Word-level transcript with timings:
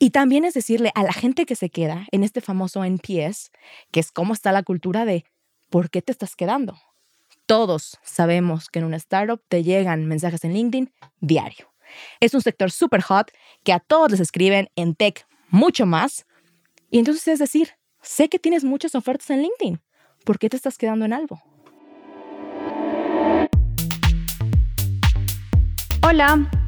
Y 0.00 0.10
también 0.10 0.44
es 0.44 0.54
decirle 0.54 0.92
a 0.94 1.02
la 1.02 1.12
gente 1.12 1.44
que 1.44 1.56
se 1.56 1.70
queda 1.70 2.06
en 2.12 2.22
este 2.22 2.40
famoso 2.40 2.84
NPS, 2.84 3.50
que 3.90 3.98
es 3.98 4.12
cómo 4.12 4.32
está 4.32 4.52
la 4.52 4.62
cultura 4.62 5.04
de 5.04 5.24
por 5.70 5.90
qué 5.90 6.02
te 6.02 6.12
estás 6.12 6.36
quedando. 6.36 6.78
Todos 7.46 7.98
sabemos 8.04 8.68
que 8.68 8.78
en 8.78 8.84
una 8.84 8.96
startup 8.96 9.42
te 9.48 9.64
llegan 9.64 10.06
mensajes 10.06 10.44
en 10.44 10.52
LinkedIn 10.52 10.92
diario. 11.20 11.72
Es 12.20 12.34
un 12.34 12.42
sector 12.42 12.70
super 12.70 13.02
hot 13.02 13.32
que 13.64 13.72
a 13.72 13.80
todos 13.80 14.12
les 14.12 14.20
escriben 14.20 14.68
en 14.76 14.94
tech 14.94 15.26
mucho 15.48 15.84
más. 15.84 16.26
Y 16.90 16.98
entonces 17.00 17.26
es 17.26 17.38
decir, 17.40 17.70
sé 18.00 18.28
que 18.28 18.38
tienes 18.38 18.62
muchas 18.62 18.94
ofertas 18.94 19.30
en 19.30 19.42
LinkedIn. 19.42 19.80
¿Por 20.24 20.38
qué 20.38 20.48
te 20.48 20.56
estás 20.56 20.78
quedando 20.78 21.06
en 21.06 21.12
algo? 21.12 21.42
Hola, 26.02 26.67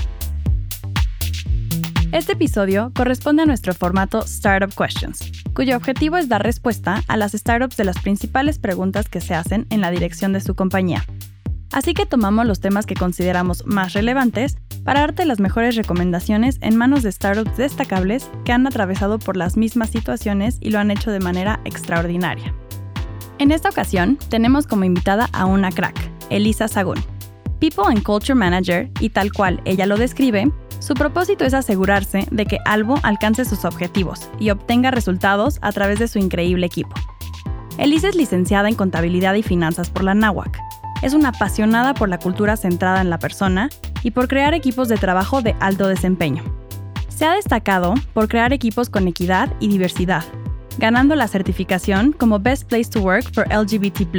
Este 2.11 2.33
episodio 2.33 2.91
corresponde 2.93 3.43
a 3.43 3.45
nuestro 3.45 3.73
formato 3.73 4.25
Startup 4.25 4.69
Questions, 4.75 5.31
cuyo 5.53 5.77
objetivo 5.77 6.17
es 6.17 6.27
dar 6.27 6.43
respuesta 6.43 7.01
a 7.07 7.15
las 7.15 7.31
startups 7.31 7.77
de 7.77 7.85
las 7.85 7.99
principales 7.99 8.59
preguntas 8.59 9.07
que 9.07 9.21
se 9.21 9.33
hacen 9.33 9.65
en 9.69 9.79
la 9.79 9.91
dirección 9.91 10.33
de 10.33 10.41
su 10.41 10.53
compañía. 10.53 11.05
Así 11.71 11.93
que 11.93 12.05
tomamos 12.05 12.45
los 12.45 12.59
temas 12.59 12.85
que 12.85 12.95
consideramos 12.95 13.65
más 13.65 13.93
relevantes 13.93 14.57
para 14.83 14.99
darte 14.99 15.23
las 15.23 15.39
mejores 15.39 15.77
recomendaciones 15.77 16.57
en 16.59 16.75
manos 16.75 17.01
de 17.01 17.13
startups 17.13 17.55
destacables 17.55 18.29
que 18.43 18.51
han 18.51 18.67
atravesado 18.67 19.17
por 19.17 19.37
las 19.37 19.55
mismas 19.55 19.89
situaciones 19.89 20.57
y 20.59 20.71
lo 20.71 20.79
han 20.79 20.91
hecho 20.91 21.11
de 21.11 21.21
manera 21.21 21.61
extraordinaria. 21.63 22.53
En 23.39 23.51
esta 23.51 23.69
ocasión 23.69 24.17
tenemos 24.27 24.67
como 24.67 24.83
invitada 24.83 25.29
a 25.31 25.45
una 25.45 25.71
crack, 25.71 25.97
Elisa 26.29 26.67
Sagún, 26.67 27.01
People 27.61 27.85
and 27.87 28.03
Culture 28.03 28.35
Manager 28.35 28.89
y 28.99 29.11
tal 29.11 29.31
cual 29.31 29.61
ella 29.63 29.85
lo 29.85 29.95
describe, 29.95 30.51
su 30.81 30.95
propósito 30.95 31.45
es 31.45 31.53
asegurarse 31.53 32.27
de 32.31 32.45
que 32.47 32.57
Albo 32.65 32.95
alcance 33.03 33.45
sus 33.45 33.65
objetivos 33.65 34.29
y 34.39 34.49
obtenga 34.49 34.89
resultados 34.89 35.59
a 35.61 35.71
través 35.71 35.99
de 35.99 36.07
su 36.07 36.17
increíble 36.17 36.65
equipo. 36.65 36.95
Elisa 37.77 38.09
es 38.09 38.15
licenciada 38.15 38.67
en 38.67 38.75
Contabilidad 38.75 39.35
y 39.35 39.43
Finanzas 39.43 39.91
por 39.91 40.03
la 40.03 40.15
NAWAC. 40.15 40.59
Es 41.03 41.13
una 41.13 41.29
apasionada 41.29 41.93
por 41.93 42.09
la 42.09 42.17
cultura 42.17 42.57
centrada 42.57 42.99
en 43.01 43.11
la 43.11 43.19
persona 43.19 43.69
y 44.01 44.11
por 44.11 44.27
crear 44.27 44.55
equipos 44.55 44.89
de 44.89 44.97
trabajo 44.97 45.43
de 45.43 45.55
alto 45.59 45.87
desempeño. 45.87 46.43
Se 47.09 47.25
ha 47.25 47.33
destacado 47.33 47.93
por 48.13 48.27
crear 48.27 48.51
equipos 48.51 48.89
con 48.89 49.07
equidad 49.07 49.53
y 49.59 49.67
diversidad, 49.67 50.23
ganando 50.79 51.15
la 51.15 51.27
certificación 51.27 52.11
como 52.11 52.39
Best 52.39 52.67
Place 52.67 52.89
to 52.89 53.01
Work 53.01 53.33
for 53.33 53.47
LGBT 53.47 54.11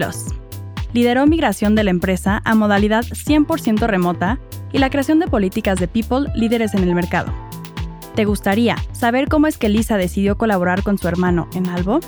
lideró 0.93 1.27
migración 1.27 1.75
de 1.75 1.85
la 1.85 1.91
empresa 1.91 2.43
a 2.45 2.55
modalidad 2.55 3.05
100% 3.05 3.87
remota 3.87 4.39
y 4.73 4.79
la 4.79 4.91
creación 4.91 5.19
de 5.19 5.27
políticas 5.27 5.79
de 5.79 5.89
people 5.89 6.31
líderes 6.35 6.75
en 6.75 6.83
el 6.83 6.95
mercado. 6.95 7.33
¿Te 8.15 8.25
gustaría 8.25 8.77
saber 8.93 9.29
cómo 9.29 9.47
es 9.47 9.57
que 9.57 9.69
Lisa 9.69 9.97
decidió 9.97 10.37
colaborar 10.37 10.83
con 10.83 10.99
su 10.99 11.09
hermano 11.09 11.49
en 11.55 11.69
Albo? 11.69 12.01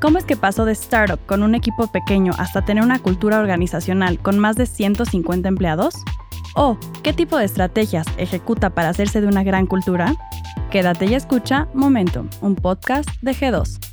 ¿Cómo 0.00 0.18
es 0.18 0.24
que 0.24 0.36
pasó 0.36 0.64
de 0.64 0.72
startup 0.72 1.24
con 1.26 1.42
un 1.42 1.54
equipo 1.54 1.86
pequeño 1.90 2.32
hasta 2.38 2.64
tener 2.64 2.82
una 2.82 2.98
cultura 2.98 3.38
organizacional 3.38 4.18
con 4.18 4.38
más 4.38 4.56
de 4.56 4.66
150 4.66 5.48
empleados? 5.48 5.94
¿O 6.54 6.76
qué 7.02 7.12
tipo 7.12 7.38
de 7.38 7.44
estrategias 7.44 8.06
ejecuta 8.18 8.70
para 8.70 8.90
hacerse 8.90 9.20
de 9.20 9.26
una 9.26 9.42
gran 9.42 9.66
cultura? 9.66 10.14
Quédate 10.70 11.06
y 11.06 11.14
escucha 11.14 11.68
Momentum, 11.74 12.28
un 12.40 12.56
podcast 12.56 13.08
de 13.20 13.32
G2. 13.32 13.91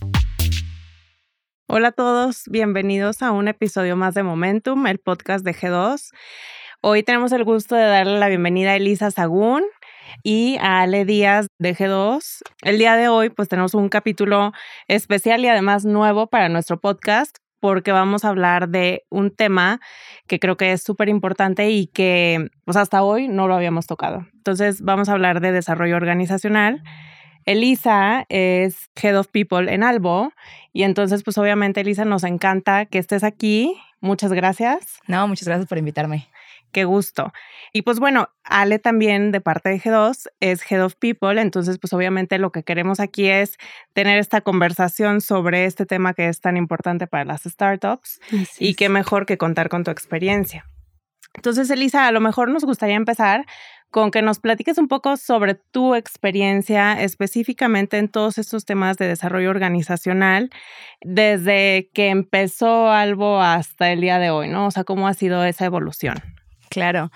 Hola 1.72 1.90
a 1.90 1.92
todos, 1.92 2.46
bienvenidos 2.48 3.22
a 3.22 3.32
un 3.32 3.48
episodio 3.48 3.96
más 3.96 4.16
de 4.16 4.24
Momentum, 4.24 4.88
el 4.88 4.98
podcast 4.98 5.46
de 5.46 5.54
G2. 5.54 6.10
Hoy 6.82 7.04
tenemos 7.04 7.32
el 7.32 7.44
gusto 7.44 7.76
de 7.76 7.84
darle 7.84 8.18
la 8.18 8.28
bienvenida 8.28 8.72
a 8.72 8.76
Elisa 8.76 9.12
Sagún 9.12 9.62
y 10.24 10.58
a 10.62 10.82
Ale 10.82 11.06
Díaz 11.06 11.46
de 11.60 11.76
G2. 11.76 12.42
El 12.64 12.80
día 12.80 12.96
de 12.96 13.08
hoy 13.08 13.30
pues 13.30 13.50
tenemos 13.50 13.76
un 13.76 13.88
capítulo 13.88 14.52
especial 14.88 15.46
y 15.46 15.48
además 15.48 15.86
nuevo 15.86 16.26
para 16.26 16.50
nuestro 16.50 16.80
podcast 16.80 17.38
porque 17.60 17.92
vamos 17.92 18.26
a 18.26 18.30
hablar 18.30 18.70
de 18.70 19.04
un 19.12 19.30
tema 19.30 19.80
que 20.26 20.40
creo 20.40 20.58
que 20.58 20.72
es 20.72 20.82
súper 20.82 21.08
importante 21.08 21.70
y 21.70 21.86
que 21.86 22.50
pues 22.66 22.78
hasta 22.78 23.04
hoy 23.04 23.28
no 23.28 23.48
lo 23.48 23.54
habíamos 23.54 23.86
tocado. 23.86 24.26
Entonces 24.34 24.82
vamos 24.82 25.08
a 25.08 25.12
hablar 25.12 25.40
de 25.40 25.52
desarrollo 25.52 25.98
organizacional 25.98 26.82
Elisa 27.50 28.28
es 28.30 28.92
Head 29.02 29.18
of 29.18 29.30
People 29.30 29.74
en 29.74 29.82
Albo 29.82 30.32
y 30.72 30.84
entonces 30.84 31.24
pues 31.24 31.36
obviamente 31.40 31.82
Elisa 31.82 32.06
nos 32.06 32.24
encanta 32.24 32.86
que 32.86 33.00
estés 33.00 33.24
aquí. 33.24 33.76
Muchas 34.02 34.32
gracias. 34.32 35.00
No, 35.08 35.28
muchas 35.28 35.48
gracias 35.48 35.68
por 35.68 35.80
invitarme. 35.80 36.28
Qué 36.72 36.84
gusto. 36.86 37.34
Y 37.74 37.82
pues 37.82 38.00
bueno, 38.00 38.30
Ale 38.44 38.78
también 38.78 39.32
de 39.32 39.42
parte 39.42 39.70
de 39.70 39.82
G2 39.82 40.28
es 40.40 40.72
Head 40.72 40.86
of 40.86 40.94
People, 40.98 41.42
entonces 41.42 41.80
pues 41.80 41.92
obviamente 41.92 42.38
lo 42.38 42.52
que 42.52 42.62
queremos 42.62 43.00
aquí 43.00 43.28
es 43.28 43.58
tener 43.94 44.20
esta 44.20 44.42
conversación 44.42 45.20
sobre 45.20 45.66
este 45.66 45.88
tema 45.88 46.14
que 46.14 46.28
es 46.28 46.42
tan 46.42 46.56
importante 46.56 47.08
para 47.08 47.26
las 47.26 47.42
startups 47.46 48.20
y 48.60 48.76
qué 48.76 48.90
mejor 48.90 49.26
que 49.26 49.40
contar 49.40 49.70
con 49.70 49.84
tu 49.84 49.90
experiencia. 49.90 50.68
Entonces, 51.34 51.70
Elisa, 51.70 52.08
a 52.08 52.12
lo 52.12 52.22
mejor 52.22 52.50
nos 52.50 52.66
gustaría 52.66 52.96
empezar 52.96 53.46
con 53.92 54.12
que 54.12 54.22
nos 54.22 54.40
platiques 54.40 54.78
un 54.78 54.88
poco 54.88 55.18
sobre 55.18 55.56
tu 55.56 55.96
experiencia 55.96 57.02
específicamente 57.02 57.98
en 57.98 58.08
todos 58.08 58.38
estos 58.38 58.66
temas 58.66 58.98
de 58.98 59.08
desarrollo 59.08 59.50
organizacional, 59.50 60.50
desde 61.02 61.90
que 61.94 62.10
empezó 62.10 62.92
Albo 62.92 63.42
hasta 63.42 63.92
el 63.92 64.02
día 64.02 64.20
de 64.20 64.30
hoy, 64.30 64.48
¿no? 64.48 64.68
O 64.68 64.72
sea, 64.72 64.84
¿cómo 64.84 65.08
ha 65.08 65.14
sido 65.14 65.44
esa 65.44 65.66
evolución? 65.66 66.22
Claro, 66.70 67.12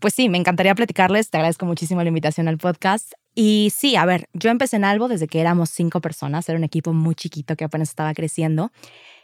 pues 0.00 0.14
sí, 0.14 0.28
me 0.28 0.38
encantaría 0.38 0.74
platicarles, 0.74 1.30
te 1.30 1.38
agradezco 1.38 1.64
muchísimo 1.64 2.02
la 2.02 2.08
invitación 2.08 2.46
al 2.46 2.58
podcast. 2.58 3.12
Y 3.34 3.72
sí, 3.74 3.96
a 3.96 4.04
ver, 4.04 4.28
yo 4.34 4.50
empecé 4.50 4.76
en 4.76 4.84
Albo 4.84 5.08
desde 5.08 5.28
que 5.28 5.40
éramos 5.40 5.70
cinco 5.70 6.00
personas, 6.00 6.48
era 6.48 6.58
un 6.58 6.64
equipo 6.64 6.92
muy 6.92 7.14
chiquito 7.14 7.56
que 7.56 7.64
apenas 7.64 7.88
estaba 7.88 8.12
creciendo. 8.12 8.70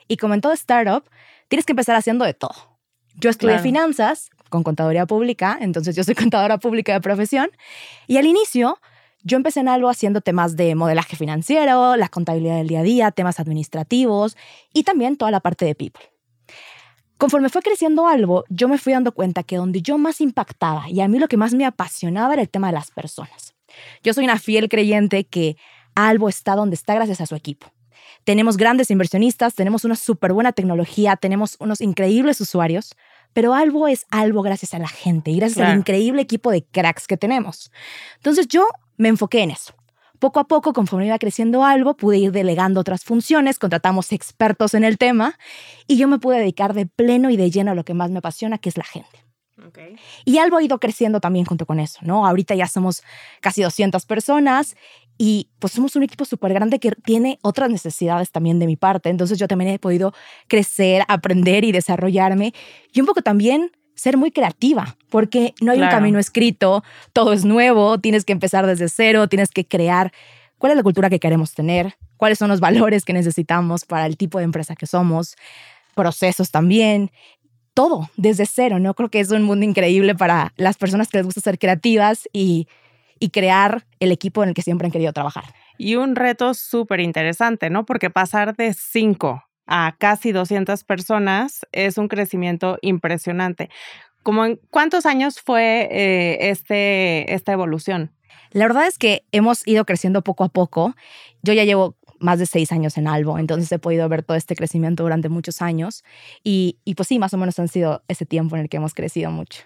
Y 0.09 0.17
como 0.17 0.35
en 0.35 0.41
todo 0.41 0.53
startup, 0.53 1.05
tienes 1.49 1.67
que 1.67 1.73
empezar 1.73 1.97
haciendo 1.97 2.25
de 2.25 2.35
todo. 2.35 2.55
Yo 3.17 3.31
estudié 3.31 3.59
finanzas, 3.61 4.31
con 4.51 4.63
contaduría 4.63 5.07
pública, 5.07 5.59
entonces 5.61 5.97
yo 5.97 6.05
soy 6.05 6.15
contadora 6.15 6.59
pública 6.59 6.93
de 6.93 7.01
profesión. 7.01 7.51
Y 8.07 8.17
al 8.19 8.27
inicio, 8.27 8.79
yo 9.23 9.37
empecé 9.37 9.61
en 9.61 9.69
algo 9.69 9.89
haciendo 9.89 10.21
temas 10.21 10.57
de 10.57 10.75
modelaje 10.75 11.17
financiero, 11.17 11.97
la 11.97 12.09
contabilidad 12.09 12.57
del 12.57 12.69
día 12.69 12.81
a 12.81 12.83
día, 12.83 13.11
temas 13.11 13.41
administrativos 13.41 14.37
y 14.73 14.85
también 14.85 15.17
toda 15.17 15.31
la 15.31 15.41
parte 15.41 15.65
de 15.65 15.75
people. 15.75 16.03
Conforme 17.17 17.49
fue 17.49 17.63
creciendo 17.63 18.07
algo, 18.07 18.45
yo 18.51 18.69
me 18.69 18.77
fui 18.77 18.93
dando 18.93 19.13
cuenta 19.13 19.43
que 19.43 19.57
donde 19.57 19.81
yo 19.81 19.97
más 19.99 20.21
impactaba 20.21 20.91
y 20.91 21.01
a 21.01 21.09
mí 21.09 21.19
lo 21.19 21.29
que 21.29 21.37
más 21.37 21.55
me 21.55 21.65
apasionaba 21.65 22.35
era 22.35 22.43
el 22.43 22.51
tema 22.51 22.67
de 22.67 22.75
las 22.75 22.91
personas. 22.91 23.55
Yo 24.03 24.13
soy 24.13 24.25
una 24.25 24.39
fiel 24.39 24.69
creyente 24.69 25.25
que 25.25 25.57
Albo 25.95 26.29
está 26.29 26.55
donde 26.57 26.75
está 26.75 26.95
gracias 26.95 27.21
a 27.21 27.27
su 27.27 27.35
equipo. 27.35 27.73
Tenemos 28.25 28.57
grandes 28.57 28.91
inversionistas, 28.91 29.55
tenemos 29.55 29.85
una 29.85 29.97
súper 29.97 30.33
buena 30.33 30.53
tecnología, 30.53 31.17
tenemos 31.17 31.57
unos 31.61 31.81
increíbles 31.81 32.41
usuarios, 32.41 32.95
pero 33.35 33.53
algo 33.53 33.87
es 33.87 34.07
algo 34.11 34.41
gracias 34.41 34.73
a 34.73 34.79
la 34.79 34.89
gente 34.89 35.31
y 35.31 35.37
gracias 35.37 35.69
al 35.69 35.77
increíble 35.77 36.23
equipo 36.23 36.51
de 36.51 36.65
cracks 36.65 37.07
que 37.07 37.19
tenemos. 37.19 37.71
Entonces 38.17 38.49
yo 38.49 38.67
me 38.97 39.09
enfoqué 39.09 39.43
en 39.43 39.51
eso. 39.51 39.75
Poco 40.19 40.41
a 40.41 40.45
poco, 40.45 40.73
conforme 40.73 41.07
iba 41.07 41.19
creciendo 41.19 41.65
algo, 41.65 41.97
pude 41.97 42.17
ir 42.17 42.33
delegando 42.33 42.81
otras 42.81 43.05
funciones, 43.05 43.59
contratamos 43.59 44.13
expertos 44.13 44.73
en 44.73 44.85
el 44.85 44.97
tema 44.97 45.37
y 45.87 45.99
yo 45.99 46.09
me 46.09 46.19
pude 46.19 46.39
dedicar 46.39 46.73
de 46.73 46.87
pleno 46.87 47.29
y 47.29 47.37
de 47.37 47.51
lleno 47.51 47.73
a 47.73 47.75
lo 47.75 47.85
que 47.85 47.93
más 47.93 48.11
me 48.11 48.19
apasiona, 48.19 48.57
que 48.57 48.71
es 48.71 48.79
la 48.79 48.85
gente. 48.85 49.25
Y 50.25 50.39
algo 50.39 50.57
ha 50.57 50.63
ido 50.63 50.79
creciendo 50.81 51.21
también 51.21 51.45
junto 51.45 51.65
con 51.65 51.79
eso, 51.79 52.01
¿no? 52.03 52.27
Ahorita 52.27 52.55
ya 52.55 52.67
somos 52.67 53.03
casi 53.41 53.63
200 53.63 54.05
personas 54.05 54.77
y 55.17 55.49
pues 55.59 55.73
somos 55.73 55.95
un 55.97 56.03
equipo 56.03 56.25
súper 56.25 56.53
grande 56.53 56.79
que 56.79 56.91
tiene 56.91 57.39
otras 57.43 57.71
necesidades 57.71 58.31
también 58.31 58.59
de 58.59 58.67
mi 58.67 58.77
parte. 58.77 59.09
Entonces 59.09 59.39
yo 59.39 59.47
también 59.49 59.71
he 59.71 59.79
podido 59.79 60.13
crecer, 60.49 61.05
aprender 61.09 61.65
y 61.65 61.73
desarrollarme 61.73 62.53
y 62.93 63.01
un 63.01 63.07
poco 63.07 63.23
también 63.23 63.71
ser 63.95 64.17
muy 64.17 64.33
creativa, 64.33 64.97
porque 65.09 65.55
no 65.61 65.71
hay 65.71 65.81
un 65.81 65.89
camino 65.89 66.19
escrito, 66.19 66.83
todo 67.13 67.33
es 67.33 67.45
nuevo, 67.45 67.99
tienes 68.01 68.25
que 68.25 68.33
empezar 68.33 68.67
desde 68.67 68.89
cero, 68.89 69.29
tienes 69.29 69.51
que 69.51 69.65
crear 69.65 70.13
cuál 70.59 70.73
es 70.73 70.77
la 70.77 70.83
cultura 70.83 71.09
que 71.09 71.21
queremos 71.21 71.55
tener, 71.55 71.95
cuáles 72.17 72.39
son 72.39 72.49
los 72.49 72.59
valores 72.59 73.05
que 73.05 73.13
necesitamos 73.13 73.85
para 73.85 74.07
el 74.07 74.17
tipo 74.17 74.39
de 74.39 74.45
empresa 74.45 74.75
que 74.75 74.87
somos, 74.87 75.37
procesos 75.95 76.51
también, 76.51 77.13
todo 77.73 78.11
desde 78.17 78.47
cero, 78.47 78.79
¿no? 78.81 78.95
Creo 78.95 79.11
que 79.11 79.21
es 79.21 79.31
un 79.31 79.43
mundo 79.43 79.65
increíble 79.65 80.15
para 80.15 80.53
las 80.57 80.77
personas 80.77 81.09
que 81.09 81.19
les 81.19 81.27
gusta 81.27 81.41
ser 81.41 81.59
creativas 81.59 82.29
y 82.33 82.67
y 83.19 83.31
crear 83.31 83.87
el 84.01 84.13
equipo 84.13 84.43
en 84.43 84.51
el 84.51 84.55
que 84.55 84.63
siempre 84.63 84.87
han 84.87 84.93
querido 84.93 85.13
trabajar. 85.13 85.45
Y 85.79 85.97
un 85.97 86.17
reto 86.17 86.55
súper 86.55 87.01
interesante, 87.01 87.71
¿no? 87.71 87.85
Porque 87.85 88.11
pasar 88.11 88.57
de 88.57 88.75
5 88.75 89.45
a 89.67 89.97
casi 89.99 90.33
200 90.33 90.85
personas 90.85 91.67
es 91.73 91.99
un 91.99 92.09
crecimiento 92.09 92.79
impresionante. 92.83 93.71
¿Cómo 94.23 94.45
en 94.45 94.61
cuántos 94.71 95.07
años 95.07 95.41
fue 95.41 95.89
eh, 95.91 96.51
este, 96.51 97.35
esta 97.35 97.53
evolución? 97.53 98.13
La 98.53 98.67
verdad 98.67 98.87
es 98.87 98.99
que 98.99 99.25
hemos 99.33 99.67
ido 99.67 99.85
creciendo 99.85 100.23
poco 100.23 100.45
a 100.45 100.49
poco. 100.49 100.95
Yo 101.43 101.53
ya 101.53 101.65
llevo 101.65 101.97
más 102.21 102.39
de 102.39 102.47
seis 102.47 102.73
años 102.73 102.97
en 102.97 103.09
Albo, 103.09 103.39
entonces 103.39 103.71
he 103.73 103.79
podido 103.79 104.09
ver 104.09 104.23
todo 104.23 104.37
este 104.37 104.57
crecimiento 104.57 105.03
durante 105.03 105.29
muchos 105.29 105.61
años 105.61 106.05
y, 106.43 106.79
y 106.85 106.95
pues 106.95 107.09
sí, 107.09 107.19
más 107.19 107.35
o 107.35 107.37
menos 107.37 107.59
han 107.59 107.69
sido 107.69 108.03
ese 108.09 108.25
tiempo 108.25 108.57
en 108.57 108.63
el 108.63 108.69
que 108.69 108.79
hemos 108.79 108.95
crecido 108.95 109.31
mucho. 109.31 109.65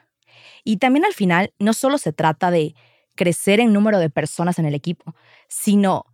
Y 0.65 0.79
también 0.79 1.05
al 1.05 1.13
final 1.13 1.53
no 1.59 1.73
solo 1.73 1.99
se 1.99 2.13
trata 2.13 2.51
de 2.51 2.75
crecer 3.19 3.59
en 3.59 3.73
número 3.73 3.99
de 3.99 4.11
personas 4.11 4.61
en 4.61 4.65
el 4.65 4.75
equipo, 4.75 5.17
sino 5.49 6.07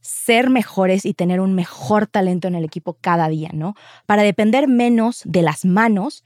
ser 0.00 0.48
mejores 0.48 1.04
y 1.04 1.12
tener 1.12 1.40
un 1.40 1.54
mejor 1.54 2.06
talento 2.06 2.46
en 2.46 2.54
el 2.54 2.64
equipo 2.64 2.96
cada 3.00 3.28
día, 3.28 3.50
¿no? 3.52 3.74
Para 4.06 4.22
depender 4.22 4.68
menos 4.68 5.22
de 5.24 5.42
las 5.42 5.64
manos 5.64 6.24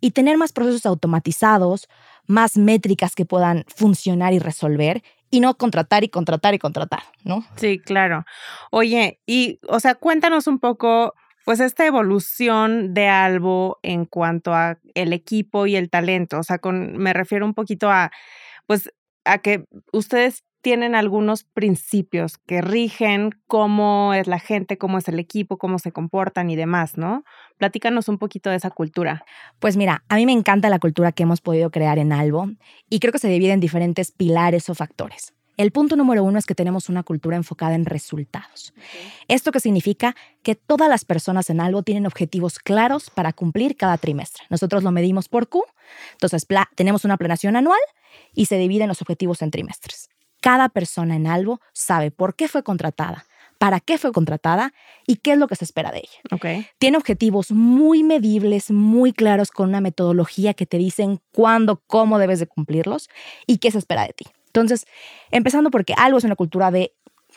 y 0.00 0.10
tener 0.10 0.36
más 0.36 0.52
procesos 0.52 0.84
automatizados, 0.84 1.88
más 2.26 2.58
métricas 2.58 3.14
que 3.14 3.24
puedan 3.24 3.64
funcionar 3.66 4.34
y 4.34 4.38
resolver 4.38 5.02
y 5.30 5.40
no 5.40 5.56
contratar 5.56 6.04
y 6.04 6.10
contratar 6.10 6.54
y 6.54 6.58
contratar, 6.58 7.02
¿no? 7.24 7.44
Sí, 7.56 7.78
claro. 7.78 8.24
Oye, 8.70 9.20
y, 9.26 9.58
o 9.68 9.80
sea, 9.80 9.94
cuéntanos 9.94 10.46
un 10.46 10.58
poco, 10.58 11.14
pues, 11.44 11.60
esta 11.60 11.86
evolución 11.86 12.92
de 12.92 13.08
Albo 13.08 13.78
en 13.82 14.04
cuanto 14.04 14.54
a 14.54 14.78
el 14.94 15.12
equipo 15.12 15.66
y 15.66 15.76
el 15.76 15.88
talento. 15.88 16.38
O 16.38 16.42
sea, 16.42 16.60
me 16.62 17.12
refiero 17.12 17.46
un 17.46 17.54
poquito 17.54 17.90
a, 17.90 18.10
pues, 18.66 18.90
a 19.28 19.38
que 19.38 19.64
ustedes 19.92 20.44
tienen 20.60 20.94
algunos 20.94 21.44
principios 21.44 22.36
que 22.46 22.60
rigen 22.60 23.30
cómo 23.46 24.12
es 24.14 24.26
la 24.26 24.38
gente, 24.40 24.76
cómo 24.76 24.98
es 24.98 25.08
el 25.08 25.18
equipo, 25.18 25.56
cómo 25.56 25.78
se 25.78 25.92
comportan 25.92 26.50
y 26.50 26.56
demás, 26.56 26.96
¿no? 26.96 27.22
Platícanos 27.58 28.08
un 28.08 28.18
poquito 28.18 28.50
de 28.50 28.56
esa 28.56 28.70
cultura. 28.70 29.24
Pues 29.60 29.76
mira, 29.76 30.04
a 30.08 30.16
mí 30.16 30.26
me 30.26 30.32
encanta 30.32 30.68
la 30.68 30.80
cultura 30.80 31.12
que 31.12 31.22
hemos 31.22 31.40
podido 31.40 31.70
crear 31.70 31.98
en 31.98 32.12
Albo 32.12 32.48
y 32.90 32.98
creo 32.98 33.12
que 33.12 33.18
se 33.18 33.28
divide 33.28 33.52
en 33.52 33.60
diferentes 33.60 34.10
pilares 34.10 34.68
o 34.68 34.74
factores. 34.74 35.32
El 35.58 35.72
punto 35.72 35.96
número 35.96 36.22
uno 36.22 36.38
es 36.38 36.46
que 36.46 36.54
tenemos 36.54 36.88
una 36.88 37.02
cultura 37.02 37.36
enfocada 37.36 37.74
en 37.74 37.84
resultados. 37.84 38.72
¿Esto 39.26 39.50
qué 39.50 39.58
significa? 39.58 40.14
Que 40.44 40.54
todas 40.54 40.88
las 40.88 41.04
personas 41.04 41.50
en 41.50 41.60
Albo 41.60 41.82
tienen 41.82 42.06
objetivos 42.06 42.60
claros 42.60 43.10
para 43.10 43.32
cumplir 43.32 43.76
cada 43.76 43.98
trimestre. 43.98 44.44
Nosotros 44.50 44.84
lo 44.84 44.92
medimos 44.92 45.28
por 45.28 45.48
Q, 45.48 45.64
entonces 46.12 46.46
tenemos 46.76 47.04
una 47.04 47.16
planeación 47.16 47.56
anual 47.56 47.80
y 48.34 48.46
se 48.46 48.56
dividen 48.56 48.86
los 48.86 49.02
objetivos 49.02 49.42
en 49.42 49.50
trimestres. 49.50 50.08
Cada 50.40 50.68
persona 50.68 51.16
en 51.16 51.26
Albo 51.26 51.60
sabe 51.72 52.12
por 52.12 52.36
qué 52.36 52.46
fue 52.46 52.62
contratada, 52.62 53.26
para 53.58 53.80
qué 53.80 53.98
fue 53.98 54.12
contratada 54.12 54.72
y 55.08 55.16
qué 55.16 55.32
es 55.32 55.38
lo 55.38 55.48
que 55.48 55.56
se 55.56 55.64
espera 55.64 55.90
de 55.90 55.98
ella. 55.98 56.20
Okay. 56.30 56.68
Tiene 56.78 56.98
objetivos 56.98 57.50
muy 57.50 58.04
medibles, 58.04 58.70
muy 58.70 59.12
claros, 59.12 59.50
con 59.50 59.70
una 59.70 59.80
metodología 59.80 60.54
que 60.54 60.66
te 60.66 60.78
dicen 60.78 61.20
cuándo, 61.32 61.82
cómo 61.88 62.20
debes 62.20 62.38
de 62.38 62.46
cumplirlos 62.46 63.10
y 63.44 63.58
qué 63.58 63.72
se 63.72 63.78
espera 63.78 64.06
de 64.06 64.12
ti. 64.12 64.26
Entonces, 64.60 64.86
empezando 65.30 65.70
porque 65.70 65.94
Albo 65.96 66.18
es 66.18 66.24
una 66.24 66.36
cultura 66.36 66.70
de 66.70 66.92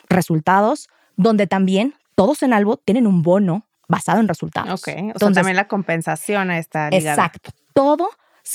resultados, 0.08 0.88
donde 1.16 1.46
también 1.46 1.94
todos 2.14 2.42
en 2.42 2.52
Albo 2.52 2.76
tienen 2.76 3.06
un 3.06 3.22
bono 3.22 3.66
basado 3.88 4.20
en 4.20 4.28
resultados. 4.28 4.80
Ok, 4.80 4.88
o 4.88 4.90
Entonces, 4.90 5.20
sea, 5.20 5.32
también 5.32 5.56
la 5.56 5.68
compensación 5.68 6.50
está 6.50 6.90
ligada. 6.90 7.14
Exacto. 7.14 7.50
Todo, 7.74 8.08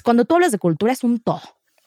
cuando 0.04 0.26
tú 0.26 0.36
hablas 0.36 0.52
de 0.52 0.60
cultura, 0.60 0.94
es 0.94 1.04
un 1.04 1.20
todo. 1.20 1.42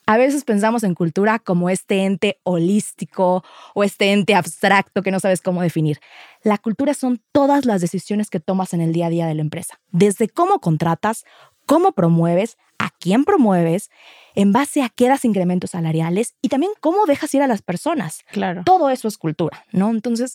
A 0.06 0.16
veces 0.16 0.42
pensamos 0.44 0.82
en 0.82 0.94
cultura 0.94 1.38
como 1.38 1.70
este 1.70 2.04
ente 2.04 2.40
holístico 2.42 3.44
o 3.74 3.84
este 3.84 4.12
ente 4.12 4.34
abstracto 4.34 5.02
que 5.02 5.12
no 5.12 5.20
sabes 5.20 5.40
cómo 5.40 5.62
definir. 5.62 6.00
La 6.42 6.58
cultura 6.58 6.94
son 6.94 7.22
todas 7.30 7.64
las 7.64 7.80
decisiones 7.80 8.28
que 8.28 8.40
tomas 8.40 8.74
en 8.74 8.80
el 8.80 8.92
día 8.92 9.06
a 9.06 9.10
día 9.10 9.26
de 9.26 9.34
la 9.34 9.42
empresa, 9.42 9.78
desde 9.92 10.28
cómo 10.28 10.58
contratas, 10.58 11.24
cómo 11.64 11.92
promueves, 11.92 12.56
a 12.78 12.90
quién 12.98 13.24
promueves, 13.24 13.90
en 14.34 14.52
base 14.52 14.82
a 14.82 14.88
qué 14.88 15.08
das 15.08 15.24
incrementos 15.24 15.70
salariales 15.70 16.34
y 16.42 16.48
también 16.48 16.72
cómo 16.80 17.06
dejas 17.06 17.34
ir 17.34 17.42
a 17.42 17.46
las 17.46 17.62
personas. 17.62 18.22
Claro. 18.30 18.62
Todo 18.64 18.90
eso 18.90 19.08
es 19.08 19.18
cultura, 19.18 19.64
¿no? 19.72 19.90
Entonces, 19.90 20.34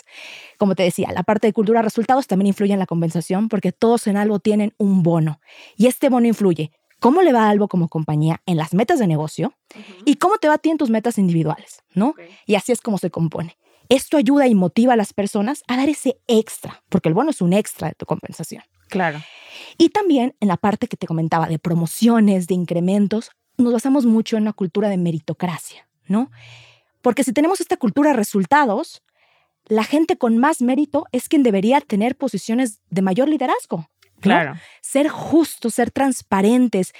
como 0.57 0.75
te 0.75 0.83
decía, 0.83 1.09
la 1.13 1.23
parte 1.23 1.47
de 1.47 1.53
cultura 1.53 1.81
resultados 1.81 2.27
también 2.27 2.47
influye 2.47 2.73
en 2.73 2.79
la 2.79 2.85
compensación 2.85 3.49
porque 3.49 3.71
todos 3.71 4.07
en 4.07 4.17
algo 4.17 4.39
tienen 4.39 4.73
un 4.77 5.03
bono 5.03 5.39
y 5.77 5.87
este 5.87 6.09
bono 6.09 6.27
influye 6.27 6.71
cómo 6.99 7.21
le 7.21 7.33
va 7.33 7.45
a 7.45 7.49
Albo 7.49 7.67
como 7.67 7.89
compañía 7.89 8.41
en 8.45 8.57
las 8.57 8.73
metas 8.73 8.99
de 8.99 9.07
negocio 9.07 9.53
y 10.05 10.15
cómo 10.15 10.37
te 10.37 10.47
va 10.47 10.55
a 10.55 10.57
ti 10.57 10.69
en 10.69 10.77
tus 10.77 10.89
metas 10.89 11.17
individuales, 11.17 11.83
¿no? 11.93 12.15
Y 12.45 12.55
así 12.55 12.71
es 12.71 12.81
como 12.81 12.97
se 12.97 13.11
compone. 13.11 13.57
Esto 13.89 14.17
ayuda 14.17 14.47
y 14.47 14.55
motiva 14.55 14.93
a 14.93 14.95
las 14.95 15.13
personas 15.13 15.63
a 15.67 15.77
dar 15.77 15.89
ese 15.89 16.17
extra, 16.27 16.83
porque 16.89 17.09
el 17.09 17.15
bono 17.15 17.29
es 17.29 17.41
un 17.41 17.53
extra 17.53 17.89
de 17.89 17.93
tu 17.93 18.05
compensación. 18.05 18.63
Claro. 18.89 19.21
Y 19.77 19.89
también 19.89 20.35
en 20.39 20.47
la 20.47 20.57
parte 20.57 20.87
que 20.87 20.97
te 20.97 21.07
comentaba 21.07 21.47
de 21.47 21.59
promociones, 21.59 22.47
de 22.47 22.55
incrementos, 22.55 23.31
nos 23.57 23.73
basamos 23.73 24.05
mucho 24.05 24.37
en 24.37 24.43
una 24.43 24.53
cultura 24.53 24.89
de 24.89 24.97
meritocracia, 24.97 25.87
¿no? 26.07 26.31
Porque 27.01 27.23
si 27.23 27.33
tenemos 27.33 27.61
esta 27.61 27.77
cultura 27.77 28.11
de 28.11 28.17
resultados, 28.17 29.03
la 29.67 29.83
gente 29.83 30.17
con 30.17 30.37
más 30.37 30.61
mérito 30.61 31.05
es 31.11 31.29
quien 31.29 31.43
debería 31.43 31.81
tener 31.81 32.15
posiciones 32.15 32.81
de 32.89 33.01
mayor 33.01 33.29
liderazgo. 33.29 33.89
Claro. 34.19 34.55
Ser 34.81 35.09
justos, 35.09 35.75
ser 35.75 35.91
transparentes, 35.91 36.93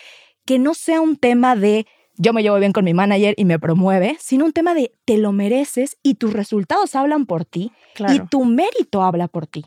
que 0.45 0.59
no 0.59 0.73
sea 0.73 1.01
un 1.01 1.17
tema 1.17 1.55
de 1.55 1.87
yo 2.17 2.33
me 2.33 2.43
llevo 2.43 2.57
bien 2.59 2.71
con 2.71 2.85
mi 2.85 2.93
manager 2.93 3.33
y 3.37 3.45
me 3.45 3.59
promueve, 3.59 4.17
sino 4.19 4.45
un 4.45 4.53
tema 4.53 4.73
de 4.73 4.93
te 5.03 5.17
lo 5.17 5.31
mereces 5.31 5.97
y 6.01 6.15
tus 6.15 6.33
resultados 6.33 6.95
hablan 6.95 7.25
por 7.25 7.45
ti 7.45 7.71
y 8.09 8.19
tu 8.27 8.45
mérito 8.45 9.03
habla 9.03 9.27
por 9.27 9.47
ti. 9.47 9.65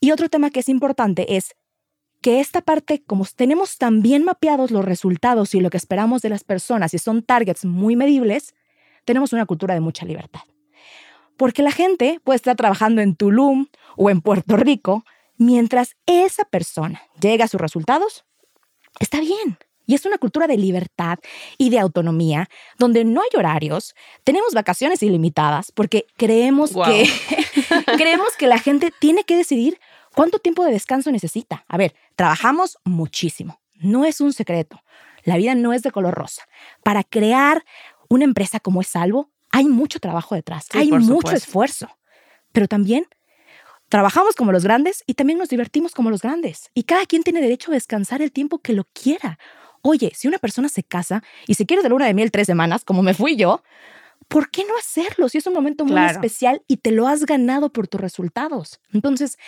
Y 0.00 0.10
otro 0.10 0.28
tema 0.28 0.50
que 0.50 0.60
es 0.60 0.68
importante 0.68 1.36
es 1.36 1.54
que 2.20 2.40
esta 2.40 2.60
parte, 2.60 3.02
como 3.06 3.24
tenemos 3.34 3.78
tan 3.78 4.02
bien 4.02 4.24
mapeados 4.24 4.70
los 4.70 4.84
resultados 4.84 5.54
y 5.54 5.60
lo 5.60 5.70
que 5.70 5.76
esperamos 5.76 6.22
de 6.22 6.28
las 6.28 6.44
personas 6.44 6.92
y 6.94 6.98
son 6.98 7.22
targets 7.22 7.64
muy 7.64 7.96
medibles, 7.96 8.54
tenemos 9.04 9.32
una 9.32 9.46
cultura 9.46 9.74
de 9.74 9.80
mucha 9.80 10.04
libertad. 10.04 10.42
Porque 11.36 11.62
la 11.62 11.72
gente 11.72 12.20
puede 12.22 12.36
estar 12.36 12.56
trabajando 12.56 13.00
en 13.00 13.16
Tulum 13.16 13.66
o 13.96 14.10
en 14.10 14.20
Puerto 14.20 14.56
Rico, 14.56 15.04
mientras 15.38 15.96
esa 16.04 16.44
persona 16.44 17.00
llega 17.20 17.46
a 17.46 17.48
sus 17.48 17.60
resultados, 17.60 18.24
está 18.98 19.20
bien. 19.20 19.58
Y 19.86 19.94
es 19.94 20.04
una 20.04 20.18
cultura 20.18 20.46
de 20.46 20.56
libertad 20.56 21.18
y 21.58 21.70
de 21.70 21.80
autonomía, 21.80 22.48
donde 22.78 23.04
no 23.04 23.22
hay 23.22 23.36
horarios, 23.36 23.96
tenemos 24.22 24.52
vacaciones 24.54 25.02
ilimitadas, 25.02 25.72
porque 25.72 26.06
creemos, 26.16 26.70
que, 26.72 27.10
creemos 27.96 28.36
que 28.38 28.46
la 28.46 28.58
gente 28.58 28.92
tiene 29.00 29.24
que 29.24 29.36
decidir 29.36 29.80
cuánto 30.14 30.38
tiempo 30.38 30.64
de 30.64 30.72
descanso 30.72 31.10
necesita. 31.10 31.64
A 31.68 31.76
ver, 31.76 31.94
trabajamos 32.16 32.78
muchísimo, 32.84 33.60
no 33.74 34.04
es 34.04 34.20
un 34.20 34.32
secreto. 34.32 34.82
La 35.24 35.36
vida 35.36 35.54
no 35.54 35.72
es 35.72 35.82
de 35.82 35.90
color 35.90 36.14
rosa. 36.14 36.42
Para 36.82 37.04
crear 37.04 37.64
una 38.08 38.24
empresa 38.24 38.60
como 38.60 38.80
es 38.80 38.88
Salvo, 38.88 39.30
hay 39.52 39.66
mucho 39.66 40.00
trabajo 40.00 40.34
detrás, 40.34 40.66
hay 40.72 40.90
mucho 40.90 41.32
esfuerzo, 41.32 41.88
pero 42.52 42.68
también 42.68 43.06
Trabajamos 43.90 44.36
como 44.36 44.52
los 44.52 44.62
grandes 44.62 45.02
y 45.04 45.14
también 45.14 45.36
nos 45.36 45.48
divertimos 45.48 45.94
como 45.94 46.10
los 46.10 46.22
grandes. 46.22 46.70
Y 46.74 46.84
cada 46.84 47.06
quien 47.06 47.24
tiene 47.24 47.40
derecho 47.40 47.72
a 47.72 47.74
descansar 47.74 48.22
el 48.22 48.30
tiempo 48.30 48.60
que 48.60 48.72
lo 48.72 48.84
quiera. 48.92 49.36
Oye, 49.82 50.12
si 50.14 50.28
una 50.28 50.38
persona 50.38 50.68
se 50.68 50.84
casa 50.84 51.24
y 51.48 51.54
se 51.54 51.66
quiere 51.66 51.82
de 51.82 51.88
luna 51.88 52.06
de 52.06 52.14
miel 52.14 52.30
tres 52.30 52.46
semanas, 52.46 52.84
como 52.84 53.02
me 53.02 53.14
fui 53.14 53.34
yo, 53.34 53.64
¿por 54.28 54.48
qué 54.52 54.64
no 54.64 54.78
hacerlo? 54.78 55.28
Si 55.28 55.38
es 55.38 55.46
un 55.48 55.54
momento 55.54 55.84
muy 55.84 56.00
especial 56.04 56.62
y 56.68 56.76
te 56.76 56.92
lo 56.92 57.08
has 57.08 57.26
ganado 57.26 57.72
por 57.72 57.88
tus 57.88 58.00
resultados. 58.00 58.80
Entonces, 58.92 59.38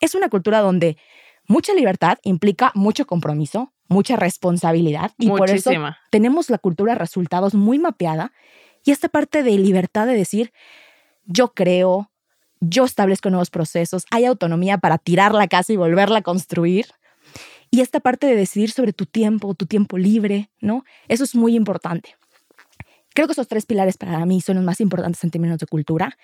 es 0.00 0.14
una 0.14 0.28
cultura 0.28 0.60
donde 0.60 0.96
mucha 1.46 1.74
libertad 1.74 2.18
implica 2.22 2.72
mucho 2.74 3.06
compromiso, 3.06 3.72
mucha 3.88 4.16
responsabilidad 4.16 5.12
y 5.18 5.28
por 5.28 5.50
eso 5.50 5.70
tenemos 6.10 6.50
la 6.50 6.58
cultura 6.58 6.94
resultados 6.94 7.54
muy 7.54 7.78
mapeada 7.78 8.32
y 8.84 8.92
esta 8.92 9.08
parte 9.08 9.42
de 9.42 9.58
libertad 9.58 10.06
de 10.06 10.14
decir, 10.14 10.52
yo 11.24 11.52
creo, 11.52 12.10
yo 12.60 12.84
establezco 12.84 13.30
nuevos 13.30 13.50
procesos, 13.50 14.06
hay 14.10 14.24
autonomía 14.24 14.78
para 14.78 14.98
tirar 14.98 15.34
la 15.34 15.48
casa 15.48 15.72
y 15.72 15.76
volverla 15.76 16.18
a 16.18 16.22
construir. 16.22 16.86
Y 17.70 17.82
esta 17.82 18.00
parte 18.00 18.26
de 18.26 18.34
decidir 18.34 18.72
sobre 18.72 18.92
tu 18.92 19.06
tiempo, 19.06 19.54
tu 19.54 19.66
tiempo 19.66 19.96
libre, 19.96 20.50
¿no? 20.60 20.84
Eso 21.06 21.22
es 21.22 21.36
muy 21.36 21.54
importante. 21.54 22.16
Creo 23.14 23.26
que 23.26 23.32
esos 23.32 23.48
tres 23.48 23.66
pilares 23.66 23.96
para 23.96 24.24
mí 24.24 24.40
son 24.40 24.56
los 24.56 24.64
más 24.64 24.80
importantes 24.80 25.22
en 25.24 25.30
términos 25.30 25.58
de 25.58 25.66
cultura. 25.66 26.16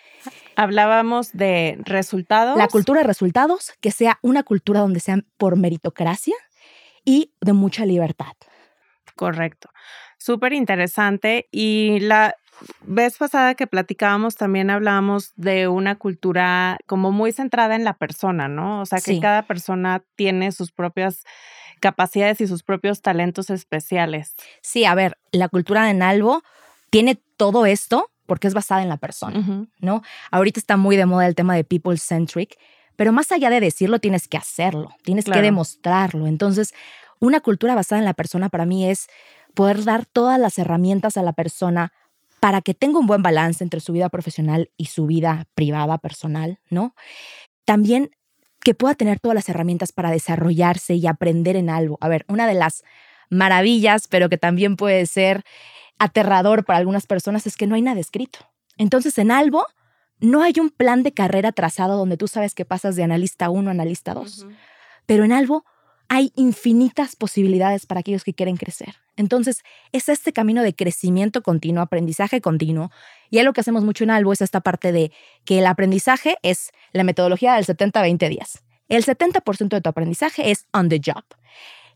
Hablábamos 0.54 1.32
de 1.32 1.78
resultados. 1.84 2.56
La 2.56 2.68
cultura 2.68 3.00
de 3.00 3.06
resultados, 3.06 3.72
que 3.80 3.90
sea 3.90 4.18
una 4.22 4.42
cultura 4.42 4.80
donde 4.80 5.00
sean 5.00 5.26
por 5.36 5.56
meritocracia 5.56 6.34
y 7.04 7.32
de 7.40 7.52
mucha 7.52 7.84
libertad. 7.86 8.32
Correcto. 9.16 9.70
Súper 10.18 10.52
interesante. 10.52 11.48
Y 11.50 12.00
la, 12.00 12.34
vez 12.82 13.16
pasada 13.18 13.54
que 13.54 13.66
platicábamos 13.66 14.36
también 14.36 14.70
hablábamos 14.70 15.32
de 15.36 15.68
una 15.68 15.96
cultura 15.96 16.78
como 16.86 17.12
muy 17.12 17.32
centrada 17.32 17.74
en 17.74 17.84
la 17.84 17.94
persona, 17.94 18.48
¿no? 18.48 18.80
O 18.80 18.86
sea, 18.86 19.00
que 19.00 19.20
cada 19.20 19.42
persona 19.42 20.02
tiene 20.16 20.52
sus 20.52 20.72
propias 20.72 21.24
capacidades 21.80 22.40
y 22.40 22.46
sus 22.46 22.62
propios 22.62 23.02
talentos 23.02 23.50
especiales. 23.50 24.34
Sí, 24.62 24.84
a 24.84 24.94
ver, 24.94 25.18
la 25.32 25.48
cultura 25.48 25.84
de 25.84 25.94
Nalvo 25.94 26.42
tiene 26.96 27.20
todo 27.36 27.66
esto, 27.66 28.10
porque 28.24 28.48
es 28.48 28.54
basada 28.54 28.82
en 28.82 28.88
la 28.88 28.96
persona, 28.96 29.68
¿no? 29.80 30.02
Ahorita 30.30 30.58
está 30.58 30.78
muy 30.78 30.96
de 30.96 31.04
moda 31.04 31.26
el 31.26 31.34
tema 31.34 31.54
de 31.54 31.62
people 31.62 31.98
centric, 31.98 32.56
pero 32.96 33.12
más 33.12 33.30
allá 33.32 33.50
de 33.50 33.60
decirlo, 33.60 33.98
tienes 33.98 34.28
que 34.28 34.38
hacerlo, 34.38 34.88
tienes 35.04 35.26
que 35.26 35.42
demostrarlo. 35.42 36.26
Entonces, 36.26 36.72
una 37.20 37.40
cultura 37.40 37.74
basada 37.74 37.98
en 37.98 38.06
la 38.06 38.14
persona 38.14 38.48
para 38.48 38.64
mí 38.64 38.88
es 38.88 39.08
poder 39.52 39.84
dar 39.84 40.06
todas 40.06 40.40
las 40.40 40.58
herramientas 40.58 41.18
a 41.18 41.22
la 41.22 41.34
persona 41.34 41.92
para 42.40 42.62
que 42.62 42.72
tenga 42.72 42.98
un 42.98 43.06
buen 43.06 43.22
balance 43.22 43.62
entre 43.62 43.80
su 43.80 43.92
vida 43.92 44.08
profesional 44.08 44.70
y 44.78 44.86
su 44.86 45.04
vida 45.04 45.44
privada, 45.54 45.98
personal, 45.98 46.60
¿no? 46.70 46.94
También 47.66 48.10
que 48.60 48.72
pueda 48.72 48.94
tener 48.94 49.20
todas 49.20 49.34
las 49.34 49.50
herramientas 49.50 49.92
para 49.92 50.10
desarrollarse 50.10 50.94
y 50.94 51.06
aprender 51.06 51.56
en 51.56 51.68
algo. 51.68 51.98
A 52.00 52.08
ver, 52.08 52.24
una 52.26 52.46
de 52.46 52.54
las 52.54 52.84
maravillas, 53.28 54.08
pero 54.08 54.30
que 54.30 54.38
también 54.38 54.76
puede 54.76 55.04
ser 55.04 55.44
aterrador 55.98 56.64
para 56.64 56.78
algunas 56.78 57.06
personas, 57.06 57.46
es 57.46 57.56
que 57.56 57.66
no 57.66 57.74
hay 57.74 57.82
nada 57.82 58.00
escrito. 58.00 58.38
Entonces, 58.76 59.18
en 59.18 59.30
algo 59.30 59.66
no 60.18 60.42
hay 60.42 60.54
un 60.60 60.70
plan 60.70 61.02
de 61.02 61.12
carrera 61.12 61.52
trazado 61.52 61.96
donde 61.96 62.16
tú 62.16 62.28
sabes 62.28 62.54
que 62.54 62.64
pasas 62.64 62.96
de 62.96 63.02
analista 63.02 63.50
1 63.50 63.68
a 63.68 63.72
analista 63.72 64.14
2. 64.14 64.46
Pero 65.06 65.24
en 65.24 65.32
algo 65.32 65.64
hay 66.08 66.32
infinitas 66.36 67.16
posibilidades 67.16 67.86
para 67.86 68.00
aquellos 68.00 68.24
que 68.24 68.34
quieren 68.34 68.56
crecer. 68.56 68.94
Entonces, 69.16 69.62
es 69.92 70.08
este 70.08 70.32
camino 70.32 70.62
de 70.62 70.74
crecimiento 70.74 71.42
continuo, 71.42 71.82
aprendizaje 71.82 72.40
continuo. 72.40 72.90
Y 73.30 73.38
algo 73.38 73.52
que 73.52 73.60
hacemos 73.60 73.82
mucho 73.82 74.04
en 74.04 74.10
Albo 74.10 74.32
es 74.32 74.40
esta 74.40 74.60
parte 74.60 74.92
de 74.92 75.10
que 75.44 75.58
el 75.58 75.66
aprendizaje 75.66 76.36
es 76.42 76.70
la 76.92 77.02
metodología 77.02 77.54
del 77.54 77.66
70-20 77.66 78.28
días. 78.28 78.62
El 78.88 79.04
70% 79.04 79.68
de 79.68 79.80
tu 79.80 79.88
aprendizaje 79.88 80.50
es 80.50 80.66
on 80.72 80.88
the 80.88 81.00
job. 81.04 81.24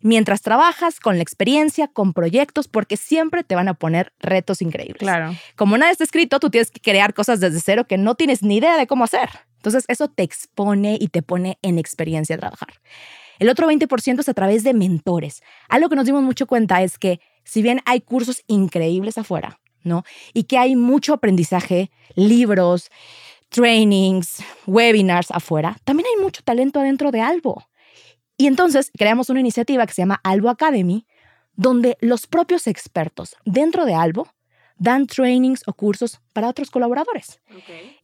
Mientras 0.02 0.40
trabajas 0.40 0.98
con 0.98 1.16
la 1.16 1.22
experiencia, 1.22 1.88
con 1.88 2.12
proyectos, 2.12 2.68
porque 2.68 2.96
siempre 2.96 3.44
te 3.44 3.54
van 3.54 3.68
a 3.68 3.74
poner 3.74 4.12
retos 4.18 4.62
increíbles. 4.62 4.98
Claro. 4.98 5.34
Como 5.56 5.76
nada 5.76 5.92
está 5.92 6.04
escrito, 6.04 6.40
tú 6.40 6.50
tienes 6.50 6.70
que 6.70 6.80
crear 6.80 7.12
cosas 7.12 7.40
desde 7.40 7.60
cero 7.60 7.86
que 7.86 7.98
no 7.98 8.14
tienes 8.14 8.42
ni 8.42 8.56
idea 8.56 8.76
de 8.76 8.86
cómo 8.86 9.04
hacer. 9.04 9.28
Entonces, 9.56 9.84
eso 9.88 10.08
te 10.08 10.22
expone 10.22 10.96
y 10.98 11.08
te 11.08 11.22
pone 11.22 11.58
en 11.62 11.78
experiencia 11.78 12.36
a 12.36 12.38
trabajar. 12.38 12.80
El 13.38 13.48
otro 13.48 13.70
20% 13.70 14.20
es 14.20 14.28
a 14.28 14.34
través 14.34 14.64
de 14.64 14.74
mentores. 14.74 15.42
Algo 15.68 15.88
que 15.88 15.96
nos 15.96 16.06
dimos 16.06 16.22
mucho 16.22 16.46
cuenta 16.46 16.82
es 16.82 16.98
que 16.98 17.20
si 17.44 17.62
bien 17.62 17.80
hay 17.84 18.00
cursos 18.00 18.42
increíbles 18.46 19.18
afuera, 19.18 19.60
¿no? 19.82 20.04
Y 20.34 20.44
que 20.44 20.58
hay 20.58 20.76
mucho 20.76 21.14
aprendizaje, 21.14 21.90
libros, 22.14 22.90
trainings, 23.48 24.44
webinars 24.66 25.30
afuera, 25.30 25.76
también 25.84 26.06
hay 26.14 26.22
mucho 26.22 26.42
talento 26.42 26.80
adentro 26.80 27.10
de 27.10 27.20
Albo. 27.20 27.66
Y 28.40 28.46
entonces 28.46 28.90
creamos 28.96 29.28
una 29.28 29.40
iniciativa 29.40 29.84
que 29.84 29.92
se 29.92 30.00
llama 30.00 30.18
Albo 30.24 30.48
Academy, 30.48 31.06
donde 31.56 31.98
los 32.00 32.26
propios 32.26 32.66
expertos 32.68 33.36
dentro 33.44 33.84
de 33.84 33.92
Albo 33.92 34.28
dan 34.78 35.06
trainings 35.06 35.60
o 35.66 35.74
cursos 35.74 36.22
para 36.32 36.48
otros 36.48 36.70
colaboradores. 36.70 37.38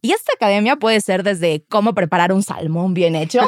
Y 0.03 0.13
esta 0.13 0.35
academia 0.35 0.77
puede 0.77 1.01
ser 1.01 1.23
desde 1.23 1.65
cómo 1.71 1.95
preparar 1.95 2.35
un 2.35 2.43
salmón 2.43 2.93
bien 2.93 3.17
hecho 3.17 3.41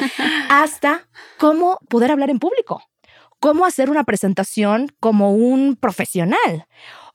hasta 0.48 1.06
cómo 1.36 1.78
poder 1.90 2.10
hablar 2.10 2.30
en 2.30 2.38
público, 2.38 2.82
cómo 3.38 3.66
hacer 3.66 3.90
una 3.90 4.04
presentación 4.04 4.90
como 4.98 5.34
un 5.34 5.76
profesional 5.76 6.66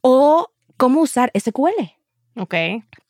o 0.01 0.51
cómo 0.77 1.01
usar 1.01 1.31
SQL. 1.35 1.95
Ok. 2.35 2.55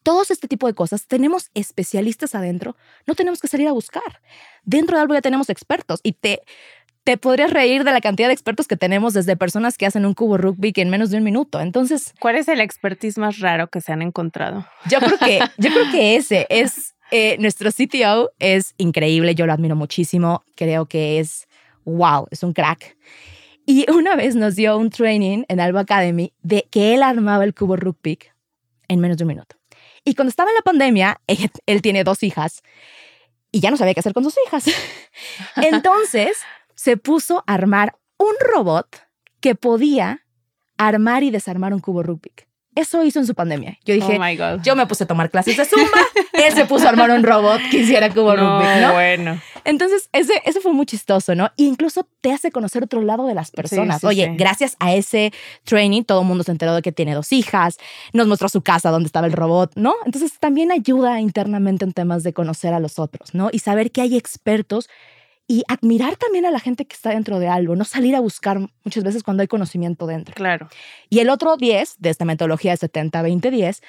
Todos 0.04 0.30
este 0.30 0.48
tipo 0.48 0.68
de 0.68 0.74
cosas, 0.74 1.08
tenemos 1.08 1.50
especialistas 1.54 2.36
adentro, 2.36 2.76
no 3.08 3.16
tenemos 3.16 3.40
que 3.40 3.48
salir 3.48 3.68
a 3.68 3.72
buscar. 3.72 4.22
Dentro 4.64 4.98
de 4.98 5.02
algo 5.02 5.14
ya 5.16 5.22
tenemos 5.22 5.50
expertos 5.50 6.00
y 6.04 6.14
te, 6.14 6.42
te 7.04 7.18
podrías 7.18 7.52
reír 7.52 7.84
de 7.84 7.92
la 7.92 8.02
cantidad 8.02 8.28
de 8.28 8.34
expertos 8.34 8.68
que 8.68 8.78
tenemos 8.78 9.14
desde 9.14 9.36
personas 9.36 9.78
que 9.78 9.86
hacen 9.86 10.06
un 10.06 10.14
cubo 10.14 10.38
rugby 10.38 10.74
en 10.76 10.90
menos 10.90 11.10
de 11.10 11.18
un 11.18 11.24
minuto. 11.24 11.60
Entonces, 11.60 12.14
¿cuál 12.20 12.36
es 12.36 12.48
el 12.48 12.62
expertise 12.62 13.18
más 13.18 13.40
raro 13.40 13.68
que 13.68 13.82
se 13.82 13.92
han 13.92 14.02
encontrado? 14.02 14.68
Yo 14.90 15.00
creo 15.00 15.18
que, 15.18 15.40
yo 15.58 15.72
creo 15.72 15.92
que 15.92 16.16
ese 16.16 16.46
es 16.50 16.96
eh, 17.12 17.38
nuestro 17.40 17.72
CTO 17.72 18.32
es 18.40 18.74
increíble. 18.78 19.34
Yo 19.36 19.46
lo 19.46 19.54
admiro 19.54 19.76
muchísimo. 19.76 20.44
Creo 20.56 20.86
que 20.86 21.20
es 21.20 21.48
wow, 21.84 22.28
es 22.32 22.44
un 22.44 22.54
crack. 22.54 22.96
Y 23.66 23.90
una 23.92 24.16
vez 24.16 24.36
nos 24.36 24.56
dio 24.56 24.78
un 24.78 24.92
training 24.92 25.44
en 25.48 25.60
Alba 25.60 25.82
Academy 25.82 26.34
de 26.44 26.68
que 26.70 26.94
él 26.94 27.02
armaba 27.02 27.44
el 27.44 27.56
cubo 27.56 27.76
rugby 27.76 28.20
en 28.88 29.00
menos 29.00 29.18
de 29.18 29.24
un 29.24 29.30
minuto. 29.30 29.56
Y 30.04 30.16
cuando 30.16 30.30
estaba 30.30 30.50
en 30.50 30.56
la 30.56 30.62
pandemia, 30.62 31.22
él 31.66 31.82
tiene 31.82 32.04
dos 32.04 32.24
hijas 32.24 32.62
y 33.52 33.62
ya 33.62 33.72
no 33.72 33.78
sabía 33.78 33.94
qué 33.94 34.02
hacer 34.02 34.14
con 34.14 34.24
sus 34.24 34.36
hijas. 34.46 34.66
Entonces 35.56 36.38
se 36.76 36.98
puso 36.98 37.44
a 37.48 37.54
armar 37.54 37.98
un 38.18 38.34
robot 38.40 38.88
que 39.40 39.56
podía 39.56 40.26
armar 40.78 41.24
y 41.24 41.32
desarmar 41.32 41.74
un 41.74 41.80
cubo 41.80 42.04
Rubik. 42.04 42.50
Eso 42.76 43.04
hizo 43.04 43.20
en 43.20 43.26
su 43.26 43.34
pandemia. 43.34 43.78
Yo 43.86 43.94
dije, 43.94 44.20
oh 44.20 44.62
yo 44.62 44.76
me 44.76 44.86
puse 44.86 45.06
a 45.06 45.08
tomar 45.08 45.30
clases 45.30 45.56
de 45.58 45.66
Zumba, 45.66 46.02
él 46.34 46.54
se 46.54 46.66
puso 46.66 46.86
a 46.86 46.90
armar 46.90 47.10
un 47.10 47.24
robot 47.24 47.60
que 47.72 47.78
hiciera 47.78 48.14
cubo 48.14 48.36
Rubik, 48.36 48.82
¿no? 48.82 48.94
Bueno. 48.94 49.42
Entonces, 49.64 50.10
ese, 50.12 50.34
eso 50.46 50.62
fue 50.62 50.74
muy 50.74 50.86
chistoso, 50.86 51.34
¿no? 51.34 51.52
incluso 51.56 52.08
te 52.22 52.32
hace 52.32 52.52
conocer 52.52 52.84
otro 52.84 53.02
lado 53.02 53.26
de 53.26 53.34
las 53.34 53.50
personas. 53.50 54.04
Oye, 54.04 54.36
gracias 54.38 54.76
a 54.80 54.94
ese 54.94 55.34
training, 55.64 56.04
todo 56.04 56.22
el 56.22 56.28
mundo 56.28 56.44
se 56.44 56.52
enteró 56.52 56.76
de 56.76 56.82
que 56.82 56.92
tiene 56.92 57.16
dos 57.16 57.32
hijas, 57.32 57.78
nos 58.14 58.28
mostró 58.28 58.48
su 58.50 58.62
casa 58.62 58.92
donde 58.92 59.08
estaba 59.08 59.26
el 59.26 59.34
robot, 59.34 59.72
¿no? 59.76 59.96
Entonces, 60.06 60.38
también 60.40 60.72
ayuda 60.72 61.20
internamente 61.20 61.84
en 61.86 61.94
temas 61.94 62.24
de 62.24 62.34
conocer 62.34 62.74
a 62.74 62.80
los 62.80 63.00
otros, 63.00 63.34
¿no? 63.34 63.50
Y 63.52 63.60
saber 63.60 63.92
que 63.92 64.02
hay 64.02 64.16
expertos 64.16 64.90
y 65.48 65.64
admirar 65.68 66.16
también 66.18 66.46
a 66.46 66.52
la 66.52 66.60
gente 66.60 66.86
que 66.86 66.96
está 66.96 67.12
dentro 67.12 67.40
de 67.40 67.48
algo, 67.48 67.76
no 67.76 67.86
salir 67.86 68.16
a 68.16 68.20
buscar 68.20 68.60
muchas 68.84 69.04
veces 69.04 69.24
cuando 69.24 69.42
hay 69.42 69.48
conocimiento 69.48 70.08
dentro. 70.08 70.34
Claro. 70.36 70.70
Y 71.10 71.20
el 71.20 71.30
otro 71.30 71.56
10 71.58 71.96
de 72.00 72.10
esta 72.10 72.26
metodología 72.26 72.76
de 72.76 72.78
70-20-10 72.78 73.82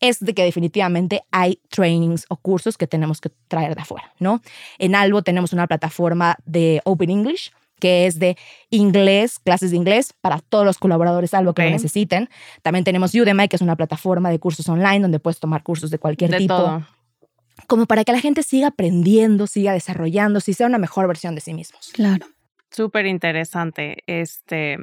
es 0.00 0.20
de 0.20 0.34
que 0.34 0.42
definitivamente 0.42 1.22
hay 1.30 1.60
trainings 1.68 2.26
o 2.28 2.36
cursos 2.36 2.76
que 2.76 2.86
tenemos 2.86 3.20
que 3.20 3.30
traer 3.48 3.76
de 3.76 3.82
afuera, 3.82 4.12
¿no? 4.18 4.42
En 4.78 4.94
Albo 4.94 5.22
tenemos 5.22 5.52
una 5.52 5.66
plataforma 5.66 6.36
de 6.44 6.80
Open 6.84 7.10
English 7.10 7.52
que 7.80 8.06
es 8.06 8.18
de 8.18 8.36
inglés, 8.70 9.38
clases 9.38 9.70
de 9.70 9.76
inglés 9.76 10.14
para 10.20 10.38
todos 10.38 10.64
los 10.64 10.78
colaboradores, 10.78 11.34
algo 11.34 11.52
que 11.52 11.64
lo 11.64 11.70
necesiten. 11.70 12.30
También 12.62 12.82
tenemos 12.82 13.14
Udemy, 13.14 13.48
que 13.48 13.56
es 13.56 13.62
una 13.62 13.76
plataforma 13.76 14.30
de 14.30 14.38
cursos 14.38 14.66
online 14.68 15.00
donde 15.00 15.18
puedes 15.18 15.38
tomar 15.38 15.62
cursos 15.62 15.90
de 15.90 15.98
cualquier 15.98 16.30
de 16.30 16.38
tipo. 16.38 16.56
Todo 16.56 16.86
como 17.66 17.86
para 17.86 18.04
que 18.04 18.12
la 18.12 18.20
gente 18.20 18.42
siga 18.42 18.68
aprendiendo, 18.68 19.46
siga 19.46 19.72
desarrollándose 19.72 20.50
y 20.50 20.54
sea 20.54 20.66
una 20.66 20.78
mejor 20.78 21.06
versión 21.06 21.34
de 21.34 21.40
sí 21.40 21.54
mismos. 21.54 21.90
Claro. 21.92 22.26
Súper 22.70 23.06
interesante. 23.06 24.02
Este, 24.06 24.78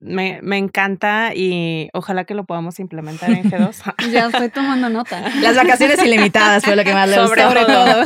me, 0.00 0.40
me, 0.42 0.58
encanta 0.58 1.32
y 1.34 1.88
ojalá 1.92 2.24
que 2.24 2.34
lo 2.34 2.44
podamos 2.44 2.80
implementar 2.80 3.30
en 3.30 3.50
G2. 3.50 3.94
ya 4.12 4.26
estoy 4.26 4.48
tomando 4.50 4.88
nota. 4.88 5.28
Las 5.40 5.56
vacaciones 5.56 6.02
ilimitadas 6.04 6.64
fue 6.64 6.76
lo 6.76 6.84
que 6.84 6.92
más 6.92 7.08
le 7.08 7.20
gustó. 7.20 7.48
Sobre 7.48 7.64
todo. 7.64 8.04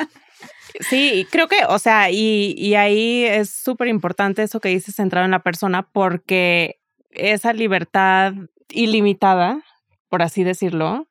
sí, 0.80 1.26
creo 1.30 1.48
que, 1.48 1.64
o 1.68 1.78
sea, 1.78 2.10
y, 2.10 2.54
y 2.56 2.74
ahí 2.74 3.24
es 3.24 3.50
súper 3.50 3.88
importante 3.88 4.42
eso 4.42 4.60
que 4.60 4.68
dices 4.68 4.94
centrado 4.94 5.24
en 5.24 5.30
la 5.30 5.42
persona 5.42 5.82
porque 5.82 6.80
esa 7.10 7.52
libertad 7.52 8.34
ilimitada, 8.68 9.62
por 10.08 10.22
así 10.22 10.44
decirlo, 10.44 11.08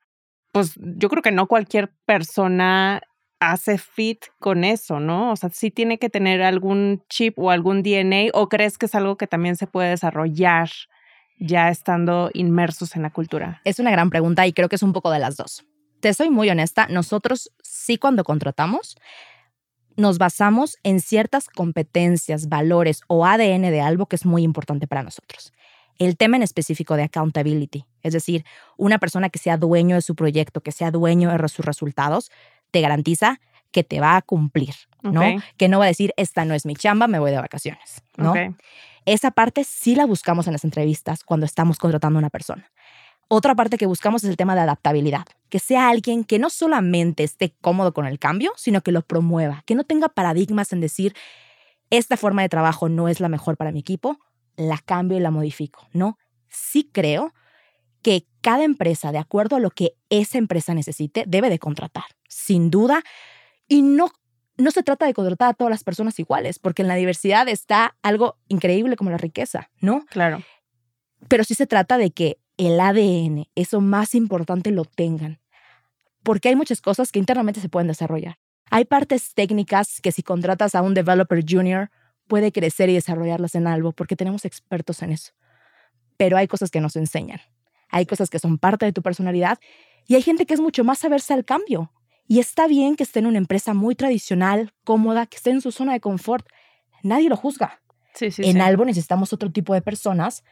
pues 0.56 0.72
yo 0.78 1.10
creo 1.10 1.22
que 1.22 1.34
no 1.34 1.48
cualquier 1.48 1.92
persona 2.06 3.02
hace 3.42 3.78
fit 3.78 4.24
con 4.40 4.64
eso, 4.64 5.02
¿no? 5.02 5.34
O 5.34 5.36
sea, 5.36 5.50
sí 5.50 5.70
tiene 5.70 5.98
que 5.98 6.10
tener 6.10 6.42
algún 6.42 7.04
chip 7.10 7.38
o 7.38 7.52
algún 7.52 7.84
DNA 7.84 8.30
o 8.32 8.48
crees 8.48 8.78
que 8.78 8.86
es 8.86 8.96
algo 8.96 9.18
que 9.18 9.28
también 9.28 9.58
se 9.58 9.68
puede 9.68 9.90
desarrollar 9.90 10.70
ya 11.42 11.68
estando 11.68 12.30
inmersos 12.34 12.96
en 12.96 13.02
la 13.02 13.10
cultura? 13.10 13.60
Es 13.66 13.80
una 13.80 13.92
gran 13.92 14.10
pregunta 14.10 14.48
y 14.48 14.54
creo 14.54 14.70
que 14.70 14.78
es 14.78 14.84
un 14.84 14.94
poco 14.94 15.12
de 15.12 15.20
las 15.20 15.36
dos. 15.36 15.66
Te 16.00 16.14
soy 16.14 16.30
muy 16.30 16.50
honesta, 16.50 16.88
nosotros 16.90 17.52
sí 17.62 17.98
cuando 17.98 18.24
contratamos 18.24 18.96
nos 19.98 20.18
basamos 20.18 20.78
en 20.84 21.02
ciertas 21.02 21.50
competencias, 21.50 22.48
valores 22.48 23.02
o 23.08 23.26
ADN 23.26 23.64
de 23.64 23.82
algo 23.82 24.06
que 24.06 24.16
es 24.16 24.26
muy 24.26 24.44
importante 24.44 24.88
para 24.88 25.04
nosotros 25.04 25.52
el 25.98 26.18
tema 26.18 26.38
en 26.38 26.44
específico 26.44 26.96
de 26.96 27.04
accountability, 27.04 27.86
es 28.04 28.14
decir, 28.14 28.46
una 28.78 29.00
persona 29.00 29.30
que 29.30 29.40
sea 29.40 29.58
dueño 29.58 29.96
de 29.96 30.02
su 30.02 30.16
proyecto, 30.16 30.62
que 30.62 30.72
sea 30.72 30.92
dueño 30.92 31.32
de 31.32 31.48
sus 31.48 31.66
resultados, 31.66 32.32
te 32.72 32.82
garantiza 32.82 33.40
que 33.72 33.84
te 33.84 34.00
va 34.00 34.16
a 34.16 34.22
cumplir, 34.22 34.76
¿no? 35.02 35.22
Que 35.58 35.68
no 35.68 35.80
va 35.80 35.86
a 35.86 35.90
decir, 35.90 36.14
esta 36.18 36.46
no 36.46 36.54
es 36.54 36.66
mi 36.66 36.76
chamba, 36.76 37.08
me 37.08 37.20
voy 37.20 37.32
de 37.32 37.38
vacaciones, 37.38 38.04
¿no? 38.18 38.34
Esa 39.06 39.32
parte 39.32 39.64
sí 39.64 39.96
la 39.96 40.06
buscamos 40.06 40.48
en 40.48 40.54
las 40.54 40.64
entrevistas 40.64 41.24
cuando 41.24 41.46
estamos 41.46 41.78
contratando 41.78 42.18
a 42.18 42.22
una 42.22 42.30
persona. 42.30 42.72
Otra 43.28 43.56
parte 43.56 43.78
que 43.78 43.86
buscamos 43.86 44.24
es 44.24 44.30
el 44.30 44.38
tema 44.38 44.56
de 44.56 44.62
adaptabilidad, 44.62 45.26
que 45.50 45.60
sea 45.60 45.90
alguien 45.90 46.24
que 46.24 46.40
no 46.40 46.50
solamente 46.50 47.24
esté 47.24 47.54
cómodo 47.62 47.94
con 47.94 48.06
el 48.06 48.20
cambio, 48.20 48.54
sino 48.56 48.82
que 48.82 48.92
lo 48.92 49.02
promueva, 49.02 49.64
que 49.66 49.76
no 49.76 49.84
tenga 49.84 50.10
paradigmas 50.10 50.72
en 50.74 50.80
decir, 50.80 51.16
esta 51.90 52.18
forma 52.18 52.44
de 52.44 52.50
trabajo 52.50 52.88
no 52.88 53.08
es 53.10 53.20
la 53.20 53.30
mejor 53.30 53.58
para 53.58 53.72
mi 53.72 53.80
equipo, 53.80 54.20
la 54.58 54.78
cambio 54.78 55.18
y 55.18 55.22
la 55.22 55.32
modifico. 55.32 55.88
No, 55.94 56.18
sí 56.50 56.90
creo 56.92 57.34
que 58.02 58.28
cada 58.42 58.64
empresa, 58.64 59.12
de 59.12 59.18
acuerdo 59.18 59.56
a 59.56 59.60
lo 59.60 59.72
que 59.72 59.96
esa 60.10 60.38
empresa 60.38 60.74
necesite, 60.74 61.24
debe 61.28 61.50
de 61.50 61.60
contratar, 61.60 62.06
sin 62.28 62.70
duda. 62.70 63.02
Y 63.68 63.82
no, 63.82 64.12
no 64.58 64.72
se 64.72 64.84
trata 64.84 65.08
de 65.08 65.14
contratar 65.14 65.50
a 65.50 65.54
todas 65.54 65.72
las 65.72 65.84
personas 65.84 66.20
iguales, 66.20 66.60
porque 66.60 66.84
en 66.84 66.88
la 66.88 66.96
diversidad 66.96 67.48
está 67.48 67.96
algo 68.04 68.38
increíble 68.48 68.96
como 68.96 69.10
la 69.10 69.18
riqueza, 69.18 69.72
¿no? 69.82 70.06
Claro. 70.06 70.44
Pero 71.28 71.44
sí 71.44 71.56
se 71.56 71.66
trata 71.66 71.98
de 71.98 72.12
que 72.12 72.38
el 72.58 72.80
ADN, 72.80 73.48
eso 73.56 73.82
más 73.82 74.16
importante, 74.16 74.72
lo 74.72 74.86
tengan. 74.86 75.40
Porque 76.22 76.50
hay 76.50 76.56
muchas 76.56 76.82
cosas 76.82 77.12
que 77.12 77.20
internamente 77.20 77.60
se 77.60 77.70
pueden 77.70 77.88
desarrollar. 77.88 78.38
Hay 78.70 78.86
partes 78.86 79.34
técnicas 79.34 80.00
que 80.02 80.12
si 80.12 80.24
contratas 80.24 80.76
a 80.76 80.82
un 80.82 80.94
developer 80.94 81.44
junior 81.48 81.90
puede 82.28 82.52
crecer 82.52 82.90
y 82.90 82.94
desarrollarlas 82.94 83.56
en 83.56 83.68
algo 83.68 83.92
porque 83.92 84.16
tenemos 84.16 84.46
expertos 84.46 85.02
en 85.02 85.12
eso. 85.12 85.34
Pero 86.18 86.38
hay 86.38 86.48
cosas 86.48 86.72
que 86.72 86.82
nos 86.82 86.96
enseñan. 86.96 87.42
Hay 87.90 88.06
cosas 88.06 88.30
que 88.30 88.40
son 88.40 88.58
parte 88.58 88.86
de 88.86 88.94
tu 88.94 89.02
personalidad 89.02 89.60
y 90.08 90.16
hay 90.16 90.22
gente 90.22 90.46
que 90.46 90.54
es 90.54 90.60
mucho 90.60 90.84
más 90.84 91.00
saberse 91.00 91.34
al 91.34 91.46
cambio. 91.46 91.92
Y 92.28 92.40
está 92.40 92.68
bien 92.68 92.96
que 92.96 93.04
esté 93.04 93.20
en 93.20 93.28
una 93.28 93.38
empresa 93.38 93.74
muy 93.74 93.96
tradicional, 93.96 94.74
cómoda, 94.84 95.28
que 95.28 95.38
esté 95.38 95.52
en 95.52 95.62
su 95.62 95.72
zona 95.72 95.94
de 95.94 96.00
confort. 96.00 96.48
Nadie 97.04 97.30
lo 97.30 97.38
juzga. 97.38 97.82
en 98.20 98.62
algo 98.62 98.86
necesitamos 98.86 99.34
otro 99.34 99.52
tipo 99.52 99.74
de 99.74 99.82
personas 99.82 100.44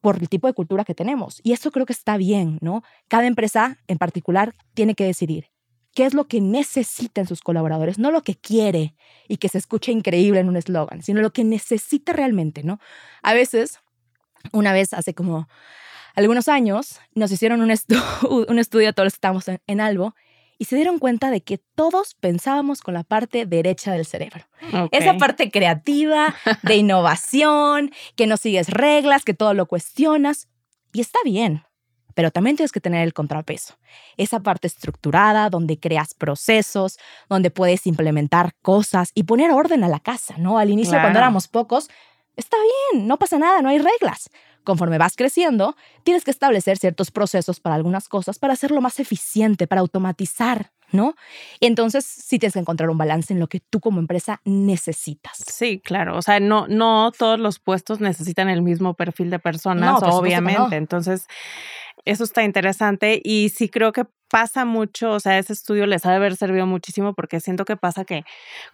por 0.00 0.18
el 0.18 0.28
tipo 0.28 0.46
de 0.46 0.52
cultura 0.52 0.84
que 0.84 0.94
tenemos. 0.94 1.40
Y 1.42 1.52
eso 1.52 1.70
creo 1.70 1.86
que 1.86 1.92
está 1.92 2.16
bien, 2.16 2.58
¿no? 2.60 2.82
Cada 3.08 3.26
empresa 3.26 3.78
en 3.86 3.98
particular 3.98 4.54
tiene 4.74 4.94
que 4.94 5.04
decidir 5.04 5.48
qué 5.96 6.04
es 6.04 6.12
lo 6.12 6.28
que 6.28 6.42
necesita 6.42 7.22
en 7.22 7.26
sus 7.26 7.40
colaboradores, 7.40 7.98
no 7.98 8.10
lo 8.10 8.22
que 8.22 8.34
quiere 8.34 8.94
y 9.28 9.38
que 9.38 9.48
se 9.48 9.56
escuche 9.56 9.92
increíble 9.92 10.40
en 10.40 10.48
un 10.50 10.58
eslogan, 10.58 11.02
sino 11.02 11.22
lo 11.22 11.32
que 11.32 11.42
necesita 11.42 12.12
realmente, 12.12 12.62
¿no? 12.62 12.78
A 13.22 13.32
veces, 13.32 13.80
una 14.52 14.74
vez 14.74 14.92
hace 14.92 15.14
como 15.14 15.48
algunos 16.14 16.48
años, 16.48 17.00
nos 17.14 17.32
hicieron 17.32 17.62
un, 17.62 17.70
un 18.48 18.58
estudio 18.58 18.90
a 18.90 18.92
todos 18.92 19.06
los 19.06 19.14
que 19.14 19.16
estábamos 19.16 19.46
en, 19.48 19.80
Albo 19.80 20.14
y 20.58 20.66
se 20.66 20.76
dieron 20.76 20.98
cuenta 20.98 21.30
de 21.30 21.40
que 21.40 21.56
todos 21.74 22.14
pensábamos 22.14 22.82
con 22.82 22.92
la 22.92 23.02
parte 23.02 23.46
derecha 23.46 23.92
del 23.92 24.04
cerebro. 24.04 24.44
Esa 24.90 25.16
parte 25.16 25.50
creativa, 25.50 26.34
de 26.62 26.76
innovación, 26.76 27.90
que 28.16 28.26
no 28.26 28.36
sigues 28.36 28.68
reglas, 28.68 29.24
que 29.24 29.32
todo 29.32 29.54
lo 29.54 29.64
cuestionas. 29.64 30.48
Y 30.92 31.00
está 31.00 31.18
bien, 31.24 31.62
pero 32.16 32.30
también 32.30 32.56
tienes 32.56 32.72
que 32.72 32.80
tener 32.80 33.04
el 33.04 33.12
contrapeso. 33.12 33.74
Esa 34.16 34.40
parte 34.40 34.66
estructurada, 34.66 35.50
donde 35.50 35.78
creas 35.78 36.14
procesos, 36.14 36.98
donde 37.28 37.50
puedes 37.50 37.86
implementar 37.86 38.54
cosas 38.62 39.10
y 39.14 39.24
poner 39.24 39.50
orden 39.50 39.84
a 39.84 39.88
la 39.88 40.00
casa, 40.00 40.34
¿no? 40.38 40.58
Al 40.58 40.70
inicio, 40.70 40.98
cuando 40.98 41.18
éramos 41.18 41.46
pocos, 41.46 41.90
está 42.34 42.56
bien, 42.92 43.06
no 43.06 43.18
pasa 43.18 43.38
nada, 43.38 43.60
no 43.60 43.68
hay 43.68 43.78
reglas 43.78 44.30
conforme 44.66 44.98
vas 44.98 45.14
creciendo, 45.14 45.76
tienes 46.02 46.24
que 46.24 46.30
establecer 46.32 46.76
ciertos 46.76 47.10
procesos 47.12 47.60
para 47.60 47.76
algunas 47.76 48.08
cosas 48.08 48.38
para 48.38 48.52
hacerlo 48.52 48.80
más 48.80 48.98
eficiente, 48.98 49.68
para 49.68 49.80
automatizar, 49.80 50.72
¿no? 50.92 51.14
Y 51.60 51.66
entonces 51.66 52.04
sí 52.04 52.38
tienes 52.38 52.54
que 52.54 52.58
encontrar 52.58 52.90
un 52.90 52.98
balance 52.98 53.32
en 53.32 53.38
lo 53.38 53.46
que 53.46 53.60
tú 53.60 53.80
como 53.80 54.00
empresa 54.00 54.40
necesitas. 54.44 55.38
Sí, 55.46 55.80
claro. 55.82 56.18
O 56.18 56.22
sea, 56.22 56.40
no, 56.40 56.66
no 56.68 57.12
todos 57.16 57.38
los 57.38 57.60
puestos 57.60 58.00
necesitan 58.00 58.48
el 58.48 58.60
mismo 58.60 58.94
perfil 58.94 59.30
de 59.30 59.38
personas, 59.38 60.02
obviamente. 60.02 60.74
Entonces, 60.74 61.28
eso 62.06 62.24
está 62.24 62.44
interesante 62.44 63.20
y 63.22 63.50
sí 63.50 63.68
creo 63.68 63.92
que 63.92 64.04
pasa 64.28 64.64
mucho, 64.64 65.12
o 65.12 65.20
sea, 65.20 65.38
ese 65.38 65.52
estudio 65.52 65.86
les 65.86 66.04
ha 66.06 66.10
de 66.10 66.16
haber 66.16 66.36
servido 66.36 66.66
muchísimo 66.66 67.14
porque 67.14 67.40
siento 67.40 67.64
que 67.64 67.76
pasa 67.76 68.04
que 68.04 68.24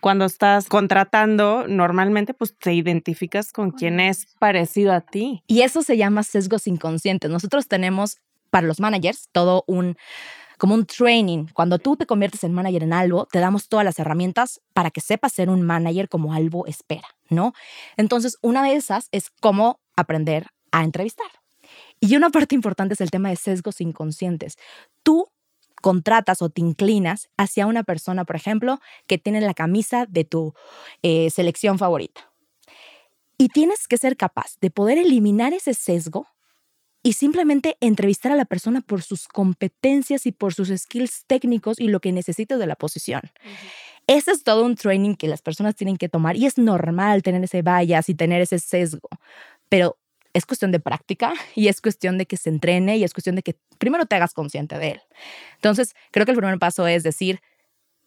cuando 0.00 0.24
estás 0.24 0.68
contratando, 0.68 1.66
normalmente 1.68 2.34
pues 2.34 2.56
te 2.56 2.72
identificas 2.72 3.52
con 3.52 3.70
quien 3.70 4.00
es 4.00 4.26
parecido 4.38 4.92
a 4.92 5.00
ti. 5.00 5.42
Y 5.46 5.62
eso 5.62 5.82
se 5.82 5.96
llama 5.96 6.22
sesgos 6.22 6.66
inconscientes. 6.66 7.30
Nosotros 7.30 7.68
tenemos 7.68 8.18
para 8.50 8.66
los 8.66 8.80
managers 8.80 9.28
todo 9.32 9.64
un 9.66 9.96
como 10.58 10.74
un 10.74 10.86
training. 10.86 11.46
Cuando 11.52 11.80
tú 11.80 11.96
te 11.96 12.06
conviertes 12.06 12.44
en 12.44 12.52
manager 12.52 12.84
en 12.84 12.92
algo, 12.92 13.26
te 13.26 13.40
damos 13.40 13.68
todas 13.68 13.84
las 13.84 13.98
herramientas 13.98 14.60
para 14.72 14.92
que 14.92 15.00
sepas 15.00 15.32
ser 15.32 15.50
un 15.50 15.62
manager 15.62 16.08
como 16.08 16.34
algo 16.34 16.66
espera, 16.66 17.08
¿no? 17.30 17.52
Entonces, 17.96 18.38
una 18.42 18.62
de 18.62 18.74
esas 18.74 19.08
es 19.10 19.30
cómo 19.40 19.80
aprender 19.96 20.46
a 20.70 20.84
entrevistar. 20.84 21.41
Y 22.04 22.16
una 22.16 22.30
parte 22.30 22.56
importante 22.56 22.94
es 22.94 23.00
el 23.00 23.12
tema 23.12 23.28
de 23.28 23.37
sesgos 23.37 23.80
inconscientes. 23.80 24.59
Tú 25.04 25.28
contratas 25.80 26.42
o 26.42 26.50
te 26.50 26.61
inclinas 26.61 27.28
hacia 27.37 27.68
una 27.68 27.85
persona, 27.85 28.25
por 28.25 28.35
ejemplo, 28.35 28.80
que 29.06 29.18
tiene 29.18 29.40
la 29.40 29.54
camisa 29.54 30.06
de 30.06 30.25
tu 30.25 30.52
eh, 31.02 31.30
selección 31.30 31.78
favorita. 31.78 32.32
Y 33.38 33.48
tienes 33.48 33.87
que 33.87 33.98
ser 33.98 34.16
capaz 34.16 34.57
de 34.61 34.72
poder 34.72 34.98
eliminar 34.98 35.53
ese 35.53 35.74
sesgo 35.74 36.26
y 37.05 37.12
simplemente 37.12 37.76
entrevistar 37.81 38.33
a 38.33 38.37
la 38.37 38.46
persona 38.46 38.81
por 38.81 39.03
sus 39.03 39.29
competencias 39.29 40.26
y 40.26 40.33
por 40.33 40.55
sus 40.55 40.70
skills 40.76 41.24
técnicos 41.29 41.79
y 41.79 41.87
lo 41.87 42.00
que 42.00 42.11
necesitas 42.11 42.59
de 42.59 42.66
la 42.66 42.74
posición. 42.74 43.22
Ese 44.09 44.33
es 44.33 44.42
todo 44.42 44.64
un 44.64 44.74
training 44.74 45.14
que 45.14 45.29
las 45.29 45.40
personas 45.40 45.76
tienen 45.76 45.98
que 45.98 46.09
tomar 46.09 46.37
y 46.37 46.46
es 46.46 46.59
normal 46.59 47.22
tener 47.22 47.44
ese 47.44 47.62
bias 47.62 48.09
y 48.09 48.14
tener 48.16 48.40
ese 48.40 48.59
sesgo, 48.59 49.09
pero 49.68 49.96
es 50.35 50.47
cuestión 50.47 50.73
de 50.73 50.81
práctica 50.81 51.33
y 51.55 51.68
es 51.68 51.81
cuestión 51.81 52.18
de 52.18 52.27
que 52.27 52.37
se 52.37 52.51
entrene 52.51 52.97
y 52.97 53.05
es 53.05 53.12
cuestión 53.12 53.37
de 53.37 53.42
que 53.42 53.57
primero 53.79 54.07
te 54.07 54.16
hagas 54.16 54.35
consciente 54.35 54.79
de 54.79 54.92
él. 54.92 55.01
Entonces, 55.57 55.95
creo 56.11 56.25
que 56.27 56.33
el 56.33 56.38
primer 56.38 56.59
paso 56.59 56.87
es 56.87 57.03
decir, 57.03 57.40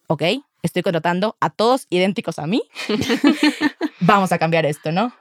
ok, 0.08 0.22
estoy 0.62 0.82
contratando 0.82 1.36
a 1.40 1.50
todos 1.50 1.86
idénticos 1.90 2.38
a 2.38 2.46
mí, 2.46 2.62
vamos 4.00 4.32
a 4.32 4.38
cambiar 4.38 4.66
esto, 4.66 4.92
¿no? 4.92 5.12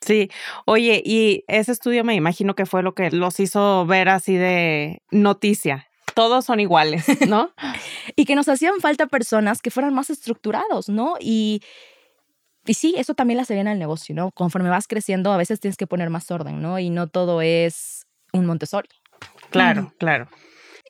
Sí, 0.00 0.30
oye, 0.64 1.02
y 1.04 1.44
ese 1.48 1.72
estudio 1.72 2.04
me 2.04 2.14
imagino 2.14 2.54
que 2.54 2.66
fue 2.66 2.82
lo 2.82 2.94
que 2.94 3.10
los 3.10 3.40
hizo 3.40 3.84
ver 3.86 4.08
así 4.08 4.36
de 4.36 5.02
noticia. 5.10 5.88
Todos 6.14 6.44
son 6.44 6.60
iguales, 6.60 7.04
¿no? 7.28 7.52
y 8.16 8.24
que 8.24 8.34
nos 8.34 8.48
hacían 8.48 8.80
falta 8.80 9.06
personas 9.06 9.60
que 9.60 9.70
fueran 9.70 9.94
más 9.94 10.10
estructurados, 10.10 10.88
¿no? 10.88 11.14
Y 11.20 11.62
y 12.68 12.74
sí, 12.74 12.94
eso 12.96 13.14
también 13.14 13.38
la 13.38 13.44
se 13.44 13.54
viene 13.54 13.70
al 13.70 13.78
negocio, 13.78 14.14
¿no? 14.14 14.30
Conforme 14.32 14.68
vas 14.68 14.86
creciendo, 14.86 15.32
a 15.32 15.36
veces 15.36 15.58
tienes 15.58 15.76
que 15.76 15.86
poner 15.86 16.10
más 16.10 16.30
orden, 16.30 16.60
¿no? 16.60 16.78
Y 16.78 16.90
no 16.90 17.06
todo 17.08 17.40
es 17.40 18.06
un 18.32 18.46
Montessori. 18.46 18.88
Claro, 19.50 19.92
claro. 19.98 20.28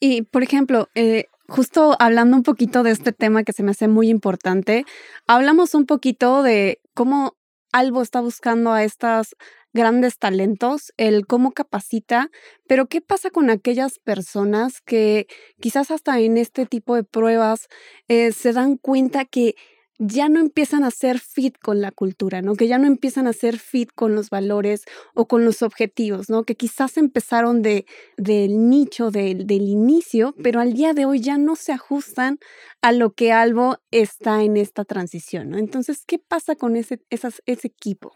Y, 0.01 0.23
por 0.23 0.43
ejemplo, 0.43 0.88
eh, 0.95 1.27
justo 1.49 1.97
hablando 1.99 2.37
un 2.37 2.43
poquito 2.43 2.83
de 2.83 2.91
este 2.91 3.12
tema 3.12 3.45
que 3.45 3.53
se 3.53 3.62
me 3.62 3.71
hace 3.71 3.88
muy 3.88 4.09
importante, 4.09 4.85
hablamos 5.27 5.75
un 5.75 5.87
poquito 5.87 6.43
de 6.43 6.81
cómo 6.95 7.37
Albo 7.73 8.03
está 8.03 8.21
buscando 8.21 8.73
a 8.73 8.83
estas 8.83 9.35
grandes 9.73 10.19
talentos, 10.19 10.93
el 10.97 11.27
cómo 11.27 11.53
capacita, 11.53 12.31
pero 12.67 12.87
¿qué 12.87 13.01
pasa 13.01 13.31
con 13.31 13.51
aquellas 13.51 13.99
personas 13.99 14.81
que 14.81 15.27
quizás 15.61 15.91
hasta 15.91 16.19
en 16.19 16.38
este 16.38 16.67
tipo 16.67 16.95
de 16.95 17.05
pruebas 17.05 17.69
eh, 18.09 18.33
se 18.33 18.53
dan 18.53 18.77
cuenta 18.77 19.25
que 19.27 19.55
ya 19.98 20.28
no 20.28 20.38
empiezan 20.38 20.84
a 20.84 20.90
ser 20.90 21.18
fit 21.18 21.58
con 21.58 21.80
la 21.80 21.90
cultura, 21.90 22.40
¿no? 22.40 22.54
Que 22.54 22.68
ya 22.68 22.78
no 22.78 22.87
empiezan 22.87 23.26
a 23.26 23.32
ser 23.32 23.58
fit 23.58 23.90
con 23.94 24.14
los 24.14 24.30
valores 24.30 24.84
o 25.14 25.26
con 25.26 25.44
los 25.44 25.62
objetivos, 25.62 26.30
¿no? 26.30 26.44
Que 26.44 26.54
quizás 26.54 26.96
empezaron 26.96 27.62
de, 27.62 27.84
del 28.16 28.68
nicho, 28.68 29.11
del 29.11 29.50
inicio, 29.50 30.34
pero 30.42 30.61
al 30.61 30.72
día 30.72 30.94
de 30.94 31.04
hoy 31.04 31.20
ya 31.20 31.37
no 31.37 31.56
se 31.56 31.72
ajustan 31.72 32.38
a 32.80 32.92
lo 32.92 33.12
que 33.12 33.32
Albo 33.32 33.78
está 33.90 34.42
en 34.42 34.56
esta 34.56 34.84
transición, 34.84 35.50
¿no? 35.50 35.58
Entonces, 35.58 36.04
¿qué 36.06 36.18
pasa 36.18 36.54
con 36.54 36.76
ese, 36.76 37.00
ese 37.11 37.66
equipo? 37.66 38.12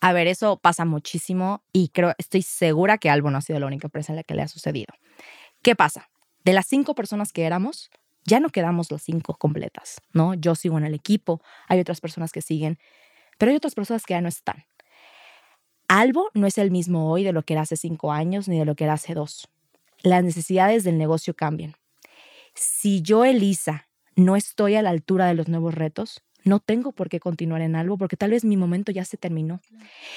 A 0.00 0.14
ver, 0.14 0.28
eso 0.28 0.58
pasa 0.58 0.86
muchísimo 0.86 1.62
y 1.72 1.88
creo, 1.88 2.14
estoy 2.16 2.42
segura 2.42 2.96
que 2.96 3.10
Albo 3.10 3.30
no 3.30 3.38
ha 3.38 3.42
sido 3.42 3.60
la 3.60 3.66
única 3.66 3.88
empresa 3.88 4.12
en 4.12 4.16
la 4.16 4.22
que 4.22 4.34
le 4.34 4.42
ha 4.42 4.48
sucedido. 4.48 4.94
¿Qué 5.60 5.76
pasa? 5.76 6.08
De 6.44 6.54
las 6.54 6.66
cinco 6.66 6.94
personas 6.94 7.32
que 7.32 7.44
éramos, 7.44 7.90
ya 8.28 8.40
no 8.40 8.50
quedamos 8.50 8.92
las 8.92 9.02
cinco 9.02 9.34
completas, 9.34 10.00
¿no? 10.12 10.34
Yo 10.34 10.54
sigo 10.54 10.78
en 10.78 10.84
el 10.84 10.94
equipo, 10.94 11.40
hay 11.66 11.80
otras 11.80 12.00
personas 12.00 12.30
que 12.30 12.42
siguen, 12.42 12.78
pero 13.38 13.50
hay 13.50 13.56
otras 13.56 13.74
personas 13.74 14.04
que 14.04 14.14
ya 14.14 14.20
no 14.20 14.28
están. 14.28 14.64
Albo 15.88 16.30
no 16.34 16.46
es 16.46 16.58
el 16.58 16.70
mismo 16.70 17.10
hoy 17.10 17.24
de 17.24 17.32
lo 17.32 17.42
que 17.42 17.54
era 17.54 17.62
hace 17.62 17.76
cinco 17.76 18.12
años 18.12 18.46
ni 18.46 18.58
de 18.58 18.66
lo 18.66 18.74
que 18.74 18.84
era 18.84 18.92
hace 18.92 19.14
dos. 19.14 19.48
Las 20.02 20.22
necesidades 20.22 20.84
del 20.84 20.98
negocio 20.98 21.34
cambian. 21.34 21.74
Si 22.54 23.00
yo, 23.02 23.24
Elisa, 23.24 23.88
no 24.14 24.36
estoy 24.36 24.74
a 24.74 24.82
la 24.82 24.90
altura 24.90 25.26
de 25.26 25.34
los 25.34 25.48
nuevos 25.48 25.74
retos, 25.74 26.22
no 26.44 26.60
tengo 26.60 26.92
por 26.92 27.08
qué 27.08 27.20
continuar 27.20 27.60
en 27.62 27.76
algo 27.76 27.98
porque 27.98 28.16
tal 28.16 28.30
vez 28.30 28.44
mi 28.44 28.56
momento 28.56 28.92
ya 28.92 29.04
se 29.04 29.16
terminó. 29.16 29.60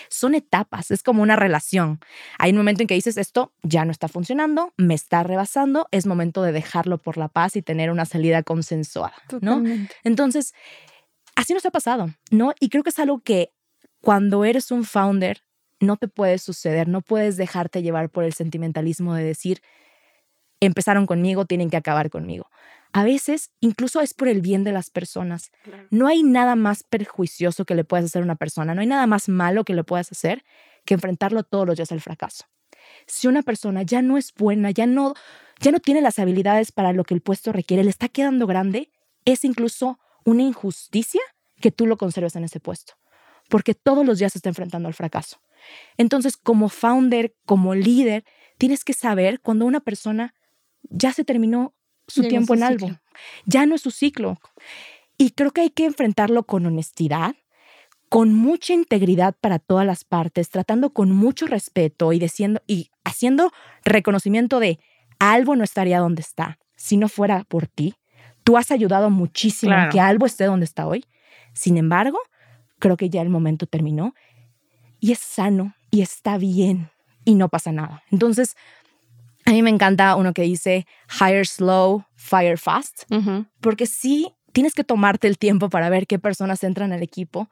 Son 0.09 0.35
etapas, 0.35 0.91
es 0.91 1.03
como 1.03 1.21
una 1.21 1.35
relación. 1.35 1.99
Hay 2.37 2.51
un 2.51 2.57
momento 2.57 2.83
en 2.83 2.87
que 2.87 2.93
dices, 2.93 3.17
esto 3.17 3.53
ya 3.63 3.85
no 3.85 3.91
está 3.91 4.07
funcionando, 4.07 4.73
me 4.77 4.93
está 4.93 5.23
rebasando, 5.23 5.87
es 5.91 6.05
momento 6.05 6.41
de 6.43 6.51
dejarlo 6.51 6.97
por 6.97 7.17
la 7.17 7.27
paz 7.27 7.55
y 7.55 7.61
tener 7.61 7.91
una 7.91 8.05
salida 8.05 8.43
consensuada, 8.43 9.15
¿no? 9.41 9.63
Entonces, 10.03 10.53
así 11.35 11.53
nos 11.53 11.65
ha 11.65 11.71
pasado, 11.71 12.09
¿no? 12.29 12.53
Y 12.59 12.69
creo 12.69 12.83
que 12.83 12.91
es 12.91 12.99
algo 12.99 13.19
que 13.19 13.51
cuando 13.99 14.45
eres 14.45 14.71
un 14.71 14.83
founder 14.83 15.43
no 15.79 15.97
te 15.97 16.07
puede 16.07 16.37
suceder, 16.37 16.87
no 16.87 17.01
puedes 17.01 17.37
dejarte 17.37 17.81
llevar 17.81 18.09
por 18.09 18.23
el 18.23 18.33
sentimentalismo 18.33 19.15
de 19.15 19.23
decir, 19.23 19.61
empezaron 20.59 21.07
conmigo, 21.07 21.45
tienen 21.45 21.71
que 21.71 21.77
acabar 21.77 22.09
conmigo 22.11 22.47
a 22.93 23.03
veces 23.03 23.51
incluso 23.59 24.01
es 24.01 24.13
por 24.13 24.27
el 24.27 24.41
bien 24.41 24.63
de 24.63 24.71
las 24.71 24.89
personas. 24.89 25.51
No 25.89 26.07
hay 26.07 26.23
nada 26.23 26.55
más 26.55 26.83
perjuicioso 26.83 27.65
que 27.65 27.75
le 27.75 27.83
puedas 27.83 28.05
hacer 28.05 28.21
a 28.21 28.25
una 28.25 28.35
persona, 28.35 28.75
no 28.75 28.81
hay 28.81 28.87
nada 28.87 29.07
más 29.07 29.29
malo 29.29 29.63
que 29.63 29.73
le 29.73 29.83
puedas 29.83 30.11
hacer 30.11 30.43
que 30.85 30.93
enfrentarlo 30.93 31.43
todos 31.43 31.65
los 31.65 31.77
días 31.77 31.91
al 31.91 32.01
fracaso. 32.01 32.45
Si 33.07 33.27
una 33.27 33.43
persona 33.43 33.83
ya 33.83 34.01
no 34.01 34.17
es 34.17 34.33
buena, 34.33 34.71
ya 34.71 34.85
no, 34.87 35.13
ya 35.59 35.71
no 35.71 35.79
tiene 35.79 36.01
las 36.01 36.19
habilidades 36.19 36.71
para 36.71 36.93
lo 36.93 37.03
que 37.03 37.13
el 37.13 37.21
puesto 37.21 37.51
requiere, 37.51 37.83
le 37.83 37.89
está 37.89 38.09
quedando 38.09 38.47
grande, 38.47 38.91
es 39.25 39.45
incluso 39.45 39.99
una 40.25 40.43
injusticia 40.43 41.21
que 41.59 41.71
tú 41.71 41.85
lo 41.85 41.97
conserves 41.97 42.35
en 42.35 42.43
ese 42.43 42.59
puesto, 42.59 42.93
porque 43.49 43.75
todos 43.75 44.05
los 44.05 44.19
días 44.19 44.33
se 44.33 44.39
está 44.39 44.49
enfrentando 44.49 44.87
al 44.87 44.93
fracaso. 44.93 45.39
Entonces, 45.97 46.37
como 46.37 46.69
founder, 46.69 47.35
como 47.45 47.75
líder, 47.75 48.25
tienes 48.57 48.83
que 48.83 48.93
saber 48.93 49.39
cuando 49.39 49.65
una 49.65 49.79
persona 49.79 50.33
ya 50.89 51.13
se 51.13 51.23
terminó 51.23 51.75
su 52.07 52.21
Llegó 52.21 52.29
tiempo 52.29 52.47
su 52.53 52.59
en 52.59 52.63
algo, 52.63 52.89
ya 53.45 53.65
no 53.65 53.75
es 53.75 53.81
su 53.81 53.91
ciclo. 53.91 54.39
Y 55.17 55.31
creo 55.31 55.51
que 55.51 55.61
hay 55.61 55.69
que 55.69 55.85
enfrentarlo 55.85 56.43
con 56.43 56.65
honestidad, 56.65 57.35
con 58.09 58.33
mucha 58.33 58.73
integridad 58.73 59.35
para 59.39 59.59
todas 59.59 59.85
las 59.85 60.03
partes, 60.03 60.49
tratando 60.49 60.91
con 60.91 61.11
mucho 61.11 61.47
respeto 61.47 62.11
y, 62.11 62.19
diciendo, 62.19 62.61
y 62.67 62.89
haciendo 63.03 63.51
reconocimiento 63.85 64.59
de 64.59 64.79
algo 65.19 65.55
no 65.55 65.63
estaría 65.63 65.99
donde 65.99 66.21
está 66.21 66.57
si 66.75 66.97
no 66.97 67.07
fuera 67.07 67.43
por 67.43 67.67
ti. 67.67 67.95
Tú 68.43 68.57
has 68.57 68.71
ayudado 68.71 69.09
muchísimo 69.11 69.71
Claro. 69.73 69.91
que 69.91 69.99
algo 69.99 70.25
esté 70.25 70.45
donde 70.45 70.65
está 70.65 70.87
hoy. 70.87 71.05
Sin 71.53 71.77
embargo, 71.77 72.17
creo 72.79 72.97
que 72.97 73.09
ya 73.09 73.21
el 73.21 73.29
momento 73.29 73.67
terminó 73.67 74.15
y 74.99 75.11
es 75.11 75.19
sano 75.19 75.75
y 75.91 76.01
está 76.01 76.37
bien 76.37 76.89
y 77.23 77.35
no 77.35 77.49
pasa 77.49 77.71
nada. 77.71 78.03
Entonces, 78.09 78.55
a 79.45 79.51
mí 79.51 79.61
me 79.61 79.69
encanta 79.69 80.15
uno 80.15 80.33
que 80.33 80.43
dice 80.43 80.85
hire 81.19 81.45
slow, 81.45 82.03
fire 82.15 82.57
fast 82.57 83.03
Ujú. 83.11 83.45
porque 83.59 83.85
sí 83.85 84.33
tienes 84.51 84.73
que 84.73 84.83
tomarte 84.83 85.27
el 85.27 85.37
tiempo 85.37 85.69
para 85.69 85.89
ver 85.89 86.07
qué 86.07 86.19
personas 86.19 86.63
entran 86.63 86.91
al 86.91 87.01
equipo, 87.03 87.49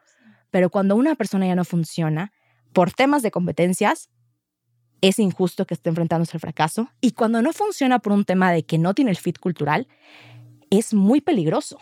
pero 0.52 0.70
cuando 0.70 0.96
una 0.96 1.16
persona 1.16 1.48
ya 1.48 1.56
no 1.56 1.64
funciona, 1.66 2.32
por 2.74 2.92
temas 2.92 3.22
de 3.22 3.32
competencias, 3.32 4.10
es 5.02 5.18
injusto 5.18 5.66
que 5.66 5.74
esté 5.74 5.90
enfrentándose 5.90 6.36
al 6.36 6.42
fracaso. 6.42 6.90
Y 7.00 7.12
cuando 7.12 7.42
no 7.42 7.54
funciona 7.54 8.00
por 8.00 8.12
un 8.14 8.26
tema 8.26 8.52
de 8.52 8.64
que 8.64 8.78
no 8.78 8.94
tiene 8.94 9.12
el 9.12 9.18
fit 9.18 9.40
cultural, 9.40 9.88
es 10.70 10.94
muy 10.94 11.22
peligroso, 11.22 11.80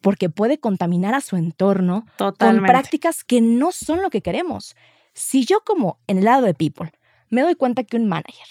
porque 0.00 0.30
puede 0.30 0.58
contaminar 0.58 1.14
a 1.14 1.20
su 1.20 1.36
entorno 1.36 2.06
con 2.16 2.16
Totalmente. 2.16 2.66
prácticas 2.66 3.22
que 3.22 3.40
no 3.40 3.70
son 3.70 4.02
lo 4.02 4.10
que 4.10 4.22
queremos. 4.22 4.74
Si 5.12 5.44
yo 5.44 5.60
como 5.64 6.00
en 6.06 6.18
el 6.18 6.24
lado 6.24 6.46
de 6.46 6.54
people 6.54 6.90
me 7.28 7.42
doy 7.42 7.54
cuenta 7.54 7.84
que 7.84 7.96
un 7.96 8.08
manager 8.08 8.46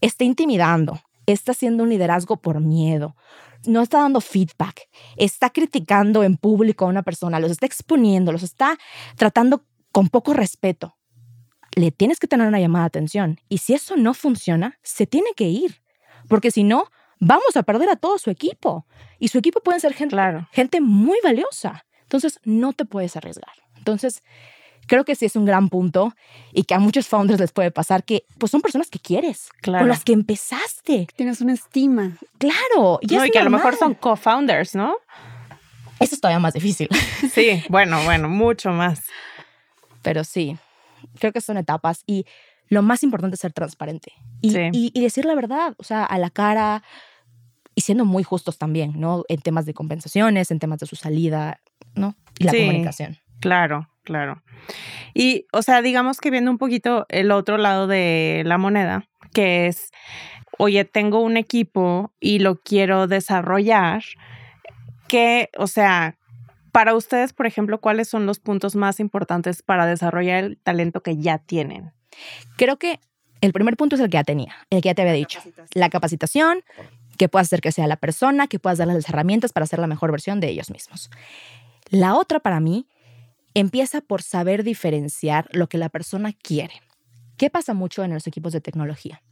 está 0.00 0.24
intimidando, 0.24 1.00
está 1.26 1.52
haciendo 1.52 1.82
un 1.82 1.90
liderazgo 1.90 2.36
por 2.36 2.60
miedo, 2.60 3.16
no 3.66 3.82
está 3.82 4.00
dando 4.00 4.20
feedback, 4.20 4.88
está 5.16 5.50
criticando 5.50 6.22
en 6.22 6.36
público 6.36 6.84
a 6.84 6.88
una 6.88 7.02
persona, 7.02 7.40
los 7.40 7.50
está 7.50 7.66
exponiendo, 7.66 8.32
los 8.32 8.42
está 8.42 8.78
tratando 9.16 9.64
con 9.92 10.08
poco 10.08 10.32
respeto, 10.34 10.96
le 11.74 11.90
tienes 11.90 12.18
que 12.18 12.28
tener 12.28 12.46
una 12.46 12.60
llamada 12.60 12.84
de 12.84 12.88
atención. 12.88 13.40
Y 13.48 13.58
si 13.58 13.74
eso 13.74 13.96
no 13.96 14.14
funciona, 14.14 14.78
se 14.82 15.06
tiene 15.06 15.30
que 15.36 15.44
ir, 15.44 15.82
porque 16.28 16.50
si 16.50 16.64
no, 16.64 16.86
vamos 17.20 17.56
a 17.56 17.62
perder 17.62 17.88
a 17.90 17.96
todo 17.96 18.18
su 18.18 18.30
equipo. 18.30 18.86
Y 19.18 19.28
su 19.28 19.38
equipo 19.38 19.60
pueden 19.60 19.80
ser 19.80 19.94
gente, 19.94 20.14
Claro. 20.14 20.48
gente 20.52 20.80
muy 20.80 21.18
valiosa. 21.22 21.84
Entonces, 22.02 22.40
no 22.44 22.72
te 22.72 22.84
puedes 22.84 23.16
arriesgar. 23.16 23.52
Entonces, 23.76 24.22
creo 24.88 25.04
que 25.04 25.14
sí 25.14 25.26
es 25.26 25.36
un 25.36 25.44
gran 25.44 25.68
punto 25.68 26.14
y 26.52 26.64
que 26.64 26.74
a 26.74 26.80
muchos 26.80 27.06
founders 27.06 27.38
les 27.38 27.52
puede 27.52 27.70
pasar 27.70 28.02
que 28.02 28.24
pues 28.38 28.50
son 28.50 28.60
personas 28.60 28.88
que 28.90 28.98
quieres, 28.98 29.50
Claro. 29.60 29.82
con 29.82 29.88
las 29.88 30.02
que 30.02 30.12
empezaste. 30.12 31.06
Tienes 31.14 31.40
una 31.40 31.52
estima. 31.52 32.16
Claro, 32.38 32.98
y 33.02 33.14
No, 33.14 33.22
es 33.22 33.28
y 33.28 33.30
que 33.30 33.38
a 33.38 33.44
lo 33.44 33.50
mejor 33.50 33.76
son 33.76 33.94
co-founders, 33.94 34.74
¿no? 34.74 34.96
Eso 36.00 36.14
es 36.16 36.20
todavía 36.20 36.40
más 36.40 36.54
difícil. 36.54 36.88
Sí, 37.32 37.62
bueno, 37.68 38.02
bueno, 38.04 38.28
mucho 38.28 38.70
más. 38.70 39.02
Pero 40.02 40.24
sí, 40.24 40.56
creo 41.20 41.32
que 41.32 41.40
son 41.40 41.56
etapas 41.58 42.02
y 42.06 42.24
lo 42.68 42.82
más 42.82 43.02
importante 43.02 43.34
es 43.34 43.40
ser 43.40 43.52
transparente 43.52 44.12
y, 44.40 44.50
Sí. 44.50 44.58
y- 44.72 44.90
y 44.94 45.00
decir 45.02 45.24
la 45.24 45.34
verdad, 45.34 45.74
o 45.78 45.84
sea, 45.84 46.04
a 46.04 46.18
la 46.18 46.30
cara 46.30 46.82
y 47.74 47.80
siendo 47.82 48.04
muy 48.04 48.22
justos 48.24 48.58
también, 48.58 48.92
¿no? 48.98 49.24
En 49.28 49.40
temas 49.40 49.64
de 49.66 49.74
compensaciones, 49.74 50.50
en 50.50 50.58
temas 50.58 50.78
de 50.80 50.86
su 50.86 50.96
salida, 50.96 51.60
¿no? 51.94 52.14
Y 52.38 52.44
la 52.44 52.52
Sí. 52.52 52.58
comunicación. 52.60 53.18
Claro, 53.40 53.88
claro. 54.04 54.42
Y, 55.14 55.46
o 55.52 55.62
sea, 55.62 55.82
digamos 55.82 56.18
que 56.18 56.30
viendo 56.30 56.50
un 56.50 56.58
poquito 56.58 57.06
el 57.08 57.30
otro 57.30 57.58
lado 57.58 57.86
de 57.86 58.42
la 58.44 58.58
moneda, 58.58 59.08
que 59.32 59.66
es, 59.66 59.90
oye, 60.58 60.84
tengo 60.84 61.20
un 61.20 61.36
equipo 61.36 62.12
y 62.20 62.40
lo 62.40 62.56
quiero 62.60 63.06
desarrollar, 63.06 64.02
que, 65.06 65.50
o 65.56 65.66
sea, 65.66 66.16
para 66.72 66.94
ustedes, 66.94 67.32
por 67.32 67.46
ejemplo, 67.46 67.80
¿cuáles 67.80 68.08
son 68.08 68.26
los 68.26 68.38
puntos 68.38 68.76
más 68.76 69.00
importantes 69.00 69.62
para 69.62 69.86
desarrollar 69.86 70.44
el 70.44 70.58
talento 70.58 71.02
que 71.02 71.16
ya 71.16 71.38
tienen? 71.38 71.92
Creo 72.56 72.78
que 72.78 73.00
el 73.40 73.52
primer 73.52 73.76
punto 73.76 73.96
es 73.96 74.02
el 74.02 74.10
que 74.10 74.16
ya 74.18 74.24
tenía, 74.24 74.54
el 74.70 74.82
que 74.82 74.88
ya 74.88 74.94
te 74.94 75.02
había 75.02 75.14
dicho. 75.14 75.40
La 75.74 75.88
capacitación, 75.88 76.62
que 77.16 77.28
puedas 77.28 77.48
hacer 77.48 77.60
que 77.60 77.72
sea 77.72 77.86
la 77.86 77.96
persona, 77.96 78.46
que 78.46 78.58
puedas 78.58 78.78
darles 78.78 78.96
las 78.96 79.08
herramientas 79.08 79.52
para 79.52 79.66
ser 79.66 79.78
la 79.78 79.86
mejor 79.86 80.10
versión 80.10 80.40
de 80.40 80.48
ellos 80.48 80.70
mismos. 80.70 81.10
La 81.90 82.14
otra 82.14 82.40
para 82.40 82.60
mí 82.60 82.86
empieza 83.60 84.00
por 84.00 84.22
saber 84.22 84.62
diferenciar 84.62 85.48
lo 85.52 85.68
que 85.68 85.78
la 85.78 85.88
persona 85.88 86.32
quiere. 86.32 86.82
¿Qué 87.36 87.50
pasa 87.50 87.74
mucho 87.74 88.04
en 88.04 88.12
los 88.12 88.26
equipos 88.26 88.52
de 88.52 88.60
tecnología? 88.60 89.22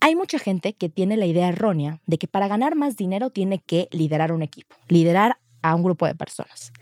Hay 0.00 0.14
mucha 0.14 0.38
gente 0.38 0.74
que 0.74 0.88
tiene 0.88 1.16
la 1.16 1.26
idea 1.26 1.48
errónea 1.48 2.00
de 2.06 2.18
que 2.18 2.28
para 2.28 2.48
ganar 2.48 2.76
más 2.76 2.96
dinero 2.96 3.30
tiene 3.30 3.58
que 3.58 3.88
liderar 3.90 4.32
un 4.32 4.42
equipo, 4.42 4.76
liderar 4.88 5.38
a 5.62 5.74
un 5.74 5.82
grupo 5.82 6.06
de 6.06 6.14
personas. 6.14 6.72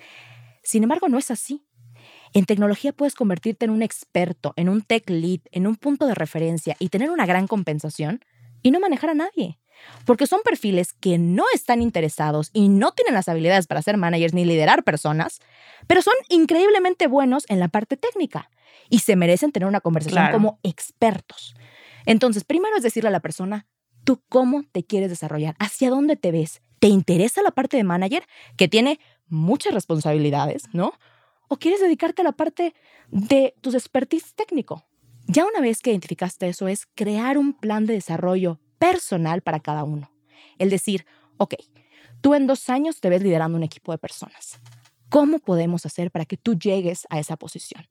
Sin 0.63 0.83
embargo, 0.83 1.09
no 1.09 1.19
es 1.19 1.31
así. 1.31 1.65
En 2.35 2.45
tecnología 2.45 2.93
puedes 2.93 3.15
convertirte 3.15 3.65
en 3.65 3.71
un 3.71 3.83
experto, 3.83 4.53
en 4.57 4.69
un 4.69 4.83
tech 4.83 5.09
lead, 5.09 5.41
en 5.53 5.67
un 5.67 5.77
punto 5.77 6.07
de 6.07 6.15
referencia 6.15 6.77
y 6.79 6.91
tener 6.91 7.11
una 7.11 7.25
gran 7.25 7.47
compensación 7.47 8.21
y 8.63 8.71
no 8.71 8.81
manejar 8.81 9.11
a 9.11 9.15
nadie. 9.15 9.59
Porque 10.05 10.27
son 10.27 10.41
perfiles 10.45 10.93
que 10.93 11.19
no 11.19 11.45
están 11.55 11.83
interesados 11.83 12.51
y 12.53 12.69
no 12.69 12.93
tienen 12.93 13.15
las 13.15 13.29
habilidades 13.29 13.67
para 13.67 13.83
ser 13.83 13.97
managers 13.97 14.35
ni 14.35 14.45
liderar 14.45 14.85
personas, 14.85 15.41
pero 15.87 16.03
son 16.03 16.15
increíblemente 16.29 17.07
buenos 17.07 17.45
en 17.49 17.61
la 17.61 17.69
parte 17.69 17.97
técnica 17.97 18.51
y 18.89 19.01
se 19.01 19.17
merecen 19.17 19.53
tener 19.53 19.69
una 19.69 19.81
conversación 19.81 20.23
Claro. 20.25 20.35
como 20.35 20.59
expertos. 20.63 21.55
Entonces, 22.05 22.45
primero 22.45 22.77
es 22.77 22.83
decirle 22.83 23.09
a 23.09 23.13
la 23.13 23.21
persona, 23.21 23.67
tú 24.05 24.23
cómo 24.29 24.63
te 24.71 24.85
quieres 24.85 25.11
desarrollar, 25.11 25.57
hacia 25.59 25.91
dónde 25.91 26.17
te 26.17 26.31
ves, 26.31 26.63
¿te 26.79 26.87
interesa 26.89 27.43
la 27.43 27.51
parte 27.51 27.77
de 27.77 27.85
manager 27.85 28.25
que 28.57 28.69
tiene 28.69 29.01
muchas 29.29 29.75
responsabilidades, 29.75 30.65
¿no? 30.73 30.93
¿O 31.49 31.57
quieres 31.57 31.81
dedicarte 31.81 32.23
a 32.23 32.25
la 32.25 32.33
parte 32.33 32.75
de 33.11 33.55
tus 33.61 33.75
expertise 33.75 34.35
técnico? 34.35 34.85
Ya 35.27 35.45
una 35.45 35.61
vez 35.61 35.81
que 35.81 35.91
identificaste 35.91 36.49
eso 36.49 36.69
es 36.69 36.87
crear 36.95 37.39
un 37.39 37.53
plan 37.53 37.87
de 37.87 37.95
desarrollo 37.95 38.61
personal 38.79 39.43
para 39.43 39.61
cada 39.61 39.85
uno. 39.85 40.11
El 40.59 40.71
decir, 40.71 41.07
ok, 41.37 41.55
tú 42.21 42.35
en 42.35 42.47
dos 42.47 42.69
años 42.71 43.01
te 43.01 43.09
ves 43.09 43.23
liderando 43.23 43.57
un 43.57 43.65
equipo 43.65 43.93
de 43.93 43.99
personas. 43.99 44.61
¿Cómo 45.09 45.39
podemos 45.39 45.87
hacer 45.87 46.11
para 46.11 46.25
que 46.25 46.37
tú 46.37 46.55
llegues 46.55 47.07
a 47.11 47.19
esa 47.19 47.37
posición? 47.37 47.87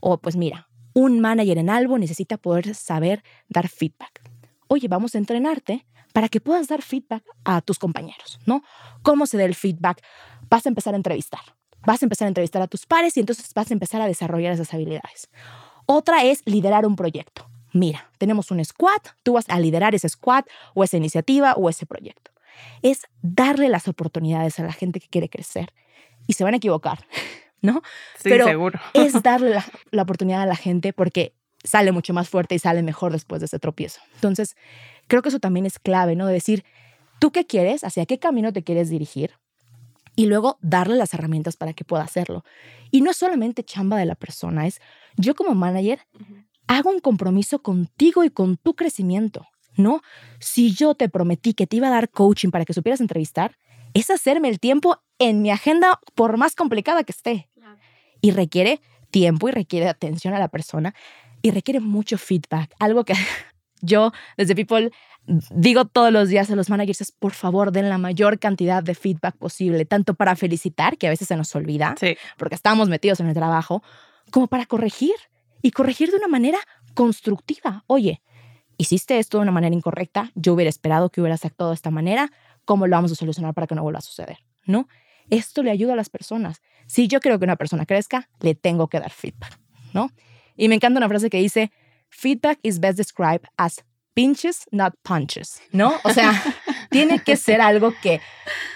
O 0.00 0.18
pues 0.18 0.36
mira, 0.36 0.68
un 0.92 1.20
manager 1.20 1.58
en 1.58 1.70
algo 1.70 1.98
necesita 1.98 2.36
poder 2.36 2.74
saber 2.74 3.22
dar 3.48 3.68
feedback. 3.68 4.22
Oye, 4.66 4.88
vamos 4.88 5.14
a 5.14 5.18
entrenarte 5.18 5.86
para 6.12 6.28
que 6.28 6.40
puedas 6.40 6.68
dar 6.68 6.82
feedback 6.82 7.24
a 7.44 7.60
tus 7.60 7.78
compañeros, 7.78 8.40
¿no? 8.46 8.62
¿Cómo 9.02 9.26
se 9.26 9.36
da 9.38 9.44
el 9.44 9.54
feedback? 9.54 10.02
Vas 10.50 10.66
a 10.66 10.68
empezar 10.68 10.94
a 10.94 10.96
entrevistar. 10.96 11.40
Vas 11.86 12.02
a 12.02 12.06
empezar 12.06 12.26
a 12.26 12.28
entrevistar 12.28 12.60
a 12.60 12.66
tus 12.66 12.86
pares 12.86 13.16
y 13.16 13.20
entonces 13.20 13.52
vas 13.54 13.70
a 13.70 13.74
empezar 13.74 14.00
a 14.00 14.06
desarrollar 14.06 14.52
esas 14.52 14.74
habilidades. 14.74 15.28
Otra 15.86 16.24
es 16.24 16.42
liderar 16.44 16.84
un 16.86 16.96
proyecto. 16.96 17.48
Mira, 17.78 18.10
tenemos 18.18 18.50
un 18.50 18.64
squad, 18.64 19.00
tú 19.22 19.34
vas 19.34 19.44
a 19.48 19.60
liderar 19.60 19.94
ese 19.94 20.08
squad 20.08 20.44
o 20.74 20.82
esa 20.82 20.96
iniciativa 20.96 21.54
o 21.54 21.68
ese 21.68 21.86
proyecto. 21.86 22.32
Es 22.82 23.02
darle 23.22 23.68
las 23.68 23.86
oportunidades 23.86 24.58
a 24.58 24.64
la 24.64 24.72
gente 24.72 24.98
que 24.98 25.06
quiere 25.06 25.28
crecer. 25.28 25.72
Y 26.26 26.32
se 26.32 26.42
van 26.42 26.54
a 26.54 26.56
equivocar, 26.56 27.06
¿no? 27.62 27.82
Sí, 28.16 28.30
Pero 28.30 28.46
seguro. 28.46 28.80
es 28.94 29.22
darle 29.22 29.50
la, 29.50 29.64
la 29.92 30.02
oportunidad 30.02 30.42
a 30.42 30.46
la 30.46 30.56
gente 30.56 30.92
porque 30.92 31.34
sale 31.62 31.92
mucho 31.92 32.12
más 32.12 32.28
fuerte 32.28 32.56
y 32.56 32.58
sale 32.58 32.82
mejor 32.82 33.12
después 33.12 33.40
de 33.40 33.46
ese 33.46 33.60
tropiezo. 33.60 34.00
Entonces, 34.16 34.56
creo 35.06 35.22
que 35.22 35.28
eso 35.28 35.38
también 35.38 35.64
es 35.64 35.78
clave, 35.78 36.16
¿no? 36.16 36.26
Decir, 36.26 36.64
¿tú 37.20 37.30
qué 37.30 37.46
quieres? 37.46 37.84
¿Hacia 37.84 38.06
qué 38.06 38.18
camino 38.18 38.52
te 38.52 38.64
quieres 38.64 38.90
dirigir? 38.90 39.34
Y 40.16 40.26
luego 40.26 40.58
darle 40.62 40.96
las 40.96 41.14
herramientas 41.14 41.56
para 41.56 41.74
que 41.74 41.84
pueda 41.84 42.02
hacerlo. 42.02 42.44
Y 42.90 43.02
no 43.02 43.12
es 43.12 43.16
solamente 43.16 43.62
chamba 43.62 43.98
de 43.98 44.06
la 44.06 44.16
persona, 44.16 44.66
es 44.66 44.80
yo 45.16 45.36
como 45.36 45.54
manager 45.54 46.00
hago 46.68 46.90
un 46.90 47.00
compromiso 47.00 47.60
contigo 47.60 48.22
y 48.22 48.30
con 48.30 48.56
tu 48.56 48.74
crecimiento, 48.74 49.46
¿no? 49.76 50.02
Si 50.38 50.72
yo 50.72 50.94
te 50.94 51.08
prometí 51.08 51.54
que 51.54 51.66
te 51.66 51.76
iba 51.76 51.88
a 51.88 51.90
dar 51.90 52.10
coaching 52.10 52.50
para 52.50 52.64
que 52.64 52.74
supieras 52.74 53.00
entrevistar, 53.00 53.56
es 53.94 54.10
hacerme 54.10 54.48
el 54.48 54.60
tiempo 54.60 54.98
en 55.18 55.42
mi 55.42 55.50
agenda 55.50 56.00
por 56.14 56.36
más 56.36 56.54
complicada 56.54 57.02
que 57.04 57.12
esté. 57.12 57.48
Y 58.20 58.32
requiere 58.32 58.80
tiempo 59.10 59.48
y 59.48 59.52
requiere 59.52 59.88
atención 59.88 60.34
a 60.34 60.38
la 60.38 60.48
persona 60.48 60.94
y 61.42 61.50
requiere 61.50 61.80
mucho 61.80 62.18
feedback. 62.18 62.74
Algo 62.78 63.04
que 63.04 63.14
yo 63.80 64.12
desde 64.36 64.54
People 64.54 64.90
digo 65.50 65.84
todos 65.84 66.12
los 66.12 66.28
días 66.28 66.50
a 66.50 66.56
los 66.56 66.70
managers 66.70 67.00
es, 67.00 67.12
por 67.12 67.32
favor, 67.32 67.70
den 67.70 67.88
la 67.88 67.98
mayor 67.98 68.38
cantidad 68.38 68.82
de 68.82 68.94
feedback 68.94 69.36
posible, 69.36 69.84
tanto 69.84 70.14
para 70.14 70.36
felicitar, 70.36 70.96
que 70.96 71.06
a 71.06 71.10
veces 71.10 71.28
se 71.28 71.36
nos 71.36 71.54
olvida, 71.54 71.94
Sí, 72.00 72.16
porque 72.36 72.54
estamos 72.54 72.88
metidos 72.88 73.20
en 73.20 73.28
el 73.28 73.34
trabajo, 73.34 73.82
como 74.30 74.46
para 74.46 74.66
corregir 74.66 75.14
y 75.62 75.70
corregir 75.70 76.10
de 76.10 76.16
una 76.16 76.28
manera 76.28 76.58
constructiva. 76.94 77.84
Oye, 77.86 78.22
hiciste 78.76 79.18
esto 79.18 79.38
de 79.38 79.42
una 79.42 79.52
manera 79.52 79.74
incorrecta, 79.74 80.30
yo 80.34 80.54
hubiera 80.54 80.68
esperado 80.68 81.10
que 81.10 81.20
hubieras 81.20 81.44
actuado 81.44 81.72
de 81.72 81.76
esta 81.76 81.90
manera, 81.90 82.30
¿cómo 82.64 82.86
lo 82.86 82.96
vamos 82.96 83.12
a 83.12 83.14
solucionar 83.14 83.54
para 83.54 83.66
que 83.66 83.74
no 83.74 83.82
vuelva 83.82 83.98
a 83.98 84.02
suceder? 84.02 84.38
¿No? 84.64 84.88
Esto 85.30 85.62
le 85.62 85.70
ayuda 85.70 85.92
a 85.92 85.96
las 85.96 86.08
personas. 86.08 86.62
Si 86.86 87.06
yo 87.06 87.20
quiero 87.20 87.38
que 87.38 87.44
una 87.44 87.56
persona 87.56 87.86
crezca, 87.86 88.28
le 88.40 88.54
tengo 88.54 88.88
que 88.88 89.00
dar 89.00 89.10
feedback, 89.10 89.58
¿no? 89.92 90.10
Y 90.56 90.68
me 90.68 90.74
encanta 90.74 90.98
una 90.98 91.08
frase 91.08 91.28
que 91.28 91.38
dice, 91.38 91.70
feedback 92.08 92.58
is 92.62 92.80
best 92.80 92.96
described 92.96 93.46
as 93.56 93.84
pinches, 94.14 94.66
not 94.70 94.94
punches, 95.02 95.60
¿no? 95.70 95.92
O 96.02 96.10
sea, 96.10 96.32
tiene 96.90 97.20
que 97.20 97.36
ser 97.36 97.60
algo 97.60 97.94
que 98.02 98.20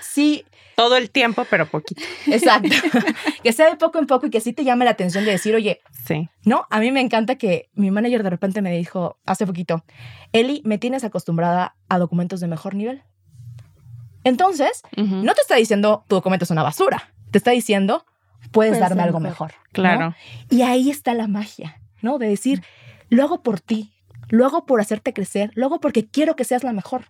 sí 0.01 0.45
todo 0.77 0.97
el 0.97 1.11
tiempo, 1.11 1.47
pero 1.49 1.69
poquito. 1.69 2.03
Exacto. 2.27 2.69
que 3.43 3.53
sea 3.53 3.71
de 3.71 3.77
poco 3.77 3.99
en 3.99 4.07
poco 4.07 4.27
y 4.27 4.31
que 4.31 4.41
sí 4.41 4.53
te 4.53 4.65
llame 4.65 4.85
la 4.85 4.93
atención 4.93 5.25
de 5.25 5.33
decir, 5.33 5.55
oye, 5.55 5.81
sí. 6.07 6.29
No, 6.45 6.67
a 6.71 6.81
mí 6.81 6.91
me 6.93 7.01
encanta 7.01 7.37
que 7.37 7.71
mi 7.75 7.91
manager 7.91 8.23
de 8.23 8.31
repente 8.31 8.63
me 8.63 8.77
dijo 8.77 9.19
hace 9.27 9.47
poquito, 9.47 9.85
Eli, 10.33 10.63
me 10.65 10.79
tienes 10.79 11.05
acostumbrada 11.05 11.77
a 11.89 11.99
documentos 11.99 12.41
de 12.41 12.49
mejor 12.49 12.75
nivel. 12.75 13.03
Entonces, 14.25 14.83
no 14.97 15.35
te 15.35 15.41
está 15.41 15.57
diciendo 15.57 16.05
tu 16.09 16.15
documento 16.15 16.45
es 16.45 16.51
una 16.51 16.63
basura, 16.63 17.13
te 17.33 17.39
está 17.39 17.51
diciendo 17.51 18.07
puedes 18.51 18.79
darme 18.79 19.03
algo 19.03 19.21
mejor. 19.21 19.53
Claro. 19.73 20.15
Y 20.51 20.63
ahí 20.63 20.91
está 20.91 21.15
la 21.15 21.27
magia, 21.27 21.81
¿no? 22.01 22.19
De 22.19 22.29
decir, 22.29 22.63
lo 23.09 23.25
hago 23.25 23.43
por 23.43 23.61
ti, 23.61 23.93
lo 24.29 24.47
hago 24.47 24.67
por 24.67 24.81
hacerte 24.81 25.13
crecer, 25.13 25.51
lo 25.55 25.67
hago 25.67 25.81
porque 25.81 26.07
quiero 26.07 26.37
que 26.37 26.45
seas 26.45 26.65
la 26.65 26.73
mejor. 26.73 27.07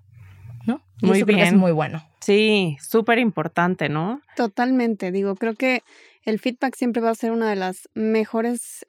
¿No? 0.66 0.83
muy 1.01 1.22
bien. 1.25 1.40
es 1.40 1.53
muy 1.55 1.72
bueno. 1.72 2.03
Sí, 2.20 2.77
súper 2.81 3.18
importante, 3.18 3.88
¿no? 3.88 4.20
Totalmente. 4.37 5.11
Digo, 5.11 5.35
creo 5.35 5.55
que 5.55 5.83
el 6.25 6.38
feedback 6.38 6.77
siempre 6.77 7.03
va 7.03 7.11
a 7.11 7.14
ser 7.14 7.33
una 7.33 7.51
de 7.51 7.57
las 7.57 7.88
mejores, 7.94 8.87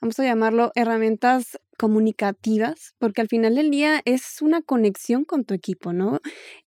vamos 0.00 0.18
a 0.18 0.24
llamarlo, 0.24 0.72
herramientas 0.74 1.60
comunicativas, 1.78 2.94
porque 2.98 3.20
al 3.20 3.28
final 3.28 3.54
del 3.54 3.70
día 3.70 4.02
es 4.04 4.42
una 4.42 4.62
conexión 4.62 5.24
con 5.24 5.44
tu 5.44 5.54
equipo, 5.54 5.92
¿no? 5.92 6.20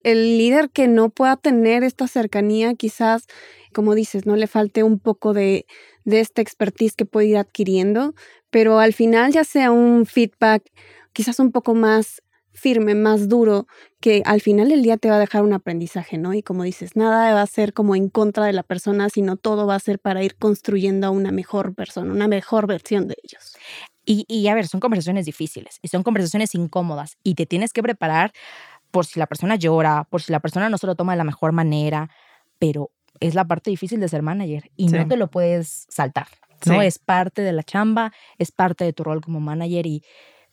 El 0.03 0.37
líder 0.37 0.69
que 0.69 0.87
no 0.87 1.09
pueda 1.09 1.35
tener 1.35 1.83
esta 1.83 2.07
cercanía, 2.07 2.73
quizás, 2.75 3.27
como 3.73 3.95
dices, 3.95 4.25
no 4.25 4.35
le 4.35 4.47
falte 4.47 4.83
un 4.83 4.99
poco 4.99 5.33
de, 5.33 5.65
de 6.05 6.21
esta 6.21 6.41
expertise 6.41 6.95
que 6.95 7.05
puede 7.05 7.27
ir 7.27 7.37
adquiriendo, 7.37 8.15
pero 8.49 8.79
al 8.79 8.93
final 8.93 9.33
ya 9.33 9.43
sea 9.43 9.71
un 9.71 10.05
feedback 10.05 10.63
quizás 11.11 11.39
un 11.39 11.51
poco 11.51 11.73
más 11.73 12.21
firme, 12.57 12.95
más 12.95 13.29
duro, 13.29 13.67
que 14.01 14.23
al 14.25 14.41
final 14.41 14.69
del 14.69 14.81
día 14.81 14.97
te 14.97 15.09
va 15.09 15.15
a 15.15 15.19
dejar 15.19 15.43
un 15.43 15.53
aprendizaje, 15.53 16.17
¿no? 16.17 16.33
Y 16.33 16.41
como 16.41 16.63
dices, 16.63 16.95
nada 16.95 17.33
va 17.33 17.41
a 17.41 17.47
ser 17.47 17.73
como 17.73 17.95
en 17.95 18.09
contra 18.09 18.45
de 18.45 18.53
la 18.53 18.63
persona, 18.63 19.09
sino 19.09 19.37
todo 19.37 19.67
va 19.67 19.75
a 19.75 19.79
ser 19.79 19.99
para 19.99 20.23
ir 20.23 20.35
construyendo 20.35 21.07
a 21.07 21.11
una 21.11 21.31
mejor 21.31 21.75
persona, 21.75 22.11
una 22.11 22.27
mejor 22.27 22.67
versión 22.67 23.07
de 23.07 23.15
ellos. 23.23 23.55
Y, 24.05 24.25
y 24.27 24.47
a 24.47 24.55
ver, 24.55 24.67
son 24.67 24.79
conversaciones 24.79 25.25
difíciles 25.25 25.79
y 25.81 25.89
son 25.89 26.03
conversaciones 26.03 26.55
incómodas 26.55 27.17
y 27.23 27.35
te 27.35 27.45
tienes 27.45 27.73
que 27.73 27.83
preparar 27.83 28.33
por 28.89 29.05
si 29.05 29.19
la 29.19 29.27
persona 29.27 29.55
llora, 29.55 30.05
por 30.09 30.21
si 30.21 30.31
la 30.31 30.39
persona 30.39 30.69
no 30.69 30.77
se 30.77 30.87
lo 30.87 30.95
toma 30.95 31.13
de 31.13 31.17
la 31.17 31.23
mejor 31.23 31.51
manera, 31.51 32.09
pero 32.57 32.91
es 33.19 33.35
la 33.35 33.45
parte 33.45 33.69
difícil 33.69 33.99
de 33.99 34.07
ser 34.07 34.21
manager 34.21 34.71
y 34.75 34.87
no 34.87 35.07
te 35.07 35.17
lo 35.17 35.29
puedes 35.29 35.85
saltar, 35.89 36.27
¿no? 36.65 36.81
Es 36.81 36.99
parte 36.99 37.41
de 37.41 37.51
la 37.51 37.63
chamba, 37.63 38.13
es 38.37 38.51
parte 38.51 38.85
de 38.85 38.93
tu 38.93 39.03
rol 39.03 39.21
como 39.21 39.39
manager 39.39 39.85
y 39.85 40.03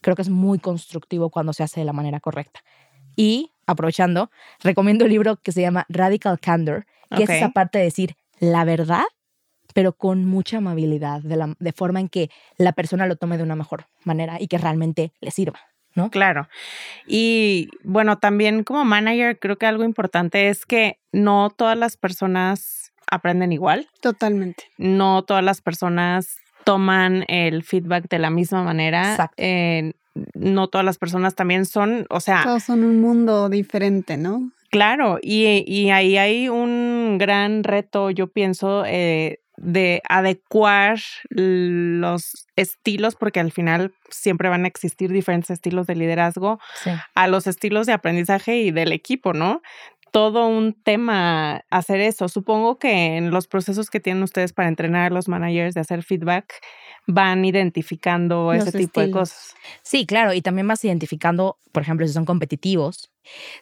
creo 0.05 0.15
que 0.15 0.23
es 0.23 0.29
muy 0.29 0.59
constructivo 0.59 1.31
cuando 1.31 1.55
se 1.55 1.63
hace 1.63 1.81
de 1.81 1.87
la 1.87 1.95
manera 1.95 2.21
correcta. 2.21 2.61
Y 3.17 3.53
aprovechando, 3.67 4.31
recomiendo 4.63 5.07
el 5.07 5.11
libro 5.11 5.37
que 5.37 5.51
se 5.51 5.63
llama 5.63 5.87
Radical 5.89 6.39
Candor, 6.39 6.85
que 7.17 7.23
es 7.23 7.31
esa 7.31 7.51
parte 7.51 7.79
de 7.79 7.85
decir 7.85 8.15
la 8.39 8.65
verdad, 8.65 9.05
pero 9.73 9.95
con 9.95 10.27
mucha 10.27 10.59
amabilidad, 10.59 11.23
de, 11.23 11.37
la, 11.37 11.55
de 11.59 11.73
forma 11.73 12.01
en 12.01 12.11
que 12.11 12.29
la 12.59 12.73
persona 12.73 13.07
lo 13.07 13.17
tome 13.17 13.39
de 13.39 13.45
una 13.45 13.57
mejor 13.57 13.87
manera 14.05 14.37
y 14.39 14.47
que 14.47 14.59
realmente 14.59 15.15
le 15.21 15.31
sirva. 15.31 15.59
¿No? 15.95 16.11
Claro. 16.11 16.49
Y 17.07 17.71
bueno, 17.83 18.19
también 18.19 18.65
como 18.65 18.85
manager, 18.85 19.39
creo 19.39 19.57
que 19.57 19.67
algo 19.67 19.85
importante 19.85 20.49
es 20.49 20.67
que 20.67 20.99
no 21.13 21.51
todas 21.57 21.79
las 21.79 21.97
personas 21.97 22.93
aprenden 23.11 23.53
igual. 23.53 23.89
Totalmente. 24.03 24.65
No 24.77 25.23
todas 25.23 25.45
las 25.45 25.63
personas 25.63 26.37
toman 26.65 27.25
el 27.29 27.63
feedback 27.63 28.09
de 28.09 28.19
la 28.19 28.31
misma 28.31 28.63
manera. 28.63 29.31
Eh, 29.37 29.93
no 30.35 30.69
todas 30.69 30.85
las 30.85 30.99
personas 30.99 31.35
también 31.35 31.67
son, 31.67 32.07
o 32.11 32.21
sea... 32.21 32.43
Todos 32.45 32.63
son 32.65 32.85
un 32.85 33.01
mundo 33.01 33.49
diferente, 33.49 34.17
¿no? 34.17 34.51
Claro, 34.71 35.19
y, 35.23 35.91
ahí 35.91 36.17
hay 36.17 36.49
un 36.49 37.17
gran 37.19 37.63
reto, 37.63 38.11
yo 38.11 38.27
pienso, 38.27 38.85
eh, 38.87 39.39
de 39.57 40.03
adecuar 40.09 40.99
los 41.31 42.49
estilos, 42.57 43.15
porque 43.15 43.39
al 43.39 43.53
final 43.53 43.93
siempre 44.11 44.49
van 44.49 44.65
a 44.65 44.69
existir 44.69 45.13
diferentes 45.13 45.51
estilos 45.51 45.87
de 45.87 45.95
liderazgo, 45.95 46.59
a 47.15 47.29
los 47.29 47.47
estilos 47.47 47.87
de 47.87 47.93
aprendizaje 47.93 48.59
y 48.59 48.73
del 48.73 48.91
equipo, 48.91 49.33
¿no? 49.33 49.63
Todo 50.15 50.47
un 50.47 50.75
tema 50.75 51.65
hacer 51.71 52.01
eso. 52.01 52.29
Supongo 52.29 52.79
que 52.79 53.17
en 53.17 53.33
los 53.33 53.49
procesos 53.49 53.91
que 53.91 53.99
tienen 54.01 54.23
ustedes 54.23 54.53
para 54.53 54.69
entrenar 54.69 55.11
a 55.11 55.15
los 55.15 55.27
managers 55.29 55.75
de 55.75 55.81
hacer 55.81 56.05
feedback, 56.05 56.55
van 57.07 57.45
identificando 57.45 58.53
ese 58.53 58.73
tipo 58.73 59.01
de 59.01 59.11
cosas. 59.11 59.55
Sí, 59.83 60.07
claro, 60.07 60.33
y 60.33 60.41
también 60.41 60.67
vas 60.67 60.85
identificando, 60.85 61.59
por 61.73 61.83
ejemplo, 61.83 62.07
si 62.07 62.13
son 62.13 62.25
competitivos, 62.25 63.11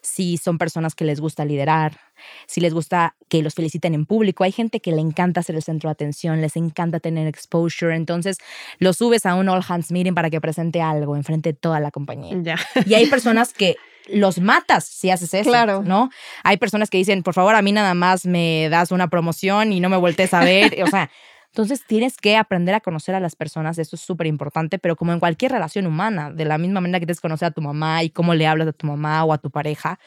si 0.01 0.37
son 0.37 0.59
personas 0.59 0.95
que 0.95 1.05
les 1.05 1.21
gusta 1.21 1.45
liderar, 1.45 1.99
si 2.47 2.61
les 2.61 2.75
gusta 2.75 3.17
que 3.29 3.43
los 3.43 3.55
feliciten 3.55 3.95
en 3.95 4.07
público. 4.07 4.45
Hay 4.45 4.53
gente 4.53 4.81
que 4.81 4.93
le 4.93 5.01
encanta 5.01 5.43
ser 5.43 5.57
el 5.57 5.63
centro 5.63 5.89
de 5.89 5.93
atención, 5.93 6.41
les 6.41 6.57
encanta 6.57 7.01
tener 7.01 7.27
exposure, 7.27 7.95
entonces 7.95 8.39
lo 8.79 8.93
subes 8.93 9.27
a 9.27 9.35
un 9.35 9.49
all 9.49 9.65
hands 9.67 9.91
meeting 9.91 10.15
para 10.15 10.31
que 10.31 10.41
presente 10.41 10.81
algo 10.81 11.17
enfrente 11.17 11.53
de 11.53 11.59
toda 11.59 11.81
la 11.81 11.91
compañía. 11.91 12.37
Ya. 12.43 12.57
Y 12.87 12.95
hay 12.95 13.07
personas 13.07 13.53
que 13.53 13.77
los 14.09 14.41
matas 14.41 14.85
si 14.85 15.11
haces 15.11 15.33
eso. 15.35 15.51
Claro. 15.51 15.83
¿No? 15.83 16.11
Hay 16.43 16.57
personas 16.57 16.91
que 16.91 16.99
dicen, 16.99 17.23
por 17.23 17.35
favor, 17.35 17.55
a 17.55 17.63
mí 17.63 17.73
nada 17.73 17.95
más 17.95 18.27
me 18.27 18.69
das 18.69 18.91
una 18.91 19.09
promoción 19.09 19.73
y 19.73 19.81
no 19.81 19.89
me 19.89 19.97
voltees 19.97 20.35
a 20.35 20.45
ver. 20.45 20.83
o 20.83 20.87
sea, 20.87 21.11
entonces 21.53 21.85
tienes 21.87 22.17
que 22.17 22.39
aprender 22.39 22.75
a 22.75 22.81
conocer 22.81 23.15
a 23.15 23.21
las 23.21 23.37
personas, 23.37 23.77
eso 23.77 23.95
es 23.95 24.01
súper 24.01 24.27
importante, 24.27 24.79
pero 24.79 24.97
como 24.97 25.13
en 25.13 25.21
cualquier 25.21 25.53
relación 25.53 25.87
humana, 25.87 26.31
de 26.31 26.47
la 26.47 26.57
misma 26.57 26.81
manera 26.81 26.99
que 26.99 27.05
tienes 27.05 27.21
que 27.21 27.29
conocer 27.29 27.49
a 27.49 27.51
tu 27.51 27.61
mamá 27.61 28.03
y 28.03 28.09
cómo 28.09 28.33
le 28.35 28.47
hablas 28.47 28.69
a 28.69 28.73
tu 28.73 28.87
mamá 28.87 29.23
o 29.25 29.35
a 29.35 29.39
tu 29.39 29.51
pareja, 29.51 29.99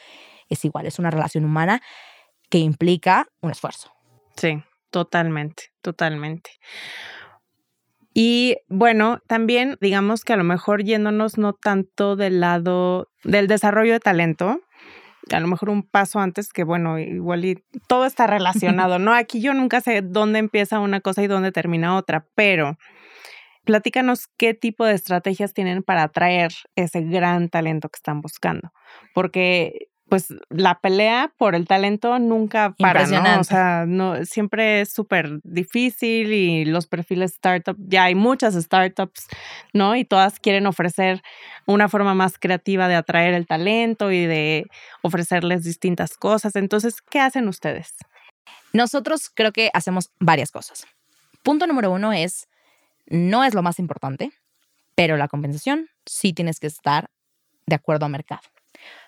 es 0.50 0.66
igual, 0.66 0.88
es 0.88 0.98
una 0.98 1.12
relación 1.12 1.46
humana 1.46 1.84
que 2.50 2.58
implica 2.58 3.28
un 3.42 3.52
esfuerzo. 3.52 3.92
Sí, 4.38 4.64
totalmente, 4.90 5.66
totalmente. 5.84 6.50
Y 8.12 8.58
bueno, 8.68 9.20
también 9.28 9.78
digamos 9.82 10.24
que 10.24 10.34
a 10.34 10.38
lo 10.38 10.44
mejor 10.44 10.84
yéndonos 10.84 11.38
no 11.38 11.54
tanto 11.54 12.16
del 12.16 12.40
lado 12.40 13.10
del 13.24 13.48
desarrollo 13.48 13.94
de 13.94 14.00
talento, 14.00 14.62
a 15.32 15.40
lo 15.40 15.48
mejor 15.48 15.70
un 15.70 15.84
paso 15.84 16.20
antes 16.20 16.54
que 16.54 16.64
bueno, 16.64 17.00
igual 17.00 17.46
y 17.46 17.64
todo 17.88 18.06
está 18.06 18.28
relacionado, 18.28 19.00
¿no? 19.00 19.14
Aquí 19.14 19.42
yo 19.42 19.54
nunca 19.54 19.82
sé 19.82 20.02
dónde 20.02 20.40
empieza 20.40 20.80
una 20.80 21.02
cosa 21.02 21.24
y 21.24 21.28
dónde 21.28 21.52
termina 21.52 21.96
otra, 21.98 22.26
pero 22.36 22.78
platícanos 23.64 24.28
qué 24.38 24.54
tipo 24.54 24.86
de 24.86 24.94
estrategias 24.94 25.54
tienen 25.54 25.84
para 25.84 26.04
atraer 26.04 26.54
ese 26.76 27.02
gran 27.02 27.50
talento 27.50 27.90
que 27.90 27.98
están 27.98 28.22
buscando, 28.22 28.72
porque 29.14 29.90
pues 30.10 30.28
la 30.50 30.80
pelea 30.80 31.34
por 31.38 31.56
el 31.56 31.68
talento 31.68 32.20
nunca 32.20 32.76
para, 32.78 33.08
¿no? 33.08 33.40
O 33.40 33.44
sea, 33.44 33.86
no, 33.88 34.24
siempre 34.24 34.82
es 34.82 34.92
súper 34.92 35.40
difícil 35.44 36.32
y 36.32 36.66
los 36.66 36.86
perfiles 36.86 37.34
startup, 37.34 37.76
ya 37.80 38.04
hay 38.04 38.16
muchas 38.16 38.54
startups, 38.54 39.28
¿no? 39.74 39.96
Y 39.96 40.06
todas 40.06 40.40
quieren 40.40 40.68
ofrecer 40.68 41.24
una 41.66 41.90
forma 41.90 42.14
más 42.14 42.38
creativa 42.38 42.88
de 42.88 42.96
atraer 42.96 43.34
el 43.34 43.48
talento 43.48 44.12
y 44.12 44.26
de 44.26 44.68
ofrecerles 45.02 45.64
distintas 45.64 46.18
cosas. 46.18 46.56
Entonces, 46.56 47.02
¿qué 47.02 47.20
hacen 47.20 47.48
ustedes? 47.48 47.96
Nosotros 48.74 49.32
creo 49.34 49.52
que 49.52 49.72
hacemos 49.74 50.12
varias 50.20 50.52
cosas. 50.52 50.86
Punto 51.42 51.66
número 51.66 51.92
uno 51.92 52.14
es, 52.14 52.48
no 53.08 53.44
es 53.44 53.56
lo 53.56 53.64
más 53.64 53.80
importante, 53.80 54.32
pero 54.94 55.18
la 55.18 55.28
compensación 55.28 55.90
sí 56.06 56.34
tienes 56.34 56.60
que 56.60 56.68
estar 56.68 57.10
de 57.66 57.76
acuerdo 57.76 58.06
a 58.06 58.10
mercado. 58.10 58.42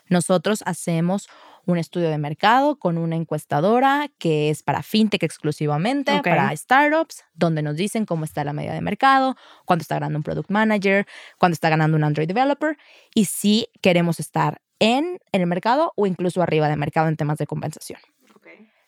Nosotros 0.10 0.64
hacemos 0.66 1.28
un 1.66 1.78
estudio 1.78 2.10
de 2.10 2.18
mercado 2.18 2.78
con 2.78 2.98
una 2.98 3.18
encuestadora 3.18 4.10
que 4.18 4.50
es 4.50 4.64
para 4.64 4.84
fintech 4.84 5.22
exclusivamente, 5.24 6.22
para 6.24 6.56
startups, 6.56 7.26
donde 7.34 7.62
nos 7.62 7.76
dicen 7.76 8.06
cómo 8.06 8.24
está 8.24 8.46
la 8.46 8.54
media 8.54 8.74
de 8.74 8.82
mercado, 8.82 9.36
cuánto 9.66 9.82
está 9.82 9.96
ganando 9.96 10.18
un 10.18 10.24
product 10.24 10.50
manager, 10.50 11.06
cuánto 11.38 11.54
está 11.54 11.70
ganando 11.70 11.98
un 11.98 12.06
Android 12.06 12.28
developer 12.28 12.78
y 13.14 13.26
si 13.26 13.68
queremos 13.82 14.20
estar 14.20 14.62
en, 14.80 15.20
el 15.34 15.46
mercado 15.46 15.92
o 15.96 16.08
incluso 16.08 16.42
arriba 16.42 16.70
de 16.70 16.78
mercado 16.78 17.10
en 17.10 17.18
temas 17.18 17.38
de 17.38 17.48
compensación. 17.48 18.00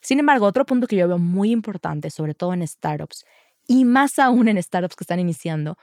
Sin 0.02 0.20
embargo, 0.20 0.46
otro 0.46 0.66
punto 0.66 0.88
que 0.88 0.96
yo 0.96 1.10
veo 1.10 1.18
muy 1.18 1.52
importante, 1.52 2.10
sobre 2.10 2.34
todo 2.34 2.54
en 2.54 2.66
startups 2.66 3.26
y 3.68 3.84
más 3.84 4.18
aún 4.18 4.48
en 4.48 4.62
startups 4.64 4.96
que 4.96 5.04
están 5.04 5.20
iniciando, 5.20 5.78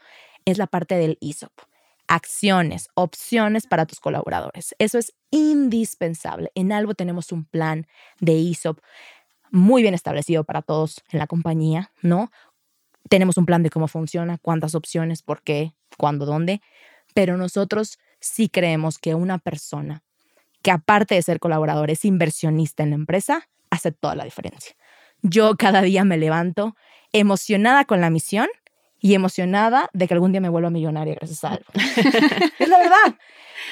es 0.46 0.56
la 0.56 0.66
parte 0.66 0.94
del 0.94 1.18
ESOP 1.20 1.52
acciones, 2.08 2.88
opciones 2.94 3.66
para 3.66 3.86
tus 3.86 4.00
colaboradores. 4.00 4.74
Eso 4.78 4.98
es 4.98 5.14
indispensable. 5.30 6.50
En 6.54 6.72
Albo 6.72 6.94
tenemos 6.94 7.32
un 7.32 7.44
plan 7.44 7.86
de 8.20 8.50
ESOP 8.50 8.80
muy 9.50 9.82
bien 9.82 9.94
establecido 9.94 10.44
para 10.44 10.62
todos 10.62 11.02
en 11.10 11.18
la 11.18 11.26
compañía, 11.26 11.92
¿no? 12.02 12.30
Tenemos 13.08 13.36
un 13.36 13.46
plan 13.46 13.62
de 13.62 13.70
cómo 13.70 13.88
funciona, 13.88 14.38
cuántas 14.38 14.74
opciones, 14.74 15.22
por 15.22 15.42
qué, 15.42 15.74
cuándo, 15.96 16.26
dónde, 16.26 16.60
pero 17.14 17.36
nosotros 17.36 17.98
sí 18.20 18.48
creemos 18.48 18.98
que 18.98 19.14
una 19.14 19.38
persona 19.38 20.02
que 20.62 20.70
aparte 20.72 21.14
de 21.14 21.22
ser 21.22 21.38
colaborador 21.38 21.90
es 21.90 22.04
inversionista 22.04 22.82
en 22.82 22.90
la 22.90 22.96
empresa, 22.96 23.48
hace 23.70 23.92
toda 23.92 24.16
la 24.16 24.24
diferencia. 24.24 24.74
Yo 25.22 25.56
cada 25.56 25.82
día 25.82 26.04
me 26.04 26.18
levanto 26.18 26.76
emocionada 27.12 27.84
con 27.84 28.00
la 28.00 28.10
misión 28.10 28.48
y 29.06 29.14
emocionada 29.14 29.88
de 29.92 30.08
que 30.08 30.14
algún 30.14 30.32
día 30.32 30.40
me 30.40 30.48
vuelva 30.48 30.68
millonaria 30.68 31.14
gracias 31.14 31.44
a 31.44 31.50
algo. 31.50 31.66
es 32.58 32.68
la 32.68 32.78
verdad. 32.78 33.14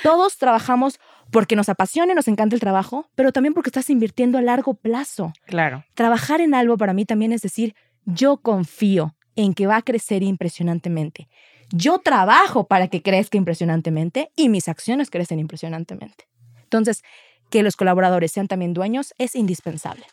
Todos 0.04 0.36
trabajamos 0.36 1.00
porque 1.32 1.56
nos 1.56 1.68
apasiona 1.68 2.14
nos 2.14 2.28
encanta 2.28 2.54
el 2.54 2.60
trabajo, 2.60 3.08
pero 3.16 3.32
también 3.32 3.52
porque 3.52 3.70
estás 3.70 3.90
invirtiendo 3.90 4.38
a 4.38 4.42
largo 4.42 4.74
plazo. 4.74 5.32
Claro. 5.46 5.84
Trabajar 5.94 6.40
en 6.40 6.54
algo 6.54 6.76
para 6.76 6.92
mí 6.92 7.04
también 7.04 7.32
es 7.32 7.42
decir, 7.42 7.74
yo 8.04 8.36
confío 8.36 9.16
en 9.34 9.54
que 9.54 9.66
va 9.66 9.78
a 9.78 9.82
crecer 9.82 10.22
impresionantemente. 10.22 11.28
Yo 11.72 11.98
trabajo 11.98 12.68
para 12.68 12.86
que 12.86 13.02
crezca 13.02 13.36
impresionantemente 13.36 14.30
y 14.36 14.48
mis 14.48 14.68
acciones 14.68 15.10
crecen 15.10 15.40
impresionantemente. 15.40 16.28
Entonces, 16.62 17.02
que 17.50 17.64
los 17.64 17.74
colaboradores 17.74 18.30
sean 18.30 18.46
también 18.46 18.72
dueños 18.72 19.14
es 19.18 19.34
indispensable. 19.34 20.06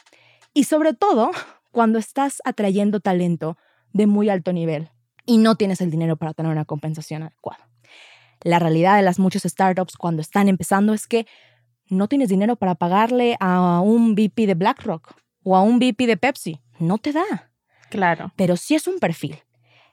Y 0.56 0.64
sobre 0.64 0.96
todo, 0.96 1.30
cuando 1.72 2.00
estás 2.00 2.42
atrayendo 2.44 3.02
talento 3.02 3.56
de 3.94 4.08
muy 4.08 4.28
alto 4.28 4.52
nivel 4.52 4.90
y 5.26 5.38
no 5.38 5.56
tienes 5.56 5.82
el 5.82 5.92
dinero 5.92 6.18
para 6.18 6.34
tener 6.34 6.52
una 6.52 6.66
compensación 6.66 7.24
adecuada. 7.24 7.68
La 8.44 8.60
realidad 8.60 8.98
de 8.98 9.04
las 9.04 9.20
muchas 9.20 9.44
startups 9.44 9.98
cuando 9.98 10.22
están 10.22 10.48
empezando 10.48 10.94
es 10.94 11.08
que 11.08 11.28
no 11.88 12.08
tienes 12.08 12.30
dinero 12.30 12.56
para 12.56 12.76
pagarle 12.76 13.38
a 13.40 13.82
un 13.82 14.16
VP 14.16 14.48
de 14.48 14.56
BlackRock 14.56 15.14
o 15.44 15.56
a 15.56 15.62
un 15.62 15.78
VP 15.78 16.08
de 16.08 16.18
Pepsi. 16.18 16.62
No 16.80 16.98
te 16.98 17.12
da. 17.12 17.52
Claro. 17.90 18.32
Pero 18.36 18.56
si 18.56 18.76
es 18.76 18.88
un 18.88 19.00
perfil 19.00 19.38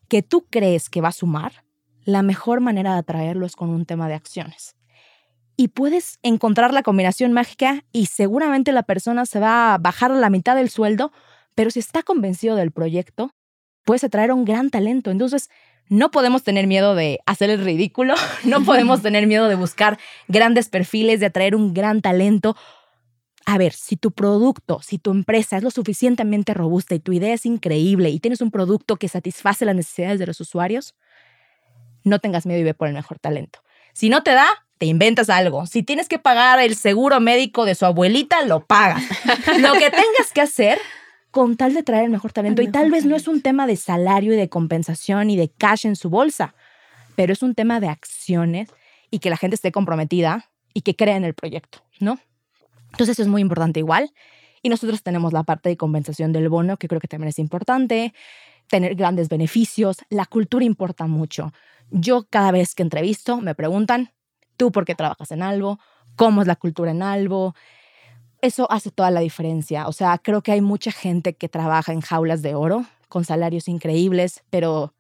que 0.09 0.23
tú 0.23 0.47
crees 0.49 0.89
que 0.89 1.01
va 1.01 1.09
a 1.09 1.13
sumar, 1.13 1.65
la 2.05 2.23
mejor 2.23 2.61
manera 2.61 2.95
de 2.95 3.01
atraerlo 3.01 3.45
es 3.45 3.57
con 3.57 3.69
un 3.69 3.85
tema 3.85 4.09
de 4.09 4.15
acciones. 4.15 4.77
Y 5.57 5.69
puedes 5.69 6.19
encontrar 6.23 6.73
la 6.73 6.83
combinación 6.83 7.33
mágica 7.33 7.85
y 7.93 8.07
seguramente 8.07 8.73
la 8.73 8.85
persona 8.85 9.27
se 9.27 9.41
va 9.41 9.75
a 9.75 9.79
bajar 9.79 10.13
a 10.13 10.15
la 10.15 10.31
mitad 10.31 10.55
del 10.55 10.71
sueldo, 10.71 11.13
pero 11.55 11.71
si 11.71 11.81
está 11.81 12.05
convencido 12.05 12.55
del 12.55 12.71
proyecto, 12.71 13.33
puedes 13.89 14.05
atraer 14.05 14.33
un 14.33 14.45
gran 14.45 14.69
talento. 14.69 15.11
Entonces, 15.11 15.49
no 15.89 16.11
podemos 16.11 16.43
tener 16.43 16.67
miedo 16.67 16.95
de 16.95 17.21
hacer 17.25 17.49
el 17.49 17.65
ridículo, 17.65 18.17
no 18.45 18.63
podemos 18.63 19.01
tener 19.03 19.27
miedo 19.27 19.49
de 19.49 19.55
buscar 19.55 19.99
grandes 20.29 20.69
perfiles, 20.69 21.21
de 21.21 21.27
atraer 21.27 21.55
un 21.55 21.73
gran 21.73 22.03
talento. 22.03 22.55
A 23.47 23.57
ver, 23.57 23.73
si 23.73 23.97
tu 23.97 24.11
producto, 24.11 24.83
si 24.83 24.99
tu 24.99 25.11
empresa 25.11 25.57
es 25.57 25.63
lo 25.63 25.71
suficientemente 25.71 26.53
robusta 26.53 26.95
y 26.95 27.01
tu 27.01 27.15
idea 27.15 27.33
es 27.33 27.47
increíble 27.47 28.11
y 28.11 28.21
tienes 28.21 28.43
un 28.43 28.51
producto 28.51 28.97
que 28.97 29.09
satisface 29.09 29.65
las 29.65 29.75
necesidades 29.75 30.19
de 30.19 30.27
los 30.27 30.39
usuarios, 30.39 30.95
no 32.05 32.19
tengas 32.19 32.45
miedo 32.45 32.61
y 32.61 32.65
ve 32.65 32.75
por 32.75 32.89
el 32.89 32.95
mejor 32.95 33.19
talento. 33.19 33.61
Si 33.95 34.11
no 34.11 34.23
te 34.23 34.33
da, 34.33 34.49
te 34.77 34.85
inventas 34.85 35.31
algo. 35.31 35.65
Si 35.65 35.83
tienes 35.83 36.09
que 36.11 36.19
pagar 36.19 36.61
el 36.61 36.77
seguro 36.77 37.21
médico 37.21 37.65
de 37.65 37.75
su 37.75 37.87
abuelita, 37.87 38.43
lo 38.43 38.67
pagas. 38.67 39.03
lo 39.59 39.73
que 39.73 39.91
tengas 39.91 40.33
que 40.35 40.43
hacer 40.43 40.79
con 41.31 41.57
tal 41.57 41.75
de 41.75 41.83
traer 41.83 42.05
el 42.05 42.11
mejor 42.11 42.33
talento. 42.33 42.63
y 42.63 42.69
tal 42.69 42.91
vez 42.91 43.05
no 43.05 43.17
es 43.17 43.29
un 43.29 43.43
tema 43.43 43.67
de 43.67 43.77
salario 43.77 44.33
y 44.33 44.37
de 44.37 44.49
compensación 44.49 45.31
y 45.31 45.37
de 45.37 45.49
cash 45.49 45.87
en 45.87 45.97
su 45.97 46.11
bolsa, 46.11 46.55
pero 47.17 47.33
es 47.33 47.43
un 47.43 47.55
tema 47.55 47.81
de 47.81 47.89
acciones 47.89 48.71
y 49.11 49.19
que 49.19 49.31
la 49.31 49.37
gente 49.37 49.55
esté 49.55 49.73
comprometida 49.73 50.51
y 50.75 50.83
que 50.83 50.95
crea 50.97 51.17
en 51.17 51.25
el 51.25 51.35
proyecto, 51.35 51.83
¿no? 52.01 52.19
Entonces 52.93 53.15
eso 53.15 53.23
es 53.23 53.29
muy 53.29 53.43
importante 53.43 53.81
igual. 53.81 54.11
Y 54.63 54.69
nosotros 54.69 55.03
tenemos 55.03 55.33
la 55.33 55.45
parte 55.45 55.69
de 55.69 55.77
compensación 55.77 56.33
del 56.33 56.49
bono, 56.49 56.77
que 56.77 56.89
creo 56.89 57.01
que 57.01 57.09
también 57.09 57.29
es 57.29 57.39
importante, 57.39 58.13
tener 58.69 58.95
grandes 58.95 59.29
beneficios. 59.29 59.99
La 60.11 60.27
cultura 60.27 60.65
importa 60.65 61.07
mucho. 61.07 61.53
Yo 61.91 62.27
cada 62.29 62.51
vez 62.51 62.75
que 62.75 62.83
entrevisto 62.83 63.41
me 63.41 63.55
preguntan, 63.55 64.13
¿tú 64.57 64.73
por 64.73 64.85
qué 64.85 64.95
trabajas 64.95 65.31
en 65.31 65.43
algo? 65.43 65.79
¿Cómo 66.17 66.43
es 66.43 66.49
la 66.49 66.57
cultura 66.57 66.91
en 66.91 67.03
algo? 67.03 67.55
Eso 68.41 68.71
hace 68.71 68.91
toda 68.91 69.11
la 69.11 69.21
diferencia. 69.21 69.89
O 69.89 69.93
sea, 69.93 70.19
creo 70.19 70.43
que 70.43 70.53
hay 70.53 70.61
mucha 70.61 70.93
gente 70.93 71.35
que 71.35 71.49
trabaja 71.49 71.93
en 71.93 72.01
jaulas 72.01 72.43
de 72.43 72.55
oro 72.55 72.85
con 73.09 73.25
salarios 73.25 73.69
increíbles, 73.69 74.43
pero 74.51 74.95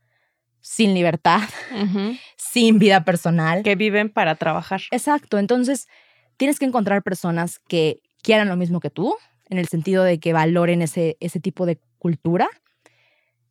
sin 0.60 0.94
libertad, 0.94 1.42
sin 2.36 2.78
vida 2.78 3.04
personal. 3.04 3.62
Que 3.62 3.76
viven 3.76 4.10
para 4.10 4.34
trabajar. 4.34 4.82
Exacto. 4.90 5.38
Entonces, 5.38 5.88
tienes 6.36 6.58
que 6.58 6.64
encontrar 6.64 7.02
personas 7.02 7.58
que 7.58 8.00
quieran 8.22 8.48
lo 8.48 8.56
mismo 8.56 8.80
que 8.80 8.90
tú, 8.90 9.14
en 9.48 9.58
el 9.58 9.68
sentido 9.68 10.04
de 10.04 10.18
que 10.20 10.32
valoren 10.32 10.82
ese, 10.82 11.16
ese 11.20 11.40
tipo 11.40 11.66
de 11.66 11.78
cultura 11.98 12.48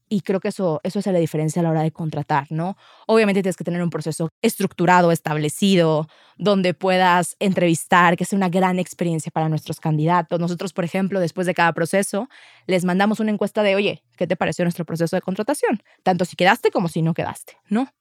y 0.09 0.21
creo 0.21 0.39
que 0.39 0.49
eso, 0.49 0.79
eso 0.83 0.99
hace 0.99 1.11
la 1.11 1.19
diferencia 1.19 1.59
a 1.59 1.63
la 1.63 1.69
hora 1.69 1.81
de 1.81 1.91
contratar, 1.91 2.47
¿no? 2.49 2.77
Obviamente 3.07 3.41
tienes 3.41 3.57
que 3.57 3.63
tener 3.63 3.81
un 3.81 3.89
proceso 3.89 4.29
estructurado, 4.41 5.11
establecido, 5.11 6.07
donde 6.37 6.73
puedas 6.73 7.35
entrevistar, 7.39 8.15
que 8.15 8.25
sea 8.25 8.37
una 8.37 8.49
gran 8.49 8.79
experiencia 8.79 9.31
para 9.31 9.49
nuestros 9.49 9.79
candidatos. 9.79 10.39
Nosotros, 10.39 10.73
por 10.73 10.85
ejemplo, 10.85 11.19
después 11.19 11.47
de 11.47 11.53
cada 11.53 11.73
proceso, 11.73 12.29
les 12.67 12.85
mandamos 12.85 13.19
una 13.19 13.31
encuesta 13.31 13.63
de, 13.63 13.75
oye, 13.75 14.03
¿qué 14.15 14.27
te 14.27 14.35
pareció 14.35 14.63
nuestro 14.63 14.85
proceso 14.85 15.15
de 15.15 15.21
contratación? 15.21 15.81
Tanto 16.03 16.25
si 16.25 16.35
quedaste 16.35 16.71
como 16.71 16.87
si 16.87 17.01
no 17.01 17.13
quedaste, 17.13 17.57
¿no? 17.69 17.91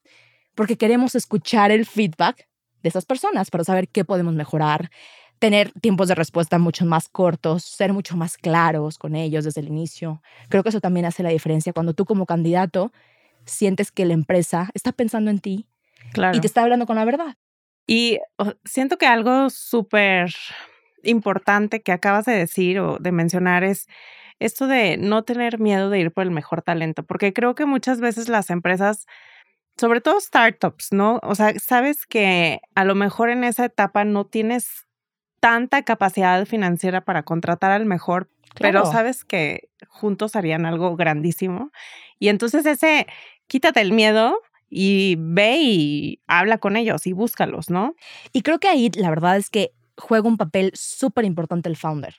Porque 0.55 0.77
queremos 0.77 1.15
escuchar 1.15 1.71
el 1.71 1.87
feedback 1.87 2.49
de 2.83 2.89
esas 2.89 3.05
personas 3.05 3.51
para 3.51 3.65
saber 3.65 3.89
qué 3.89 4.05
podemos 4.05 4.35
mejorar, 4.35 4.91
tener 5.39 5.73
tiempos 5.81 6.09
de 6.09 6.15
respuesta 6.15 6.59
mucho 6.59 6.87
más 6.87 7.09
cortos, 7.09 7.65
ser 7.65 7.93
mucho 7.93 8.17
más 8.17 8.37
claros 8.39 8.99
con 8.99 9.15
ellos 9.15 9.45
desde 9.45 9.61
el 9.61 9.69
inicio. 9.69 10.23
Creo 10.49 10.63
que 10.63 10.71
eso 10.71 10.81
también 10.81 11.07
hace 11.07 11.23
la 11.23 11.29
diferencia 11.29 11.73
cuando 11.73 11.93
tú 11.93 12.05
como 12.05 12.27
candidato 12.27 12.93
sientes 13.45 13.93
que 13.93 14.07
la 14.07 14.15
empresa 14.15 14.71
está 14.75 14.93
pensando 14.93 15.31
en 15.31 15.41
ti 15.41 15.67
y 16.33 16.41
te 16.41 16.47
está 16.47 16.63
hablando 16.63 16.87
con 16.87 16.97
la 16.97 17.05
verdad. 17.05 17.37
Y 17.87 18.19
siento 18.65 18.99
que 18.99 19.07
algo 19.07 19.51
súper 19.51 20.35
importante 21.03 21.83
que 21.83 21.93
acabas 21.93 22.25
de 22.25 22.33
decir 22.33 22.81
o 22.81 22.99
de 22.99 23.13
mencionar 23.13 23.63
es 23.63 23.87
esto 24.39 24.67
de 24.67 24.97
no 24.97 25.23
tener 25.23 25.59
miedo 25.59 25.89
de 25.91 26.01
ir 26.01 26.11
por 26.13 26.25
el 26.25 26.31
mejor 26.31 26.63
talento, 26.63 27.05
porque 27.05 27.33
creo 27.33 27.55
que 27.55 27.65
muchas 27.67 28.01
veces 28.01 28.29
las 28.29 28.51
empresas 28.51 29.07
sobre 29.79 30.01
todo 30.01 30.19
startups, 30.21 30.93
¿no? 30.93 31.21
O 31.23 31.35
sea, 31.35 31.53
sabes 31.59 32.07
que 32.07 32.61
a 32.75 32.85
lo 32.85 32.95
mejor 32.95 33.29
en 33.29 33.45
esa 33.45 33.67
etapa 33.67 34.05
no 34.05 34.25
tienes 34.25 34.86
tanta 35.41 35.83
capacidad 35.83 36.45
financiera 36.47 37.03
para 37.03 37.23
contratar 37.23 37.71
al 37.71 37.87
mejor, 37.87 38.29
pero 38.59 38.87
sabes 38.87 39.25
que 39.25 39.69
juntos 39.89 40.37
harían 40.37 40.67
algo 40.67 40.97
grandísimo. 40.97 41.71
Y 42.19 42.29
entonces 42.29 42.65
ese, 42.67 43.07
quítate 43.47 43.81
el 43.81 43.93
miedo 43.93 44.41
y 44.69 45.17
ve 45.19 45.59
y 45.61 46.21
habla 46.27 46.59
con 46.59 46.77
ellos 46.77 47.07
y 47.07 47.13
búscalos, 47.13 47.71
¿no? 47.71 47.95
Y 48.33 48.43
creo 48.43 48.59
que 48.59 48.69
ahí 48.69 48.91
la 48.95 49.11
verdad 49.11 49.37
es 49.37 49.51
que 49.51 49.73
juega 49.97 50.29
un 50.29 50.37
papel 50.37 50.73
súper 50.75 51.25
importante 51.25 51.69
el 51.69 51.77
founder, 51.77 52.17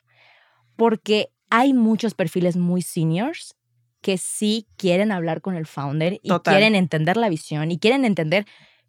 porque 0.76 1.30
hay 1.50 1.74
muchos 1.74 2.14
perfiles 2.14 2.56
muy 2.58 2.82
seniors 2.82 3.56
que 4.02 4.18
sí 4.18 4.68
quieren 4.78 5.12
hablar 5.12 5.42
con 5.42 5.56
el 5.56 5.66
founder 5.66 6.20
y 6.22 6.30
quieren 6.40 6.76
entender 6.76 7.18
la 7.18 7.30
visión 7.30 7.72
y 7.72 7.80
quieren 7.80 8.06
entender 8.06 8.46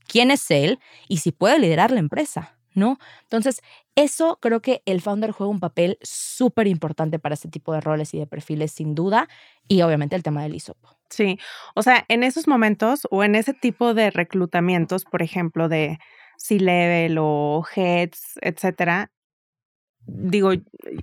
quién 0.07 0.31
es 0.31 0.51
él 0.51 0.79
y 1.09 1.19
si 1.19 1.33
puede 1.33 1.59
liderar 1.59 1.91
la 1.91 2.01
empresa. 2.01 2.58
¿No? 2.79 2.99
Entonces, 3.23 3.61
eso 3.95 4.39
creo 4.41 4.63
que 4.63 4.83
el 4.87 5.01
founder 5.01 5.33
juega 5.33 5.51
un 5.51 5.61
papel 5.61 5.99
súper 6.03 6.67
importante 6.67 7.19
para 7.19 7.35
este 7.35 7.49
tipo 7.49 7.73
de 7.73 7.81
roles 7.81 8.15
y 8.15 8.19
de 8.19 8.27
perfiles, 8.27 8.73
sin 8.73 8.95
duda, 8.95 9.29
y 9.67 9.83
obviamente 9.83 10.17
el 10.17 10.23
tema 10.23 10.43
del 10.43 10.55
ISOP. 10.55 10.79
Sí, 11.11 11.39
o 11.75 11.83
sea, 11.83 12.05
en 12.09 12.23
esos 12.23 12.47
momentos 12.49 13.07
o 13.11 13.25
en 13.25 13.35
ese 13.35 13.55
tipo 13.55 13.95
de 13.95 14.11
reclutamientos, 14.11 15.05
por 15.05 15.23
ejemplo, 15.23 15.69
de 15.69 15.99
C-level 16.37 17.17
o 17.19 17.65
heads, 17.75 18.39
etcétera, 18.43 19.11
digo, 20.07 20.53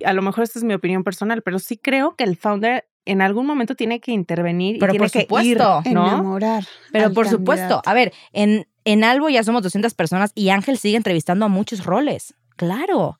a 0.04 0.12
lo 0.12 0.22
mejor 0.22 0.44
esta 0.44 0.58
es 0.58 0.64
mi 0.64 0.74
opinión 0.74 1.04
personal, 1.04 1.42
pero 1.42 1.58
sí 1.58 1.76
creo 1.76 2.16
que 2.16 2.24
el 2.24 2.36
founder 2.36 2.88
en 3.06 3.22
algún 3.22 3.46
momento 3.46 3.74
tiene 3.74 4.00
que 4.00 4.12
intervenir 4.12 4.76
y 4.76 4.78
tiene 4.80 4.98
por 4.98 5.10
que 5.10 5.26
ir, 5.42 5.58
¿no? 5.58 5.80
enamorar. 5.84 6.64
Pero 6.92 7.12
por 7.12 7.28
supuesto, 7.28 7.80
a 7.84 7.94
ver, 7.94 8.12
en, 8.32 8.66
en 8.84 9.04
Albo 9.04 9.28
ya 9.30 9.42
somos 9.44 9.62
200 9.62 9.94
personas 9.94 10.32
y 10.34 10.50
Ángel 10.50 10.76
sigue 10.76 10.96
entrevistando 10.96 11.46
a 11.46 11.48
muchos 11.48 11.84
roles. 11.84 12.34
Claro. 12.56 13.18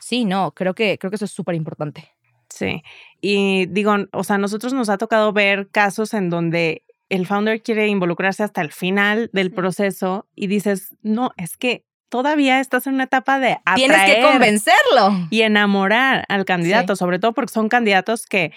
Sí, 0.00 0.24
no, 0.24 0.52
creo 0.52 0.74
que, 0.74 0.98
creo 0.98 1.10
que 1.10 1.16
eso 1.16 1.24
es 1.24 1.32
súper 1.32 1.56
importante. 1.56 2.12
Sí. 2.48 2.82
Y 3.20 3.66
digo, 3.66 3.94
o 4.12 4.24
sea, 4.24 4.36
a 4.36 4.38
nosotros 4.38 4.72
nos 4.72 4.88
ha 4.88 4.98
tocado 4.98 5.32
ver 5.32 5.68
casos 5.70 6.14
en 6.14 6.30
donde 6.30 6.84
el 7.08 7.26
founder 7.26 7.62
quiere 7.62 7.88
involucrarse 7.88 8.44
hasta 8.44 8.60
el 8.60 8.72
final 8.72 9.30
del 9.32 9.52
proceso 9.52 10.28
y 10.34 10.46
dices, 10.46 10.94
no, 11.02 11.32
es 11.36 11.56
que 11.56 11.84
todavía 12.08 12.60
estás 12.60 12.86
en 12.86 12.94
una 12.94 13.04
etapa 13.04 13.40
de 13.40 13.58
atraer 13.64 13.76
Tienes 13.76 14.04
que 14.04 14.22
convencerlo. 14.22 15.26
Y 15.30 15.42
enamorar 15.42 16.24
al 16.28 16.44
candidato, 16.44 16.94
sobre 16.94 17.18
todo 17.18 17.32
porque 17.32 17.52
son 17.52 17.68
candidatos 17.68 18.26
que, 18.26 18.52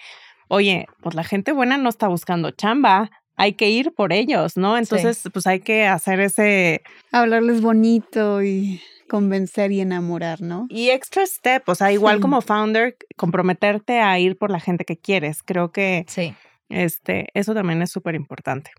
oye, 0.48 0.88
pues 1.02 1.16
la 1.16 1.24
gente 1.24 1.52
buena 1.52 1.78
no 1.78 1.90
está 1.90 2.08
buscando 2.08 2.52
chamba, 2.52 3.10
hay 3.36 3.54
que 3.54 3.70
ir 3.70 3.94
por 3.94 4.14
ellos, 4.14 4.58
¿no? 4.58 4.78
Entonces, 4.78 5.22
pues 5.32 5.46
hay 5.46 5.60
que 5.60 5.86
hacer 5.86 6.20
ese... 6.20 6.82
Hablarles 7.12 7.62
bonito 7.62 8.42
y 8.44 8.82
convencer 9.08 9.72
y 9.72 9.80
enamorar, 9.80 10.42
¿no? 10.42 10.66
Y 10.70 10.90
extra 10.90 11.26
step, 11.26 11.64
o 11.68 11.76
sea, 11.76 11.92
igual 11.92 12.20
como 12.20 12.42
founder, 12.42 12.98
comprometerte 13.16 14.00
a 14.00 14.18
ir 14.20 14.38
por 14.38 14.50
la 14.52 14.60
gente 14.60 14.86
que 14.86 14.98
quieres. 14.98 15.44
Creo 15.44 15.72
que 15.72 16.06
sí. 16.08 16.34
este, 16.70 17.28
eso 17.34 17.54
también 17.54 17.82
es 17.82 17.92
súper 17.92 18.16
importante. 18.16 18.72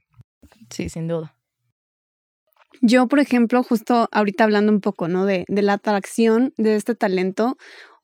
Sí, 0.70 0.88
sin 0.88 1.08
duda. 1.08 1.34
Yo, 2.80 3.08
por 3.08 3.20
ejemplo, 3.20 3.62
justo 3.62 4.08
ahorita 4.12 4.44
hablando 4.44 4.70
un 4.70 4.80
poco, 4.80 5.08
¿no? 5.08 5.24
De, 5.24 5.44
de 5.48 5.62
la 5.62 5.74
atracción 5.74 6.52
de 6.56 6.76
este 6.76 6.94
talento, 6.94 7.56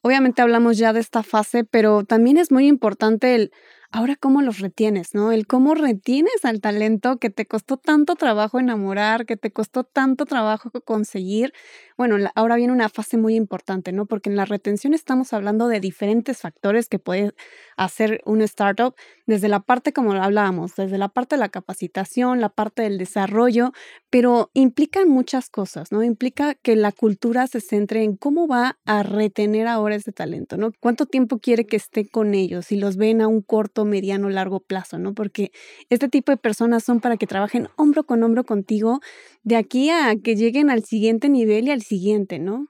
obviamente 0.05 0.43
hablamos 0.43 0.79
ya 0.79 0.93
de 0.93 1.01
esta 1.01 1.23
fase, 1.23 1.65
pero 1.65 2.05
también 2.05 2.37
es 2.39 2.53
muy 2.53 2.67
importante 2.69 3.35
el 3.35 3.53
ahora 3.91 4.17
cómo 4.17 4.43
los 4.43 4.59
retienes, 4.61 5.15
¿no? 5.15 5.33
El 5.33 5.47
cómo 5.47 5.75
retienes 5.75 6.45
al 6.45 6.61
talento 6.61 7.19
que 7.19 7.31
te 7.31 7.47
costó 7.47 7.77
tanto 7.79 8.17
trabajo 8.17 8.59
enamorar, 8.61 9.25
que 9.27 9.37
te 9.37 9.53
costó 9.53 9.85
tanto 9.85 10.27
trabajo 10.27 10.71
conseguir. 10.85 11.53
Bueno, 11.97 12.17
ahora 12.35 12.57
viene 12.57 12.73
una 12.73 12.89
fase 12.89 13.17
muy 13.17 13.37
importante, 13.37 13.93
¿no? 13.93 14.07
Porque 14.07 14.29
en 14.29 14.35
la 14.35 14.45
retención 14.45 14.95
estamos 14.95 15.33
hablando 15.33 15.69
de 15.69 15.79
diferentes 15.79 16.39
factores 16.39 16.89
que 16.89 16.99
puede 16.99 17.33
hacer 17.77 18.21
un 18.25 18.41
startup, 18.43 18.95
desde 19.27 19.47
la 19.49 19.61
parte 19.61 19.93
como 19.93 20.13
hablábamos, 20.13 20.75
desde 20.75 20.99
la 20.99 21.09
parte 21.09 21.37
de 21.37 21.41
la 21.41 21.51
capacitación, 21.51 22.41
la 22.41 22.49
parte 22.49 22.83
del 22.83 22.99
desarrollo, 22.99 23.71
pero 24.11 24.51
implican 24.55 25.09
muchas 25.09 25.49
cosas, 25.51 25.93
¿no? 25.93 26.03
Implica 26.03 26.55
que 26.57 26.75
la 26.75 26.91
cultura 26.91 27.47
se 27.47 27.61
centre 27.61 28.03
en 28.03 28.17
cómo 28.17 28.49
va 28.49 28.77
a 28.85 29.05
retener 29.05 29.69
ahora 29.69 29.95
ese 29.95 30.11
talento, 30.13 30.57
¿no? 30.57 30.73
¿Cuánto 30.81 31.07
tiempo 31.07 31.39
quiere 31.39 31.65
que 31.65 31.77
esté 31.77 32.09
con 32.09 32.35
ellos? 32.35 32.67
Si 32.67 32.77
los 32.77 32.97
ven 32.97 33.21
a 33.23 33.29
un 33.29 33.41
corto 33.41 33.85
mediano, 33.85 34.29
largo 34.31 34.59
plazo, 34.59 34.99
¿no? 34.99 35.15
Porque 35.15 35.53
este 35.91 36.09
tipo 36.09 36.33
de 36.33 36.39
personas 36.39 36.83
son 36.83 36.99
para 37.01 37.17
que 37.17 37.29
trabajen 37.29 37.69
hombro 37.77 38.05
con 38.05 38.23
hombro 38.25 38.43
contigo 38.45 39.01
de 39.45 39.57
aquí 39.57 39.91
a 39.91 40.17
que 40.23 40.37
lleguen 40.37 40.71
al 40.71 40.85
siguiente 40.85 41.29
nivel 41.29 41.69
y 41.69 41.71
al 41.71 41.83
siguiente, 41.83 42.39
¿no? 42.39 42.69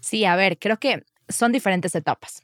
Sí, 0.00 0.24
a 0.24 0.34
ver, 0.36 0.58
creo 0.58 0.78
que 0.78 1.04
son 1.28 1.52
diferentes 1.52 1.94
etapas. 1.94 2.42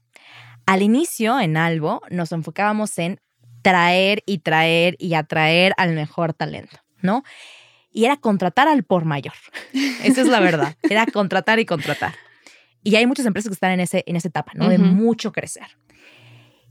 Al 0.67 0.83
inicio, 0.83 1.41
en 1.41 1.57
Albo, 1.57 2.03
nos 2.11 2.33
enfocábamos 2.33 2.99
en 2.99 3.21
traer 3.63 4.23
y 4.27 4.39
traer 4.39 4.97
y 4.99 5.15
atraer 5.15 5.73
al 5.79 5.95
mejor 5.95 6.35
talento, 6.35 6.77
¿no? 7.01 7.25
Y 7.91 8.05
era 8.05 8.17
contratar 8.17 8.69
al 8.69 8.85
por 8.85 9.05
mayor. 9.05 9.35
Esa 10.05 10.21
es 10.21 10.29
la 10.29 10.41
verdad. 10.41 10.77
Era 10.83 11.07
contratar 11.07 11.59
y 11.59 11.65
contratar. 11.65 12.15
Y 12.83 12.97
hay 12.97 13.07
muchas 13.07 13.25
empresas 13.25 13.49
que 13.49 13.55
están 13.55 13.73
en, 13.73 13.81
ese, 13.81 14.05
en 14.07 14.17
esa 14.17 14.29
etapa, 14.29 14.53
¿no? 14.55 14.69
De 14.69 14.77
mucho 14.77 15.33
crecer. 15.33 15.79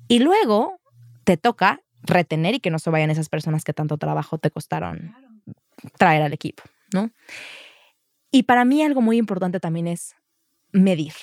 Y 0.07 0.19
luego 0.19 0.79
te 1.23 1.37
toca 1.37 1.81
retener 2.03 2.55
y 2.55 2.59
que 2.59 2.69
no 2.69 2.77
se 2.77 2.91
vayan 2.91 3.09
esas 3.09 3.29
personas 3.29 3.63
que 3.63 3.73
tanto 3.73 3.97
trabajo 3.97 4.37
te 4.37 4.51
costaron 4.51 5.15
traer 5.97 6.21
al 6.21 6.33
equipo, 6.33 6.63
¿no? 6.93 7.11
Y 8.31 8.43
para 8.43 8.65
mí 8.65 8.81
algo 8.83 9.01
muy 9.01 9.17
importante 9.17 9.59
también 9.59 9.87
es 9.87 10.15
medir. 10.71 11.13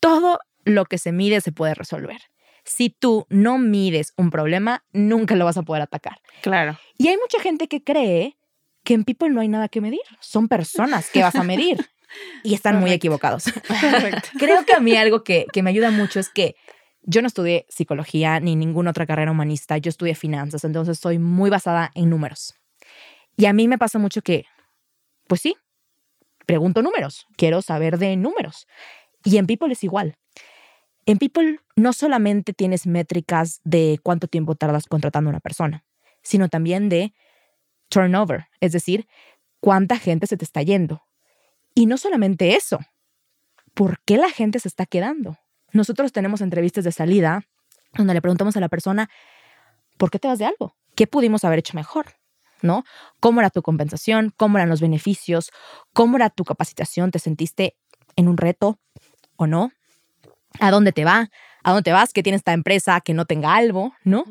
Todo 0.00 0.38
lo 0.64 0.84
que 0.84 0.98
se 0.98 1.12
mide 1.12 1.40
se 1.40 1.52
puede 1.52 1.74
resolver. 1.74 2.20
Si 2.64 2.90
tú 2.90 3.26
no 3.30 3.58
mides 3.58 4.12
un 4.16 4.30
problema, 4.30 4.84
nunca 4.92 5.36
lo 5.36 5.44
vas 5.44 5.56
a 5.56 5.62
poder 5.62 5.82
atacar. 5.82 6.20
Claro. 6.42 6.78
Y 6.98 7.08
hay 7.08 7.16
mucha 7.16 7.40
gente 7.40 7.68
que 7.68 7.82
cree 7.82 8.36
que 8.82 8.94
en 8.94 9.04
People 9.04 9.30
no 9.30 9.40
hay 9.40 9.48
nada 9.48 9.68
que 9.68 9.80
medir. 9.80 10.00
Son 10.20 10.48
personas 10.48 11.10
que 11.10 11.22
vas 11.22 11.36
a 11.36 11.42
medir. 11.42 11.88
y 12.42 12.54
están 12.54 12.80
muy 12.80 12.92
equivocados. 12.92 13.44
Creo 14.38 14.64
que 14.64 14.74
a 14.74 14.80
mí 14.80 14.96
algo 14.96 15.24
que, 15.24 15.46
que 15.52 15.62
me 15.62 15.70
ayuda 15.70 15.90
mucho 15.90 16.20
es 16.20 16.28
que 16.28 16.56
yo 17.02 17.22
no 17.22 17.28
estudié 17.28 17.66
psicología 17.68 18.40
ni 18.40 18.56
ninguna 18.56 18.90
otra 18.90 19.06
carrera 19.06 19.30
humanista, 19.30 19.78
yo 19.78 19.88
estudié 19.88 20.14
finanzas, 20.14 20.64
entonces 20.64 20.98
soy 20.98 21.18
muy 21.18 21.50
basada 21.50 21.92
en 21.94 22.10
números. 22.10 22.54
Y 23.36 23.46
a 23.46 23.52
mí 23.52 23.68
me 23.68 23.78
pasa 23.78 23.98
mucho 23.98 24.22
que, 24.22 24.44
pues 25.26 25.40
sí, 25.40 25.56
pregunto 26.46 26.82
números, 26.82 27.26
quiero 27.36 27.62
saber 27.62 27.98
de 27.98 28.16
números. 28.16 28.66
Y 29.24 29.38
en 29.38 29.46
People 29.46 29.72
es 29.72 29.82
igual. 29.84 30.16
En 31.04 31.18
People 31.18 31.60
no 31.76 31.92
solamente 31.92 32.52
tienes 32.52 32.86
métricas 32.86 33.60
de 33.64 33.98
cuánto 34.02 34.28
tiempo 34.28 34.54
tardas 34.54 34.86
contratando 34.86 35.28
a 35.28 35.32
una 35.32 35.40
persona, 35.40 35.84
sino 36.22 36.48
también 36.48 36.88
de 36.88 37.14
turnover, 37.88 38.46
es 38.60 38.72
decir, 38.72 39.06
cuánta 39.60 39.98
gente 39.98 40.26
se 40.26 40.36
te 40.36 40.44
está 40.44 40.62
yendo. 40.62 41.02
Y 41.74 41.86
no 41.86 41.98
solamente 41.98 42.56
eso, 42.56 42.78
¿por 43.74 44.00
qué 44.04 44.16
la 44.16 44.30
gente 44.30 44.58
se 44.58 44.68
está 44.68 44.86
quedando? 44.86 45.38
Nosotros 45.72 46.12
tenemos 46.12 46.40
entrevistas 46.40 46.84
de 46.84 46.92
salida 46.92 47.44
donde 47.94 48.14
le 48.14 48.22
preguntamos 48.22 48.56
a 48.56 48.60
la 48.60 48.68
persona, 48.68 49.10
¿por 49.98 50.10
qué 50.10 50.18
te 50.18 50.28
vas 50.28 50.38
de 50.38 50.46
algo? 50.46 50.76
¿Qué 50.94 51.06
pudimos 51.06 51.44
haber 51.44 51.60
hecho 51.60 51.74
mejor? 51.74 52.06
¿No? 52.62 52.84
¿Cómo 53.20 53.40
era 53.40 53.50
tu 53.50 53.62
compensación? 53.62 54.32
¿Cómo 54.36 54.58
eran 54.58 54.68
los 54.68 54.80
beneficios? 54.80 55.50
¿Cómo 55.92 56.16
era 56.16 56.30
tu 56.30 56.44
capacitación? 56.44 57.10
¿Te 57.10 57.18
sentiste 57.18 57.76
en 58.16 58.28
un 58.28 58.36
reto 58.36 58.78
o 59.36 59.46
no? 59.46 59.72
¿A 60.60 60.70
dónde 60.70 60.92
te 60.92 61.04
va? 61.04 61.30
¿A 61.62 61.70
dónde 61.70 61.82
te 61.82 61.92
vas? 61.92 62.12
¿Qué 62.12 62.22
tiene 62.22 62.36
esta 62.36 62.52
empresa 62.52 63.00
que 63.00 63.14
no 63.14 63.26
tenga 63.26 63.54
algo? 63.54 63.92
¿No? 64.04 64.24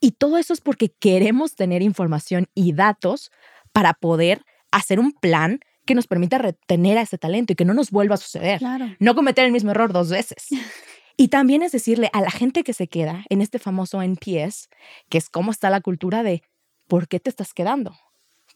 Y 0.00 0.12
todo 0.12 0.38
eso 0.38 0.52
es 0.52 0.60
porque 0.60 0.90
queremos 0.90 1.54
tener 1.54 1.82
información 1.82 2.48
y 2.54 2.72
datos 2.72 3.30
para 3.72 3.94
poder 3.94 4.44
hacer 4.70 4.98
un 4.98 5.12
plan 5.12 5.60
que 5.84 5.94
nos 5.94 6.06
permita 6.06 6.38
retener 6.38 6.98
a 6.98 7.02
ese 7.02 7.18
talento 7.18 7.52
y 7.52 7.56
que 7.56 7.64
no 7.64 7.74
nos 7.74 7.90
vuelva 7.90 8.14
a 8.14 8.18
suceder. 8.18 8.60
No 8.98 9.14
cometer 9.14 9.44
el 9.44 9.52
mismo 9.52 9.70
error 9.70 9.92
dos 9.92 10.10
veces. 10.10 10.48
Y 11.18 11.28
también 11.28 11.62
es 11.62 11.72
decirle 11.72 12.08
a 12.14 12.22
la 12.22 12.30
gente 12.30 12.64
que 12.64 12.72
se 12.72 12.88
queda 12.88 13.24
en 13.28 13.42
este 13.42 13.58
famoso 13.58 14.02
NPS, 14.02 14.70
que 15.10 15.18
es 15.18 15.28
cómo 15.28 15.50
está 15.50 15.68
la 15.68 15.82
cultura 15.82 16.22
de 16.22 16.42
¿por 16.88 17.08
qué 17.08 17.20
te 17.20 17.30
estás 17.30 17.54
quedando? 17.54 17.96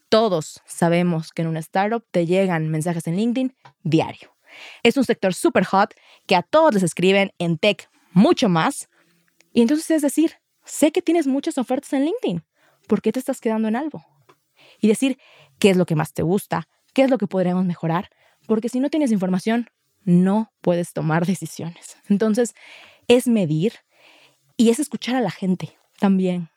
Todos 0.09 0.61
sabemos 0.65 1.31
que 1.31 1.41
en 1.41 1.49
una 1.49 1.59
startup 1.59 2.05
te 2.11 2.25
llegan 2.25 2.69
mensajes 2.69 3.07
en 3.07 3.17
LinkedIn 3.17 3.55
diario. 3.83 4.35
Es 4.83 4.97
un 4.97 5.03
sector 5.03 5.33
súper 5.33 5.65
hot 5.65 5.93
que 6.25 6.35
a 6.35 6.43
todos 6.43 6.73
les 6.73 6.83
escriben 6.83 7.31
en 7.39 7.57
tech 7.57 7.89
mucho 8.11 8.49
más. 8.49 8.89
Y 9.53 9.61
entonces 9.61 9.91
es 9.91 10.01
decir, 10.01 10.33
sé 10.65 10.91
que 10.91 11.01
tienes 11.01 11.27
muchas 11.27 11.57
ofertas 11.57 11.93
en 11.93 12.05
LinkedIn. 12.05 12.43
¿Por 12.87 13.01
qué 13.01 13.11
te 13.11 13.19
estás 13.19 13.41
quedando 13.41 13.67
en 13.67 13.75
algo? 13.75 14.05
Y 14.79 14.87
decir 14.87 15.17
qué 15.59 15.69
es 15.71 15.77
lo 15.77 15.85
que 15.85 15.95
más 15.95 16.13
te 16.13 16.23
gusta, 16.23 16.67
qué 16.93 17.03
es 17.03 17.09
lo 17.09 17.17
que 17.17 17.27
podríamos 17.27 17.65
mejorar, 17.65 18.09
porque 18.47 18.69
si 18.69 18.79
no 18.79 18.89
tienes 18.89 19.11
información, 19.11 19.69
no 20.03 20.53
puedes 20.61 20.93
tomar 20.93 21.25
decisiones. 21.25 21.97
Entonces, 22.07 22.53
es 23.07 23.27
medir 23.27 23.73
y 24.55 24.69
es 24.69 24.79
escuchar 24.79 25.15
a 25.15 25.21
la 25.21 25.31
gente 25.31 25.77
también. 25.99 26.49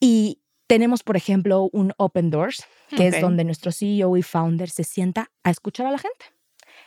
Y 0.00 0.40
tenemos, 0.70 1.02
por 1.02 1.16
ejemplo, 1.16 1.68
un 1.72 1.94
Open 1.96 2.30
Doors, 2.30 2.64
que 2.96 3.08
es 3.08 3.20
donde 3.20 3.42
nuestro 3.42 3.72
CEO 3.72 4.16
y 4.16 4.22
founder 4.22 4.70
se 4.70 4.84
sienta 4.84 5.32
a 5.42 5.50
escuchar 5.50 5.86
a 5.86 5.90
la 5.90 5.98
gente. 5.98 6.26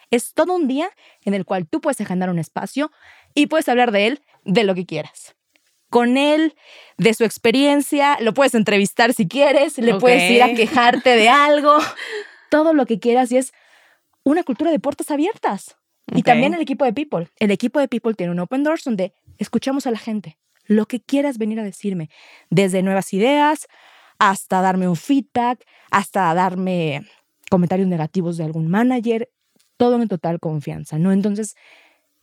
Es 0.09 0.33
todo 0.33 0.55
un 0.55 0.69
día 0.69 0.89
en 1.25 1.33
el 1.33 1.43
cual 1.43 1.67
tú 1.67 1.81
puedes 1.81 1.99
agendar 1.99 2.29
un 2.29 2.39
espacio 2.39 2.91
y 3.35 3.47
puedes 3.47 3.67
hablar 3.67 3.91
de 3.91 4.07
él 4.07 4.21
de 4.45 4.63
lo 4.63 4.73
que 4.73 4.85
quieras. 4.85 5.35
Con 5.89 6.15
él, 6.15 6.55
de 6.97 7.13
su 7.13 7.25
experiencia, 7.25 8.17
lo 8.21 8.33
puedes 8.33 8.55
entrevistar 8.55 9.11
si 9.11 9.27
quieres, 9.27 9.77
le 9.77 9.95
puedes 9.95 10.31
ir 10.31 10.41
a 10.43 10.53
quejarte 10.53 11.17
de 11.17 11.27
algo 11.49 11.77
todo 12.49 12.73
lo 12.73 12.85
que 12.85 13.01
quieras 13.01 13.33
y 13.33 13.37
es 13.37 13.51
una 14.23 14.43
cultura 14.43 14.71
de 14.71 14.79
puertas 14.79 15.11
abiertas. 15.11 15.75
Y 16.15 16.23
también 16.23 16.53
el 16.53 16.61
equipo 16.61 16.85
de 16.85 16.93
People. 16.93 17.27
El 17.37 17.51
equipo 17.51 17.81
de 17.81 17.89
People 17.89 18.13
tiene 18.13 18.31
un 18.31 18.39
Open 18.39 18.63
Doors 18.63 18.85
donde 18.85 19.13
escuchamos 19.39 19.87
a 19.87 19.91
la 19.91 19.99
gente. 19.99 20.37
Lo 20.65 20.85
que 20.85 21.01
quieras 21.01 21.37
venir 21.37 21.59
a 21.59 21.63
decirme, 21.63 22.09
desde 22.49 22.83
nuevas 22.83 23.13
ideas 23.13 23.67
hasta 24.19 24.61
darme 24.61 24.87
un 24.87 24.95
feedback, 24.95 25.65
hasta 25.91 26.33
darme 26.33 27.01
comentarios 27.49 27.87
negativos 27.87 28.37
de 28.37 28.45
algún 28.45 28.69
manager, 28.69 29.29
todo 29.77 30.01
en 30.01 30.07
total 30.07 30.39
confianza, 30.39 30.97
¿no? 30.97 31.11
Entonces, 31.11 31.55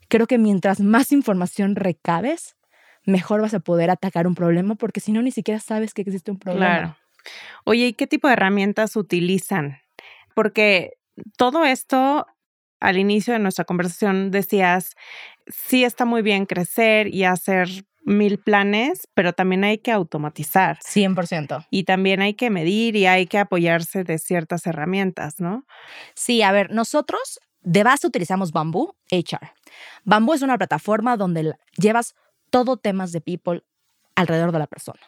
creo 0.09 0.27
que 0.27 0.39
mientras 0.39 0.81
más 0.81 1.13
información 1.13 1.77
recabes, 1.77 2.57
mejor 3.05 3.43
vas 3.43 3.55
a 3.55 3.61
poder 3.61 3.91
atacar 3.91 4.27
un 4.27 4.35
problema, 4.35 4.77
porque 4.77 5.01
si 5.01 5.13
no, 5.13 5.21
ni 5.21 5.31
siquiera 5.31 5.61
sabes 5.61 5.93
que 5.93 6.03
existe 6.03 6.31
un 6.31 6.39
problema. 6.39 6.79
Claro. 6.79 6.97
Oye, 7.65 7.89
¿y 7.89 7.93
qué 7.93 8.07
tipo 8.07 8.29
de 8.29 8.33
herramientas 8.33 8.97
utilizan 8.97 9.79
porque 10.35 10.93
todo 11.37 11.65
esto 11.65 12.27
al 12.81 12.97
inicio 12.97 13.35
de 13.35 13.41
nuestra 13.41 13.65
conversación 13.65 14.31
decías, 14.31 14.95
sí 15.47 15.85
está 15.85 16.07
muy 16.07 16.23
bien 16.23 16.47
crecer 16.47 17.15
y 17.15 17.25
hacer 17.25 17.69
mil 18.05 18.39
planes, 18.39 19.09
pero 19.15 19.33
también 19.33 19.65
hay 19.65 19.79
que 19.79 19.93
automatizar. 19.93 20.79
100%. 20.81 21.67
Y 21.71 21.85
también 21.85 22.23
hay 22.23 22.35
que 22.35 22.51
medir 22.51 22.97
y 22.97 23.07
hay 23.07 23.27
que 23.27 23.39
apoyarse 23.39 24.05
de 24.05 24.19
ciertas 24.19 24.67
herramientas, 24.67 25.41
¿no? 25.41 25.65
Sí, 26.15 26.43
a 26.43 26.53
ver, 26.53 26.71
nosotros 26.73 27.41
de 27.63 27.85
base 27.85 28.07
utilizamos 28.07 28.53
Bamboo 28.53 28.97
HR. 29.11 29.53
Bamboo 30.05 30.35
es 30.35 30.43
una 30.43 30.59
plataforma 30.59 31.17
donde 31.17 31.55
llevas 31.77 32.15
todo 32.51 32.77
temas 32.77 33.13
de 33.13 33.21
people 33.21 33.63
alrededor 34.15 34.53
de 34.53 34.59
la 34.59 34.67
persona 34.67 35.01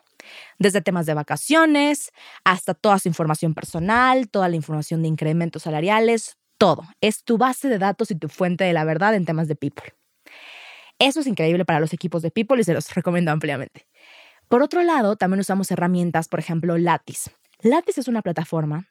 desde 0.58 0.80
temas 0.82 1.06
de 1.06 1.14
vacaciones 1.14 2.12
hasta 2.44 2.74
toda 2.74 2.98
su 2.98 3.08
información 3.08 3.54
personal, 3.54 4.28
toda 4.28 4.48
la 4.48 4.56
información 4.56 5.02
de 5.02 5.08
incrementos 5.08 5.62
salariales, 5.62 6.36
todo. 6.58 6.84
Es 7.00 7.24
tu 7.24 7.38
base 7.38 7.68
de 7.68 7.78
datos 7.78 8.10
y 8.10 8.14
tu 8.14 8.28
fuente 8.28 8.64
de 8.64 8.72
la 8.72 8.84
verdad 8.84 9.14
en 9.14 9.24
temas 9.24 9.48
de 9.48 9.56
people. 9.56 9.94
Eso 11.02 11.18
es 11.18 11.26
increíble 11.26 11.64
para 11.64 11.80
los 11.80 11.92
equipos 11.92 12.22
de 12.22 12.30
people 12.30 12.60
y 12.60 12.62
se 12.62 12.74
los 12.74 12.94
recomiendo 12.94 13.32
ampliamente. 13.32 13.88
Por 14.48 14.62
otro 14.62 14.84
lado, 14.84 15.16
también 15.16 15.40
usamos 15.40 15.68
herramientas, 15.72 16.28
por 16.28 16.38
ejemplo, 16.38 16.78
Lattice. 16.78 17.32
Lattice 17.60 18.02
es 18.02 18.06
una 18.06 18.22
plataforma 18.22 18.86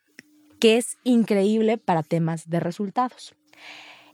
que 0.59 0.75
es 0.75 0.97
increíble 1.05 1.77
para 1.77 2.03
temas 2.03 2.49
de 2.49 2.59
resultados. 2.59 3.33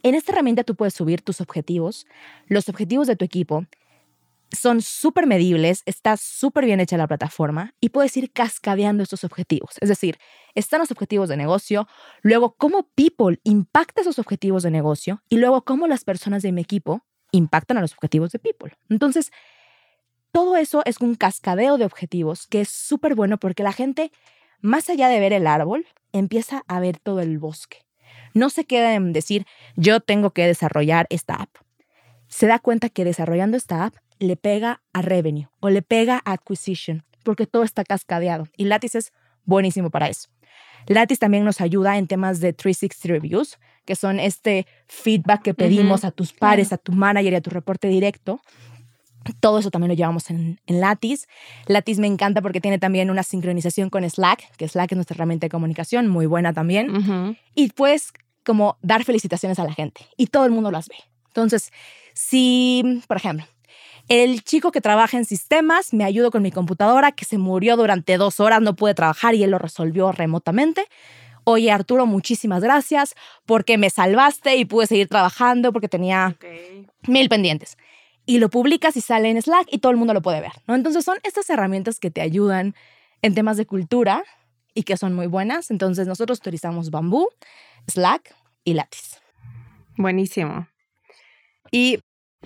En 0.03 0.13
esta 0.13 0.31
herramienta 0.31 0.63
tú 0.63 0.75
puedes 0.75 0.93
subir 0.93 1.23
tus 1.23 1.41
objetivos, 1.41 2.05
los 2.45 2.69
objetivos 2.69 3.07
de 3.07 3.15
tu 3.15 3.25
equipo 3.25 3.65
son 4.55 4.83
súper 4.83 5.25
medibles, 5.25 5.81
está 5.87 6.17
súper 6.17 6.65
bien 6.65 6.79
hecha 6.79 6.97
la 6.97 7.07
plataforma 7.07 7.73
y 7.81 7.89
puedes 7.89 8.15
ir 8.15 8.31
cascadeando 8.31 9.01
estos 9.01 9.23
objetivos. 9.23 9.71
Es 9.81 9.89
decir, 9.89 10.19
están 10.53 10.81
los 10.81 10.91
objetivos 10.91 11.29
de 11.29 11.37
negocio, 11.37 11.87
luego 12.21 12.53
cómo 12.57 12.87
People 12.93 13.39
impacta 13.43 14.01
esos 14.01 14.19
objetivos 14.19 14.61
de 14.61 14.69
negocio 14.69 15.23
y 15.29 15.37
luego 15.37 15.63
cómo 15.63 15.87
las 15.87 16.03
personas 16.03 16.43
de 16.43 16.51
mi 16.51 16.61
equipo 16.61 17.06
impactan 17.31 17.77
a 17.77 17.81
los 17.81 17.93
objetivos 17.93 18.31
de 18.31 18.39
People. 18.39 18.73
Entonces, 18.89 19.31
todo 20.31 20.55
eso 20.55 20.81
es 20.85 21.01
un 21.01 21.15
cascadeo 21.15 21.77
de 21.77 21.85
objetivos 21.85 22.47
que 22.47 22.61
es 22.61 22.69
súper 22.69 23.15
bueno 23.15 23.37
porque 23.37 23.63
la 23.63 23.73
gente, 23.73 24.11
más 24.61 24.89
allá 24.89 25.07
de 25.07 25.19
ver 25.19 25.33
el 25.33 25.47
árbol, 25.47 25.85
empieza 26.11 26.63
a 26.67 26.79
ver 26.79 26.99
todo 26.99 27.21
el 27.21 27.39
bosque. 27.39 27.85
No 28.33 28.49
se 28.49 28.65
queda 28.65 28.93
en 28.93 29.13
decir, 29.13 29.45
yo 29.75 29.99
tengo 29.99 30.31
que 30.31 30.45
desarrollar 30.45 31.07
esta 31.09 31.35
app. 31.35 31.49
Se 32.27 32.47
da 32.47 32.59
cuenta 32.59 32.89
que 32.89 33.05
desarrollando 33.05 33.57
esta 33.57 33.85
app 33.85 33.95
le 34.19 34.35
pega 34.35 34.81
a 34.93 35.01
revenue 35.01 35.47
o 35.59 35.69
le 35.69 35.81
pega 35.81 36.21
a 36.25 36.33
acquisition, 36.33 37.03
porque 37.23 37.47
todo 37.47 37.63
está 37.63 37.83
cascadeado. 37.83 38.47
Y 38.57 38.65
Lattice 38.65 38.97
es 38.97 39.13
buenísimo 39.43 39.89
para 39.89 40.09
eso. 40.09 40.29
Lattice 40.87 41.19
también 41.19 41.43
nos 41.45 41.61
ayuda 41.61 41.97
en 41.97 42.07
temas 42.07 42.39
de 42.39 42.53
360 42.53 43.07
reviews, 43.07 43.57
que 43.85 43.95
son 43.95 44.19
este 44.19 44.67
feedback 44.87 45.41
que 45.41 45.53
pedimos 45.53 46.03
a 46.03 46.11
tus 46.11 46.33
pares, 46.33 46.73
a 46.73 46.77
tu 46.77 46.91
manager 46.91 47.33
y 47.33 47.35
a 47.35 47.41
tu 47.41 47.49
reporte 47.49 47.87
directo. 47.87 48.41
Todo 49.39 49.59
eso 49.59 49.71
también 49.71 49.89
lo 49.89 49.95
llevamos 49.95 50.29
en, 50.29 50.59
en 50.67 50.79
Lattice. 50.79 51.27
Lattice 51.67 51.99
me 51.99 52.07
encanta 52.07 52.41
porque 52.41 52.61
tiene 52.61 52.79
también 52.79 53.09
una 53.09 53.23
sincronización 53.23 53.89
con 53.89 54.09
Slack, 54.09 54.55
que 54.55 54.67
Slack 54.67 54.91
es 54.91 54.95
nuestra 54.95 55.15
herramienta 55.15 55.45
de 55.45 55.49
comunicación, 55.49 56.07
muy 56.07 56.25
buena 56.25 56.53
también. 56.53 57.37
Y 57.53 57.69
puedes 57.71 58.13
como 58.45 58.77
dar 58.81 59.03
felicitaciones 59.03 59.59
a 59.59 59.65
la 59.65 59.73
gente 59.73 60.05
y 60.15 60.27
todo 60.27 60.45
el 60.45 60.51
mundo 60.51 60.71
las 60.71 60.87
ve. 60.87 60.95
Entonces, 61.27 61.71
si, 62.13 63.03
por 63.07 63.17
ejemplo, 63.17 63.45
el 64.09 64.43
chico 64.43 64.71
que 64.71 64.81
trabaja 64.81 65.17
en 65.17 65.25
sistemas 65.25 65.93
me 65.93 66.03
ayudó 66.03 66.31
con 66.31 66.41
mi 66.41 66.51
computadora 66.51 67.11
que 67.11 67.25
se 67.25 67.37
murió 67.37 67.75
durante 67.75 68.17
dos 68.17 68.39
horas, 68.39 68.61
no 68.61 68.75
pude 68.75 68.93
trabajar 68.93 69.35
y 69.35 69.43
él 69.43 69.51
lo 69.51 69.59
resolvió 69.59 70.11
remotamente. 70.11 70.85
Oye, 71.43 71.71
Arturo, 71.71 72.05
muchísimas 72.05 72.61
gracias 72.61 73.15
porque 73.45 73.77
me 73.77 73.89
salvaste 73.89 74.55
y 74.57 74.65
pude 74.65 74.87
seguir 74.87 75.07
trabajando 75.07 75.71
porque 75.71 75.87
tenía 75.87 76.37
mil 77.07 77.29
pendientes. 77.29 77.77
Y 78.25 78.39
lo 78.39 78.49
publicas 78.49 78.97
y 78.97 79.01
sale 79.01 79.29
en 79.29 79.41
Slack 79.41 79.67
y 79.71 79.77
todo 79.77 79.91
el 79.91 79.97
mundo 79.97 80.13
lo 80.13 80.21
puede 80.21 80.41
ver, 80.41 80.51
¿no? 80.67 80.75
Entonces 80.75 81.05
son 81.05 81.17
estas 81.23 81.49
herramientas 81.49 81.99
que 81.99 82.11
te 82.11 82.19
ayudan 82.19 82.75
en 83.21 83.33
temas 83.33 83.55
de 83.55 83.65
cultura 83.65 84.23
y 84.73 84.83
que 84.83 84.97
son 84.97 85.13
muy 85.13 85.27
buenas. 85.27 85.71
Entonces 85.71 86.07
nosotros 86.07 86.39
utilizamos 86.39 86.91
Bamboo, 86.91 87.29
Slack 87.87 88.35
y 88.65 88.73
Lattice. 88.73 89.17
Buenísimo. 89.95 90.67
Y 91.71 91.99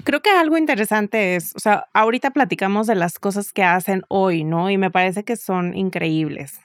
Creo 0.03 0.21
que 0.21 0.29
algo 0.29 0.57
interesante 0.57 1.35
es, 1.35 1.55
o 1.55 1.59
sea, 1.59 1.87
ahorita 1.93 2.31
platicamos 2.31 2.87
de 2.87 2.95
las 2.95 3.19
cosas 3.19 3.51
que 3.51 3.63
hacen 3.63 4.03
hoy, 4.07 4.43
¿no? 4.43 4.69
Y 4.69 4.77
me 4.77 4.89
parece 4.89 5.23
que 5.23 5.35
son 5.35 5.75
increíbles. 5.75 6.59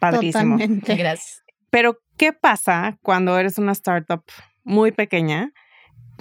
Padrísimo. 0.00 0.56
Totalmente. 0.56 0.94
Gracias. 0.96 1.42
Pero, 1.70 1.98
¿qué 2.16 2.32
pasa 2.32 2.98
cuando 3.02 3.38
eres 3.38 3.58
una 3.58 3.72
startup 3.72 4.24
muy 4.64 4.92
pequeña? 4.92 5.52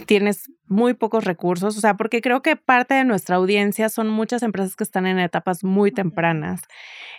Tienes 0.06 0.52
muy 0.66 0.94
pocos 0.94 1.24
recursos, 1.24 1.78
o 1.78 1.82
sea, 1.82 1.96
porque 1.96 2.22
creo 2.22 2.42
que 2.42 2.56
parte 2.56 2.96
de 2.96 3.04
nuestra 3.04 3.36
audiencia 3.36 3.90
son 3.90 4.10
muchas 4.10 4.42
empresas 4.42 4.76
que 4.76 4.84
están 4.84 5.06
en 5.06 5.20
etapas 5.20 5.64
muy 5.64 5.92
tempranas. 5.92 6.62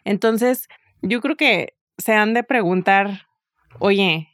Entonces, 0.05 0.68
yo 1.03 1.20
creo 1.20 1.37
que 1.37 1.74
se 1.99 2.14
han 2.14 2.35
de 2.35 2.43
preguntar, 2.43 3.26
oye, 3.78 4.28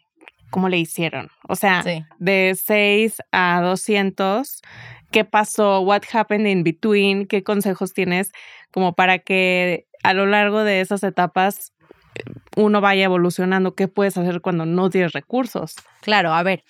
¿cómo 0.51 0.68
le 0.68 0.78
hicieron? 0.78 1.30
O 1.48 1.57
sea, 1.57 1.84
de 2.18 2.59
6 2.62 3.22
a 3.32 3.61
200, 3.62 4.62
¿qué 5.11 5.24
pasó? 5.24 5.80
What 5.80 6.03
happened 6.12 6.46
in 6.46 6.62
between? 6.62 7.26
¿Qué 7.26 7.42
consejos 7.42 7.94
tienes 7.94 8.32
como 8.70 8.94
para 8.94 9.18
que 9.18 9.86
a 10.03 10.12
lo 10.12 10.26
largo 10.26 10.62
de 10.64 10.80
esas 10.80 11.03
etapas 11.03 11.72
eh, 12.14 12.22
uno 12.57 12.80
vaya 12.80 13.05
evolucionando? 13.05 13.74
¿Qué 13.74 13.88
puedes 13.88 14.16
hacer 14.16 14.40
cuando 14.40 14.66
no 14.66 14.90
tienes 14.90 15.12
recursos? 15.12 15.76
Claro, 16.03 16.32
a 16.32 16.42
ver. 16.42 16.64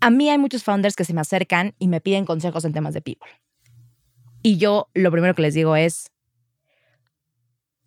A 0.00 0.10
mí 0.10 0.30
hay 0.30 0.38
muchos 0.38 0.62
founders 0.62 0.94
que 0.94 1.04
se 1.04 1.14
me 1.14 1.20
acercan 1.20 1.74
y 1.78 1.88
me 1.88 2.00
piden 2.00 2.24
consejos 2.24 2.64
en 2.64 2.72
temas 2.72 2.94
de 2.94 3.02
people. 3.02 3.28
Y 4.42 4.56
yo 4.58 4.88
lo 4.94 5.10
primero 5.10 5.34
que 5.34 5.42
les 5.42 5.54
digo 5.54 5.74
es, 5.74 6.12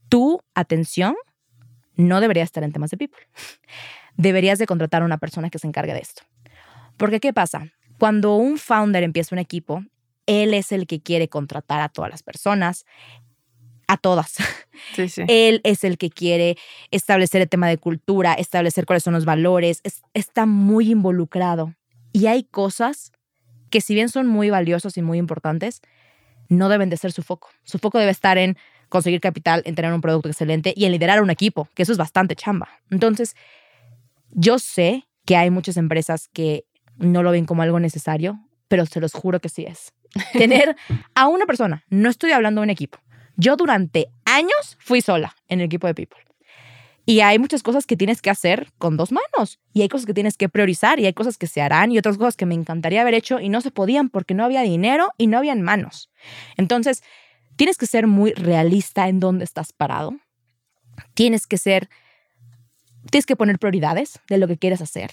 tu 0.10 0.44
atención 0.54 1.16
no 1.96 2.20
debería 2.20 2.44
estar 2.44 2.64
en 2.64 2.74
temas 2.74 2.92
de 2.92 2.98
people 2.98 3.22
deberías 4.22 4.60
de 4.60 4.68
contratar 4.68 5.02
a 5.02 5.06
una 5.06 5.18
persona 5.18 5.50
que 5.50 5.60
se 5.60 5.68
encargue 5.68 5.94
de 5.94 6.00
esto. 6.00 6.24
Porque 6.98 7.20
¿qué 7.20 7.34
pasa? 7.34 7.72
Cuando 7.98 8.36
un 8.36 8.58
founder 8.58 9.04
empieza 9.04 9.36
un 9.36 9.40
equipo, 9.40 9.84
él 10.28 10.54
es 10.54 10.72
el 10.72 10.88
que 10.88 11.02
quiere 11.02 11.28
contratar 11.28 11.82
a 11.82 11.90
todas 11.90 12.12
las 12.12 12.24
personas, 12.24 12.86
a 13.88 13.98
todas. 13.98 14.36
Él 15.28 15.60
es 15.66 15.84
el 15.84 15.98
que 15.98 16.10
quiere 16.10 16.58
establecer 16.92 17.42
el 17.42 17.50
tema 17.50 17.68
de 17.68 17.78
cultura, 17.78 18.34
establecer 18.34 18.86
cuáles 18.86 19.04
son 19.04 19.14
los 19.14 19.26
valores, 19.26 19.82
está 20.14 20.46
muy 20.46 20.92
involucrado. 20.92 21.76
Y 22.14 22.28
hay 22.28 22.44
cosas 22.44 23.12
que 23.70 23.82
si 23.82 23.94
bien 23.94 24.08
son 24.08 24.28
muy 24.28 24.50
valiosos 24.50 24.96
y 24.96 25.02
muy 25.02 25.18
importantes, 25.18 25.82
no 26.48 26.70
deben 26.70 26.90
de 26.90 26.96
ser 26.96 27.12
su 27.12 27.22
foco. 27.22 27.50
Su 27.64 27.80
foco 27.80 28.00
debe 28.00 28.12
estar 28.12 28.38
en 28.38 28.58
conseguir 28.88 29.20
capital, 29.20 29.62
en 29.66 29.76
tener 29.76 29.94
un 29.94 30.02
producto 30.02 30.30
excelente 30.30 30.74
y 30.76 30.86
en 30.86 30.94
liderar 30.94 31.22
un 31.22 31.30
equipo, 31.30 31.68
que 31.76 31.84
eso 31.84 31.92
es 31.92 31.98
bastante 31.98 32.36
chamba. 32.36 32.70
Entonces, 32.90 33.36
yo 34.32 34.60
sé 34.60 35.08
que 35.26 35.36
hay 35.36 35.50
muchas 35.50 35.78
empresas 35.78 36.28
que 36.34 36.66
no 36.98 37.24
lo 37.24 37.32
ven 37.32 37.46
como 37.46 37.62
algo 37.62 37.80
necesario, 37.80 38.40
pero 38.68 38.86
se 38.86 39.00
los 39.00 39.14
juro 39.14 39.40
que 39.40 39.50
sí 39.50 39.66
es. 39.66 39.94
Tener 40.34 40.76
a 41.16 41.28
una 41.28 41.46
persona, 41.46 41.84
no 41.90 42.10
estoy 42.10 42.32
hablando 42.32 42.62
de 42.62 42.64
un 42.64 42.70
equipo. 42.70 43.00
Yo 43.38 43.56
durante 43.56 44.08
años 44.26 44.78
fui 44.80 45.02
sola 45.02 45.36
en 45.48 45.60
el 45.60 45.66
equipo 45.66 45.88
de 45.88 45.96
People. 45.96 46.20
Y 47.06 47.22
hay 47.22 47.40
muchas 47.40 47.64
cosas 47.64 47.88
que 47.88 47.98
tienes 47.98 48.22
que 48.22 48.30
hacer 48.30 48.72
con 48.78 48.96
dos 48.96 49.12
manos. 49.12 49.60
Y 49.74 49.82
hay 49.82 49.90
cosas 49.90 50.06
que 50.06 50.14
tienes 50.14 50.38
que 50.38 50.50
priorizar 50.50 51.00
y 51.00 51.08
hay 51.08 51.14
cosas 51.14 51.38
que 51.38 51.48
se 51.48 51.62
harán 51.62 51.92
y 51.92 51.98
otras 51.98 52.18
cosas 52.18 52.38
que 52.38 52.46
me 52.46 52.54
encantaría 52.54 53.02
haber 53.02 53.16
hecho 53.16 53.40
y 53.40 53.50
no 53.50 53.62
se 53.62 53.72
podían 53.72 54.10
porque 54.10 54.34
no 54.34 54.46
había 54.46 54.62
dinero 54.62 55.12
y 55.18 55.28
no 55.28 55.38
habían 55.38 55.62
manos. 55.62 56.12
Entonces, 56.58 57.04
tienes 57.56 57.78
que 57.78 57.88
ser 57.88 58.06
muy 58.06 58.34
realista 58.34 59.08
en 59.08 59.20
dónde 59.20 59.44
estás 59.44 59.74
parado. 59.74 60.16
Tienes 61.16 61.48
que 61.48 61.58
ser 61.58 61.90
tienes 63.10 63.26
que 63.26 63.36
poner 63.36 63.60
prioridades 63.60 64.20
de 64.28 64.38
lo 64.38 64.48
que 64.48 64.58
quieres 64.58 64.82
hacer. 64.82 65.12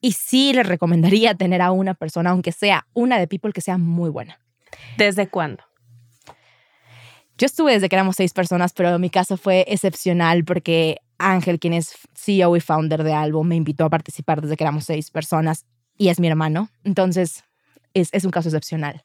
Y 0.00 0.12
sí 0.12 0.52
le 0.52 0.62
recomendaría 0.62 1.34
tener 1.36 1.62
a 1.62 1.72
una 1.72 1.94
persona, 1.94 2.30
aunque 2.30 2.52
sea 2.52 2.86
una 2.92 3.18
de 3.18 3.26
People, 3.26 3.52
que 3.52 3.60
sea 3.60 3.78
muy 3.78 4.10
buena. 4.10 4.38
¿Desde 4.98 5.28
cuándo? 5.28 5.64
Yo 7.36 7.46
estuve 7.46 7.72
desde 7.72 7.88
que 7.88 7.96
éramos 7.96 8.16
seis 8.16 8.32
personas, 8.32 8.72
pero 8.72 8.98
mi 8.98 9.10
caso 9.10 9.36
fue 9.36 9.64
excepcional 9.68 10.44
porque 10.44 10.98
Ángel, 11.18 11.58
quien 11.58 11.72
es 11.72 11.94
CEO 12.14 12.56
y 12.56 12.60
founder 12.60 13.02
de 13.02 13.12
Albo, 13.12 13.42
me 13.42 13.56
invitó 13.56 13.84
a 13.84 13.90
participar 13.90 14.40
desde 14.40 14.56
que 14.56 14.64
éramos 14.64 14.84
seis 14.84 15.10
personas 15.10 15.66
y 15.96 16.08
es 16.08 16.20
mi 16.20 16.28
hermano. 16.28 16.68
Entonces, 16.84 17.44
es, 17.92 18.08
es 18.12 18.24
un 18.24 18.30
caso 18.30 18.48
excepcional. 18.48 19.04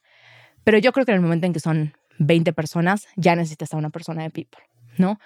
Pero 0.64 0.78
yo 0.78 0.92
creo 0.92 1.06
que 1.06 1.12
en 1.12 1.16
el 1.16 1.22
momento 1.22 1.46
en 1.46 1.52
que 1.52 1.60
son 1.60 1.94
20 2.18 2.52
personas, 2.52 3.08
ya 3.16 3.34
necesitas 3.34 3.72
a 3.72 3.76
una 3.76 3.90
persona 3.90 4.22
de 4.22 4.30
People, 4.30 4.62
¿no? 4.98 5.18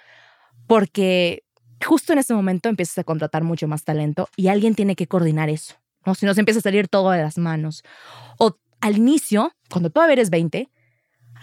Porque 0.65 1.44
justo 1.83 2.13
en 2.13 2.19
ese 2.19 2.33
momento 2.33 2.69
empiezas 2.69 2.97
a 2.99 3.03
contratar 3.03 3.43
mucho 3.43 3.67
más 3.67 3.83
talento 3.83 4.29
y 4.35 4.47
alguien 4.47 4.75
tiene 4.75 4.95
que 4.95 5.07
coordinar 5.07 5.49
eso, 5.49 5.75
¿no? 6.05 6.15
Si 6.15 6.25
no 6.25 6.33
se 6.33 6.41
empieza 6.41 6.59
a 6.59 6.63
salir 6.63 6.87
todo 6.87 7.11
de 7.11 7.21
las 7.21 7.37
manos. 7.37 7.83
O 8.37 8.57
al 8.81 8.97
inicio, 8.97 9.51
cuando 9.69 9.89
todavía 9.89 10.13
eres 10.13 10.29
20, 10.29 10.69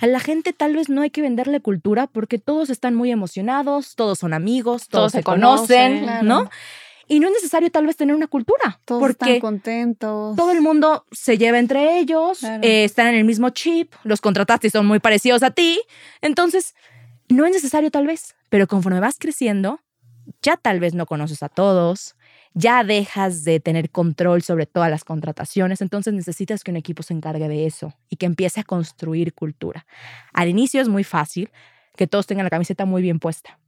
a 0.01 0.07
la 0.07 0.20
gente 0.20 0.53
tal 0.53 0.74
vez 0.74 0.89
no 0.89 1.03
hay 1.03 1.11
que 1.11 1.22
venderle 1.22 1.61
cultura 1.61 2.07
porque 2.07 2.39
todos 2.39 2.70
están 2.70 2.95
muy 2.95 3.11
emocionados, 3.11 3.95
todos 3.95 4.18
son 4.18 4.35
amigos, 4.35 4.89
todos, 4.89 5.12
se 5.12 5.22
conocen, 5.22 6.07
¿no? 6.22 6.51
Y 7.09 7.20
no 7.20 7.28
es 7.28 7.35
necesario 7.35 7.70
tal 7.70 7.87
vez 7.87 7.97
tener 7.97 8.14
una 8.14 8.26
cultura. 8.26 8.80
Todos 8.85 9.01
porque 9.01 9.37
están 9.37 9.41
contentos. 9.41 10.37
Todo 10.37 10.51
el 10.53 10.62
mundo 10.62 11.05
se 11.12 11.37
lleva 11.37 11.59
entre 11.59 11.99
ellos, 11.99 12.43
eh, 12.43 12.85
están 12.85 13.09
en 13.09 13.16
el 13.16 13.24
mismo 13.24 13.51
chip, 13.51 13.93
los 14.03 14.20
contrataste 14.20 14.68
y 14.68 14.70
son 14.70 14.87
muy 14.87 14.99
parecidos 14.99 15.43
a 15.43 15.51
ti. 15.51 15.80
Entonces, 16.20 16.74
no 17.28 17.45
es 17.45 17.53
necesario 17.53 17.91
tal 17.91 18.07
vez, 18.07 18.35
pero 18.49 18.66
conforme 18.66 19.01
vas 19.01 19.16
creciendo, 19.18 19.80
ya 20.42 20.56
tal 20.56 20.80
vez 20.80 20.94
no 20.94 21.06
conoces 21.06 21.42
a 21.42 21.48
todos, 21.48 22.16
ya 22.54 22.84
dejas 22.84 23.44
de 23.44 23.60
tener 23.60 23.90
control 23.90 24.42
sobre 24.42 24.66
todas 24.66 24.90
las 24.90 25.04
contrataciones, 25.04 25.80
entonces 25.80 26.12
necesitas 26.12 26.64
que 26.64 26.70
un 26.70 26.76
equipo 26.76 27.02
se 27.02 27.14
encargue 27.14 27.48
de 27.48 27.66
eso 27.66 27.94
y 28.08 28.16
que 28.16 28.26
empiece 28.26 28.60
a 28.60 28.64
construir 28.64 29.34
cultura. 29.34 29.86
Al 30.32 30.48
inicio 30.48 30.80
es 30.80 30.88
muy 30.88 31.04
fácil 31.04 31.50
que 31.96 32.06
todos 32.06 32.26
tengan 32.26 32.44
la 32.44 32.50
camiseta 32.50 32.84
muy 32.84 33.02
bien 33.02 33.18
puesta. 33.18 33.58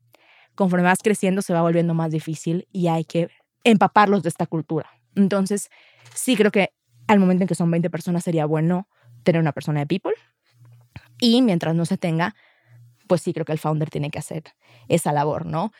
Conforme 0.54 0.84
vas 0.84 1.00
creciendo 1.02 1.42
se 1.42 1.52
va 1.52 1.62
volviendo 1.62 1.94
más 1.94 2.10
difícil 2.10 2.68
y 2.72 2.88
hay 2.88 3.04
que 3.04 3.28
empaparlos 3.64 4.22
de 4.22 4.28
esta 4.28 4.46
cultura. 4.46 4.90
Entonces, 5.14 5.70
sí 6.14 6.36
creo 6.36 6.50
que 6.50 6.70
al 7.06 7.18
momento 7.18 7.42
en 7.44 7.48
que 7.48 7.54
son 7.54 7.70
20 7.70 7.90
personas 7.90 8.24
sería 8.24 8.46
bueno 8.46 8.88
tener 9.24 9.40
una 9.40 9.52
persona 9.52 9.80
de 9.80 9.86
people 9.86 10.12
y 11.20 11.42
mientras 11.42 11.74
no 11.74 11.86
se 11.86 11.96
tenga, 11.96 12.34
pues 13.06 13.22
sí 13.22 13.32
creo 13.32 13.44
que 13.44 13.52
el 13.52 13.58
founder 13.58 13.90
tiene 13.90 14.10
que 14.10 14.18
hacer 14.18 14.44
esa 14.88 15.12
labor, 15.12 15.46
¿no? 15.46 15.72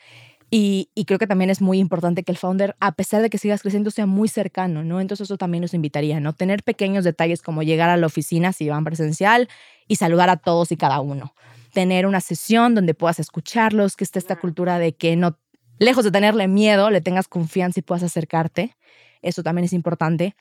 Y, 0.57 0.87
creo 1.05 1.19
que 1.19 1.27
también 1.27 1.49
es 1.49 1.59
muy 1.59 1.79
importante 1.79 2.23
que 2.23 2.31
el 2.31 2.37
founder, 2.37 2.77
a 2.79 2.93
pesar 2.93 3.21
de 3.21 3.29
que 3.29 3.37
sigas 3.37 3.61
creciendo, 3.61 3.91
sea 3.91 4.05
muy 4.05 4.29
cercano, 4.29 4.85
¿no? 4.85 5.01
Entonces 5.01 5.25
eso 5.25 5.37
también 5.37 5.61
nos 5.63 5.73
invitaría, 5.73 6.21
¿no? 6.21 6.31
Tener 6.31 6.63
pequeños 6.63 7.03
detalles 7.03 7.41
como 7.41 7.61
llegar 7.61 7.89
a 7.89 7.97
la 7.97 8.05
oficina 8.05 8.53
si 8.53 8.69
van 8.69 8.85
presencial 8.85 9.49
y 9.89 9.97
saludar 9.97 10.29
a 10.29 10.37
todos 10.37 10.71
y 10.71 10.77
cada 10.77 11.01
uno. 11.01 11.35
Tener 11.73 12.05
una 12.05 12.21
sesión 12.21 12.73
donde 12.73 12.93
puedas 12.93 13.19
escucharlos, 13.19 13.97
que 13.97 14.05
esté 14.05 14.17
esta 14.17 14.37
cultura 14.37 14.79
de 14.79 14.95
que 14.95 15.17
no, 15.17 15.37
lejos 15.77 16.05
de 16.05 16.11
tenerle 16.11 16.47
miedo, 16.47 16.89
le 16.89 17.01
tengas 17.01 17.27
confianza 17.27 17.81
y 17.81 17.83
puedas 17.83 18.03
acercarte. 18.03 18.77
Eso 19.21 19.43
también 19.43 19.65
es 19.65 19.73
importante. 19.73 20.37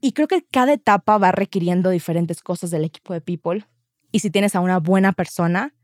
Y 0.00 0.12
creo 0.12 0.26
que 0.26 0.42
cada 0.50 0.72
etapa 0.72 1.18
va 1.18 1.32
requiriendo 1.32 1.90
diferentes 1.90 2.40
cosas 2.40 2.70
del 2.70 2.84
equipo 2.84 3.12
de 3.12 3.20
People 3.20 3.66
Y 4.10 4.20
si 4.20 4.30
tienes 4.30 4.54
a 4.54 4.60
una 4.60 4.78
buena 4.78 5.12
persona, 5.12 5.74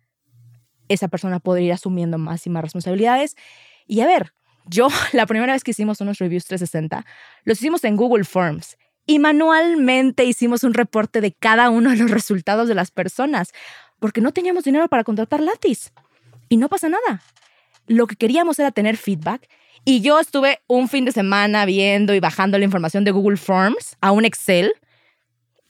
esa 0.91 1.09
persona 1.09 1.41
podría 1.41 1.69
ir 1.69 1.73
asumiendo 1.73 2.19
más 2.19 2.47
y 2.47 2.51
más 2.51 2.63
responsabilidades. 2.63 3.37
Y 3.87 4.01
a 4.01 4.07
ver, 4.07 4.33
yo 4.67 4.89
la 5.13 5.27
primera 5.27 5.53
vez 5.53 5.65
que 5.65 5.71
hicimos 5.71 6.01
unos 6.01 6.19
reviews 6.19 6.45
360, 6.45 7.07
los 7.45 7.59
hicimos 7.59 7.85
en 7.85 7.97
Google 7.97 8.25
Forms 8.25 8.77
y 9.07 9.19
manualmente 9.19 10.25
hicimos 10.25 10.63
un 10.63 10.75
reporte 10.75 11.21
de 11.21 11.33
cada 11.33 11.71
uno 11.71 11.91
de 11.91 11.97
los 11.97 12.11
resultados 12.11 12.69
de 12.69 12.75
las 12.75 12.91
personas, 12.91 13.53
porque 13.99 14.21
no 14.21 14.33
teníamos 14.33 14.65
dinero 14.65 14.89
para 14.89 15.05
contratar 15.05 15.41
Latis. 15.41 15.93
Y 16.49 16.57
no 16.57 16.69
pasa 16.69 16.89
nada. 16.89 17.23
Lo 17.87 18.07
que 18.07 18.17
queríamos 18.17 18.59
era 18.59 18.71
tener 18.71 18.97
feedback 18.97 19.49
y 19.85 20.01
yo 20.01 20.21
estuve 20.21 20.61
un 20.67 20.89
fin 20.89 21.05
de 21.05 21.13
semana 21.13 21.65
viendo 21.65 22.15
y 22.15 22.21
bajando 22.21 22.59
la 22.59 22.65
información 22.65 23.05
de 23.05 23.13
Google 23.13 23.37
Forms 23.37 23.97
a 24.01 24.13
un 24.13 24.25
Excel. 24.25 24.73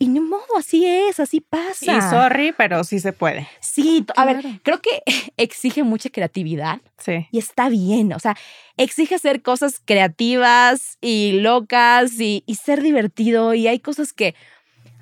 Y 0.03 0.09
ni 0.09 0.19
modo, 0.19 0.57
así 0.57 0.87
es, 0.87 1.21
así 1.21 1.43
pasa. 1.43 1.95
Y 1.95 2.01
sorry, 2.01 2.55
pero 2.57 2.85
sí 2.85 3.01
se 3.01 3.13
puede. 3.13 3.47
Sí, 3.61 4.07
a 4.17 4.25
ver, 4.25 4.43
creo 4.63 4.81
que 4.81 5.03
exige 5.37 5.83
mucha 5.83 6.09
creatividad. 6.09 6.81
Sí. 6.97 7.29
Y 7.31 7.39
está 7.39 7.69
bien, 7.69 8.15
o 8.15 8.19
sea, 8.19 8.35
exige 8.79 9.17
hacer 9.17 9.43
cosas 9.43 9.83
creativas 9.85 10.97
y 11.03 11.41
locas 11.43 12.19
y, 12.19 12.45
y 12.47 12.55
ser 12.55 12.81
divertido. 12.81 13.53
Y 13.53 13.69
hay 13.69 13.79
cosas 13.79 14.15
que, 14.15 14.35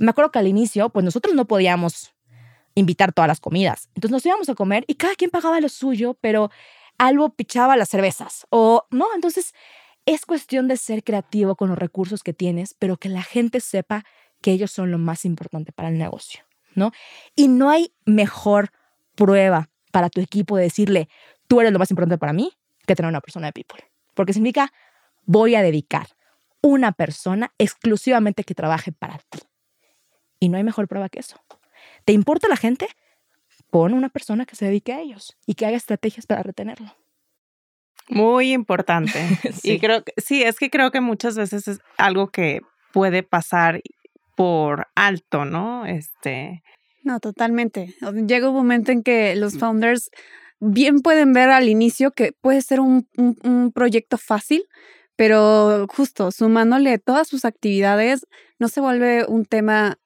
me 0.01 0.11
acuerdo 0.11 0.33
que 0.33 0.41
al 0.41 0.49
inicio, 0.49 0.89
pues 0.89 1.05
nosotros 1.05 1.33
no 1.37 1.47
podíamos 1.47 2.13
invitar 2.75 3.13
todas 3.13 3.29
las 3.29 3.39
comidas. 3.39 3.91
Entonces 3.95 4.11
nos 4.11 4.27
íbamos 4.27 4.49
a 4.49 4.57
comer 4.57 4.85
y 4.89 4.97
cada 4.97 5.15
quien 5.15 5.31
pagaba 5.31 5.61
lo 5.61 5.69
suyo, 5.69 6.19
pero 6.21 6.51
algo 6.99 7.31
pichaba 7.31 7.77
las 7.77 7.89
cervezas 7.89 8.49
o 8.51 8.85
no. 8.91 9.07
Entonces 9.15 9.55
es 10.07 10.27
cuestión 10.27 10.67
de 10.67 10.77
ser 10.77 11.05
creativo 11.05 11.55
con 11.55 11.69
los 11.69 11.79
recursos 11.79 12.25
que 12.25 12.33
tienes, 12.33 12.75
pero 12.75 12.97
que 12.97 13.09
la 13.09 13.23
gente 13.23 13.61
sepa 13.61 14.05
que 14.41 14.53
ellos 14.53 14.71
son 14.71 14.91
lo 14.91 14.99
más 14.99 15.25
importante 15.25 15.73
para 15.73 15.89
el 15.89 15.99
negocio, 15.99 16.45
¿no? 16.75 16.93
Y 17.35 17.49
no 17.49 17.71
hay 17.71 17.93
mejor 18.05 18.71
prueba 19.15 19.69
para 19.93 20.11
tu 20.11 20.21
equipo 20.21 20.57
de 20.57 20.65
decirle, 20.65 21.09
tú 21.49 21.61
eres 21.61 21.73
lo 21.73 21.79
más 21.79 21.91
importante 21.91 22.19
para 22.19 22.33
mí, 22.33 22.53
que 22.87 22.95
tener 22.95 23.09
una 23.09 23.21
persona 23.21 23.49
de 23.49 23.53
people. 23.53 23.85
Porque 24.15 24.33
significa, 24.33 24.73
voy 25.25 25.55
a 25.55 25.63
dedicar 25.63 26.09
una 26.61 26.93
persona 26.93 27.53
exclusivamente 27.59 28.45
que 28.45 28.55
trabaje 28.55 28.93
para 28.93 29.19
ti. 29.31 29.41
Y 30.41 30.49
no 30.49 30.57
hay 30.57 30.65
mejor 30.65 30.89
prueba 30.89 31.09
que 31.09 31.21
eso. 31.21 31.37
¿Te 32.05 32.13
importa 32.13 32.49
la 32.49 32.57
gente? 32.57 32.89
Pon 33.71 33.93
una 33.93 34.09
persona 34.09 34.47
que 34.47 34.57
se 34.57 34.65
dedique 34.65 34.93
a 34.93 35.01
ellos 35.01 35.37
y 35.47 35.55
que 35.55 35.67
haga 35.67 35.77
estrategias 35.77 36.27
para 36.27 36.43
retenerlo. 36.43 36.97
Muy 38.09 38.53
importante. 38.53 39.13
sí. 39.53 39.73
Y 39.73 39.81
creo 39.81 40.03
que 40.05 40.13
sí, 40.17 40.43
es 40.43 40.59
que 40.59 40.71
creo 40.71 40.91
que 40.91 41.01
muchas 41.01 41.37
veces 41.37 41.69
es 41.69 41.81
algo 41.97 42.29
que 42.29 42.63
puede 42.93 43.23
pasar 43.23 43.81
por 44.39 44.87
alto, 44.95 45.45
¿no? 45.45 45.85
Este. 45.85 46.63
No, 47.03 47.19
totalmente. 47.19 47.97
Llega 48.25 48.49
un 48.49 48.55
momento 48.55 48.93
en 48.93 49.03
que 49.03 49.35
los 49.35 49.59
founders 49.59 50.11
bien 50.61 51.01
pueden 51.01 51.33
ver 51.33 51.51
al 51.51 51.69
inicio 51.69 52.13
que 52.13 52.31
puede 52.41 52.63
ser 52.63 52.79
un, 52.79 53.09
un, 53.17 53.37
un 53.43 53.73
proyecto 53.73 54.17
fácil, 54.17 54.63
pero 55.17 55.89
justo 55.89 56.31
sumándole 56.31 57.01
todas 57.01 57.27
sus 57.27 57.45
actividades, 57.45 58.29
no 58.61 58.69
se 58.69 58.81
vuelve 58.81 59.25
un 59.27 59.45
tema 59.45 59.99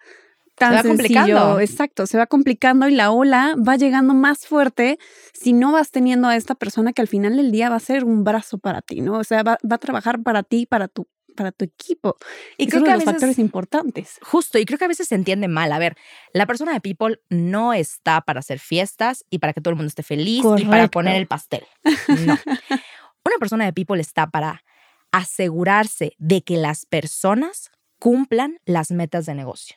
tan 0.56 0.70
se 0.70 0.76
va 0.76 0.82
sencillo. 0.82 0.94
complicando. 1.18 1.60
Exacto, 1.60 2.06
se 2.06 2.16
va 2.16 2.26
complicando 2.26 2.88
y 2.88 2.94
la 2.94 3.10
ola 3.10 3.54
va 3.56 3.76
llegando 3.76 4.14
más 4.14 4.46
fuerte 4.46 4.98
si 5.34 5.52
no 5.52 5.72
vas 5.72 5.90
teniendo 5.90 6.28
a 6.28 6.36
esta 6.36 6.54
persona 6.54 6.94
que 6.94 7.02
al 7.02 7.08
final 7.08 7.36
del 7.36 7.52
día 7.52 7.68
va 7.68 7.76
a 7.76 7.80
ser 7.80 8.04
un 8.04 8.24
brazo 8.24 8.56
para 8.56 8.80
ti, 8.80 9.02
¿no? 9.02 9.18
O 9.18 9.24
sea, 9.24 9.42
va, 9.42 9.58
va 9.70 9.76
a 9.76 9.78
trabajar 9.78 10.22
para 10.22 10.42
ti, 10.42 10.64
para 10.64 10.88
tu 10.88 11.06
para 11.32 11.52
tu 11.52 11.64
equipo. 11.64 12.16
Y 12.56 12.64
es 12.64 12.68
creo 12.70 12.80
uno 12.80 12.84
que 12.86 12.90
de 12.90 12.92
a 12.92 12.96
los 12.96 13.04
veces- 13.04 13.12
factores 13.14 13.38
importantes. 13.38 14.18
Justo, 14.22 14.58
y 14.58 14.64
creo 14.64 14.78
que 14.78 14.84
a 14.84 14.88
veces 14.88 15.08
se 15.08 15.14
entiende 15.14 15.48
mal. 15.48 15.72
A 15.72 15.78
ver, 15.78 15.96
la 16.32 16.46
persona 16.46 16.72
de 16.72 16.80
People 16.80 17.20
no 17.28 17.72
está 17.72 18.20
para 18.20 18.40
hacer 18.40 18.58
fiestas 18.58 19.24
y 19.30 19.38
para 19.38 19.52
que 19.52 19.60
todo 19.60 19.70
el 19.70 19.76
mundo 19.76 19.88
esté 19.88 20.02
feliz 20.02 20.44
y 20.58 20.64
para 20.64 20.88
poner 20.88 21.16
el 21.16 21.26
pastel. 21.26 21.64
No. 22.08 22.36
Una 23.24 23.36
persona 23.38 23.64
de 23.64 23.72
People 23.72 24.00
está 24.00 24.26
para 24.28 24.62
asegurarse 25.10 26.14
de 26.18 26.42
que 26.42 26.56
las 26.56 26.86
personas 26.86 27.70
cumplan 27.98 28.58
las 28.64 28.90
metas 28.90 29.26
de 29.26 29.34
negocio. 29.34 29.76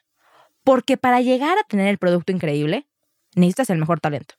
Porque 0.63 0.97
para 0.97 1.21
llegar 1.21 1.57
a 1.59 1.63
tener 1.63 1.87
el 1.87 1.97
producto 1.99 2.31
increíble, 2.31 2.87
necesitas 3.35 3.69
el 3.69 3.77
mejor 3.77 3.99
talento. 3.99 4.35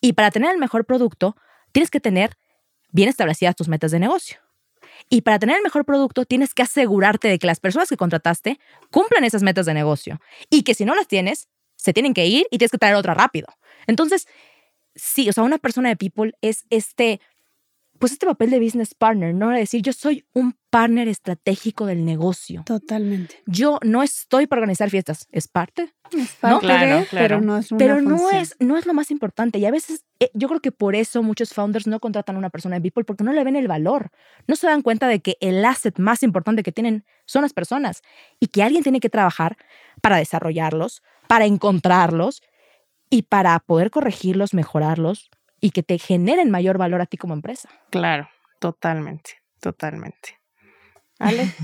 Y 0.00 0.12
para 0.12 0.30
tener 0.30 0.52
el 0.52 0.58
mejor 0.58 0.84
producto, 0.84 1.34
tienes 1.72 1.90
que 1.90 1.98
tener 1.98 2.36
bien 2.90 3.08
establecidas 3.08 3.56
tus 3.56 3.68
metas 3.68 3.90
de 3.90 3.98
negocio. 3.98 4.38
Y 5.08 5.22
para 5.22 5.38
tener 5.38 5.56
el 5.56 5.62
mejor 5.62 5.84
producto, 5.84 6.24
tienes 6.24 6.54
que 6.54 6.62
asegurarte 6.62 7.28
de 7.28 7.38
que 7.38 7.46
las 7.46 7.60
personas 7.60 7.88
que 7.88 7.96
contrataste 7.96 8.58
cumplan 8.90 9.24
esas 9.24 9.42
metas 9.42 9.66
de 9.66 9.74
negocio. 9.74 10.20
Y 10.50 10.62
que 10.62 10.74
si 10.74 10.84
no 10.84 10.94
las 10.94 11.08
tienes, 11.08 11.48
se 11.76 11.92
tienen 11.92 12.14
que 12.14 12.26
ir 12.26 12.46
y 12.50 12.58
tienes 12.58 12.70
que 12.70 12.78
traer 12.78 12.94
otra 12.94 13.14
rápido. 13.14 13.48
Entonces, 13.86 14.26
sí, 14.94 15.28
o 15.28 15.32
sea, 15.32 15.44
una 15.44 15.58
persona 15.58 15.88
de 15.88 15.96
people 15.96 16.32
es 16.40 16.64
este, 16.70 17.20
pues 18.04 18.12
este 18.12 18.26
papel 18.26 18.50
de 18.50 18.60
business 18.60 18.92
partner, 18.94 19.34
no 19.34 19.48
de 19.48 19.60
decir 19.60 19.80
yo 19.80 19.94
soy 19.94 20.26
un 20.34 20.54
partner 20.68 21.08
estratégico 21.08 21.86
del 21.86 22.04
negocio. 22.04 22.62
Totalmente. 22.66 23.42
Yo 23.46 23.78
no 23.82 24.02
estoy 24.02 24.46
para 24.46 24.60
organizar 24.60 24.90
fiestas, 24.90 25.26
es 25.32 25.48
parte, 25.48 25.94
Es 26.12 26.32
parte 26.32 26.66
Claro, 26.66 26.98
de, 26.98 27.06
claro. 27.06 27.24
pero 27.24 27.40
no 27.40 27.56
es 27.56 27.72
una 27.72 27.78
pero 27.78 28.02
no 28.02 28.30
es, 28.30 28.56
no 28.60 28.76
es 28.76 28.84
lo 28.84 28.92
más 28.92 29.10
importante. 29.10 29.58
Y 29.58 29.64
a 29.64 29.70
veces 29.70 30.04
eh, 30.20 30.30
yo 30.34 30.48
creo 30.48 30.60
que 30.60 30.70
por 30.70 30.94
eso 30.94 31.22
muchos 31.22 31.54
founders 31.54 31.86
no 31.86 31.98
contratan 31.98 32.36
a 32.36 32.38
una 32.40 32.50
persona 32.50 32.74
de 32.74 32.82
people 32.82 33.04
porque 33.04 33.24
no 33.24 33.32
le 33.32 33.42
ven 33.42 33.56
el 33.56 33.68
valor. 33.68 34.10
No 34.46 34.54
se 34.54 34.66
dan 34.66 34.82
cuenta 34.82 35.08
de 35.08 35.20
que 35.22 35.38
el 35.40 35.64
asset 35.64 35.98
más 35.98 36.22
importante 36.22 36.62
que 36.62 36.72
tienen 36.72 37.06
son 37.24 37.40
las 37.40 37.54
personas 37.54 38.02
y 38.38 38.48
que 38.48 38.62
alguien 38.62 38.82
tiene 38.82 39.00
que 39.00 39.08
trabajar 39.08 39.56
para 40.02 40.18
desarrollarlos, 40.18 41.02
para 41.26 41.46
encontrarlos 41.46 42.42
y 43.08 43.22
para 43.22 43.58
poder 43.60 43.90
corregirlos, 43.90 44.52
mejorarlos 44.52 45.30
y 45.64 45.70
que 45.70 45.82
te 45.82 45.98
generen 45.98 46.50
mayor 46.50 46.76
valor 46.76 47.00
a 47.00 47.06
ti 47.06 47.16
como 47.16 47.32
empresa. 47.32 47.70
Claro, 47.88 48.28
totalmente, 48.58 49.40
totalmente. 49.60 50.38
Ale. 51.18 51.54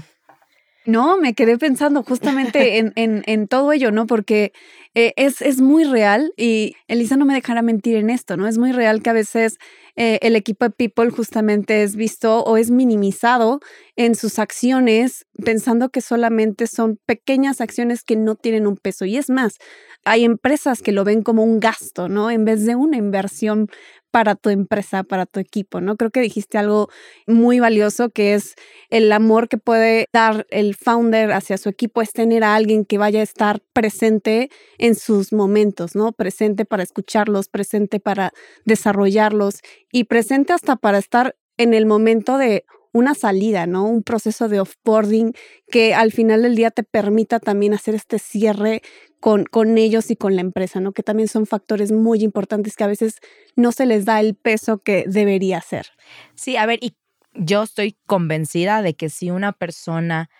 No, 0.90 1.18
me 1.18 1.34
quedé 1.34 1.56
pensando 1.56 2.02
justamente 2.02 2.78
en, 2.78 2.92
en, 2.96 3.22
en 3.26 3.46
todo 3.46 3.72
ello, 3.72 3.92
¿no? 3.92 4.06
Porque 4.06 4.52
eh, 4.96 5.12
es, 5.16 5.40
es 5.40 5.60
muy 5.60 5.84
real 5.84 6.32
y 6.36 6.74
Elisa 6.88 7.16
no 7.16 7.24
me 7.24 7.34
dejará 7.34 7.62
mentir 7.62 7.96
en 7.96 8.10
esto, 8.10 8.36
¿no? 8.36 8.48
Es 8.48 8.58
muy 8.58 8.72
real 8.72 9.00
que 9.00 9.10
a 9.10 9.12
veces 9.12 9.58
eh, 9.94 10.18
el 10.22 10.34
equipo 10.34 10.64
de 10.64 10.72
People 10.72 11.10
justamente 11.10 11.84
es 11.84 11.94
visto 11.94 12.42
o 12.42 12.56
es 12.56 12.72
minimizado 12.72 13.60
en 13.94 14.16
sus 14.16 14.40
acciones 14.40 15.26
pensando 15.44 15.90
que 15.90 16.00
solamente 16.00 16.66
son 16.66 16.98
pequeñas 17.06 17.60
acciones 17.60 18.02
que 18.02 18.16
no 18.16 18.34
tienen 18.34 18.66
un 18.66 18.76
peso. 18.76 19.04
Y 19.04 19.16
es 19.16 19.30
más, 19.30 19.58
hay 20.04 20.24
empresas 20.24 20.82
que 20.82 20.90
lo 20.90 21.04
ven 21.04 21.22
como 21.22 21.44
un 21.44 21.60
gasto, 21.60 22.08
¿no? 22.08 22.30
En 22.32 22.44
vez 22.44 22.66
de 22.66 22.74
una 22.74 22.96
inversión 22.96 23.68
para 24.10 24.34
tu 24.34 24.50
empresa, 24.50 25.02
para 25.04 25.26
tu 25.26 25.40
equipo, 25.40 25.80
¿no? 25.80 25.96
Creo 25.96 26.10
que 26.10 26.20
dijiste 26.20 26.58
algo 26.58 26.88
muy 27.26 27.60
valioso 27.60 28.10
que 28.10 28.34
es 28.34 28.54
el 28.90 29.10
amor 29.12 29.48
que 29.48 29.58
puede 29.58 30.06
dar 30.12 30.46
el 30.50 30.74
founder 30.74 31.32
hacia 31.32 31.58
su 31.58 31.68
equipo 31.68 32.02
es 32.02 32.12
tener 32.12 32.44
a 32.44 32.54
alguien 32.54 32.84
que 32.84 32.98
vaya 32.98 33.20
a 33.20 33.24
estar 33.24 33.60
presente 33.72 34.50
en 34.78 34.94
sus 34.94 35.32
momentos, 35.32 35.94
¿no? 35.94 36.12
Presente 36.12 36.64
para 36.64 36.82
escucharlos, 36.82 37.48
presente 37.48 38.00
para 38.00 38.32
desarrollarlos 38.64 39.60
y 39.92 40.04
presente 40.04 40.52
hasta 40.52 40.76
para 40.76 40.98
estar 40.98 41.36
en 41.56 41.74
el 41.74 41.86
momento 41.86 42.38
de 42.38 42.64
una 42.92 43.14
salida, 43.14 43.66
¿no? 43.66 43.84
Un 43.84 44.02
proceso 44.02 44.48
de 44.48 44.60
offboarding 44.60 45.32
que 45.70 45.94
al 45.94 46.12
final 46.12 46.42
del 46.42 46.56
día 46.56 46.70
te 46.70 46.82
permita 46.82 47.38
también 47.38 47.74
hacer 47.74 47.94
este 47.94 48.18
cierre 48.18 48.82
con, 49.20 49.44
con 49.44 49.78
ellos 49.78 50.10
y 50.10 50.16
con 50.16 50.34
la 50.34 50.40
empresa, 50.40 50.80
¿no? 50.80 50.92
Que 50.92 51.02
también 51.02 51.28
son 51.28 51.46
factores 51.46 51.92
muy 51.92 52.22
importantes 52.22 52.76
que 52.76 52.84
a 52.84 52.88
veces 52.88 53.20
no 53.54 53.72
se 53.72 53.86
les 53.86 54.04
da 54.04 54.20
el 54.20 54.34
peso 54.34 54.78
que 54.78 55.04
debería 55.06 55.60
ser. 55.60 55.86
Sí, 56.34 56.56
a 56.56 56.66
ver, 56.66 56.78
y 56.82 56.94
yo 57.34 57.62
estoy 57.62 57.96
convencida 58.06 58.82
de 58.82 58.94
que 58.94 59.08
si 59.08 59.30
una 59.30 59.52
persona 59.52 60.30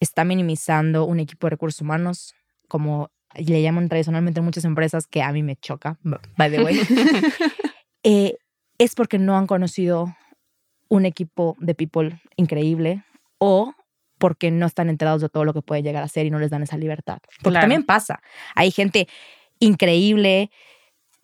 está 0.00 0.24
minimizando 0.24 1.04
un 1.04 1.20
equipo 1.20 1.46
de 1.46 1.50
recursos 1.50 1.80
humanos, 1.80 2.34
como 2.68 3.10
le 3.34 3.62
llaman 3.62 3.88
tradicionalmente 3.88 4.40
en 4.40 4.44
muchas 4.44 4.64
empresas, 4.64 5.06
que 5.06 5.22
a 5.22 5.32
mí 5.32 5.42
me 5.42 5.56
choca, 5.56 5.98
by 6.36 6.50
the 6.50 6.62
way, 6.62 6.80
eh, 8.02 8.36
es 8.78 8.94
porque 8.94 9.18
no 9.18 9.36
han 9.36 9.46
conocido 9.46 10.14
un 10.92 11.06
equipo 11.06 11.56
de 11.58 11.74
people 11.74 12.20
increíble 12.36 13.02
o 13.38 13.72
porque 14.18 14.50
no 14.50 14.66
están 14.66 14.90
enterados 14.90 15.22
de 15.22 15.30
todo 15.30 15.46
lo 15.46 15.54
que 15.54 15.62
puede 15.62 15.82
llegar 15.82 16.02
a 16.02 16.08
ser 16.08 16.26
y 16.26 16.30
no 16.30 16.38
les 16.38 16.50
dan 16.50 16.62
esa 16.62 16.76
libertad. 16.76 17.18
Porque 17.38 17.52
Claro. 17.54 17.62
también 17.62 17.84
pasa. 17.84 18.20
Hay 18.54 18.70
gente 18.70 19.08
increíble 19.58 20.50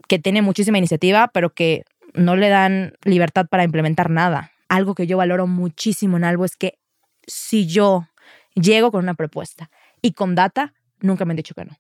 que 0.09 0.19
tiene 0.19 0.41
muchísima 0.41 0.79
iniciativa, 0.79 1.29
pero 1.35 1.51
que 1.51 1.85
no 2.15 2.35
le 2.35 2.49
dan 2.49 2.95
libertad 3.05 3.45
para 3.51 3.63
implementar 3.63 4.09
nada. 4.09 4.53
Algo 4.71 4.95
que 4.95 5.07
yo 5.07 5.19
valoro 5.19 5.47
muchísimo 5.47 6.17
en 6.17 6.25
algo 6.25 6.47
es 6.47 6.57
que 6.57 6.79
si 7.27 7.67
yo 7.67 8.09
llego 8.55 8.91
con 8.91 9.03
una 9.05 9.13
propuesta 9.15 9.71
y 10.01 10.13
con 10.13 10.35
data, 10.35 10.73
nunca 11.01 11.27
me 11.27 11.33
han 11.33 11.37
dicho 11.37 11.55
que 11.55 11.67
no. 11.67 11.77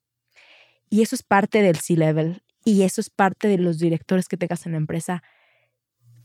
Y 0.91 1.01
eso 1.01 1.14
es 1.14 1.22
parte 1.22 1.62
del 1.62 1.76
C-Level 1.76 2.43
y 2.64 2.82
eso 2.82 3.01
es 3.01 3.09
parte 3.09 3.49
de 3.49 3.57
los 3.57 3.78
directores 3.78 4.28
que 4.28 4.36
tengas 4.36 4.66
en 4.66 4.72
la 4.72 4.78
empresa. 4.78 5.22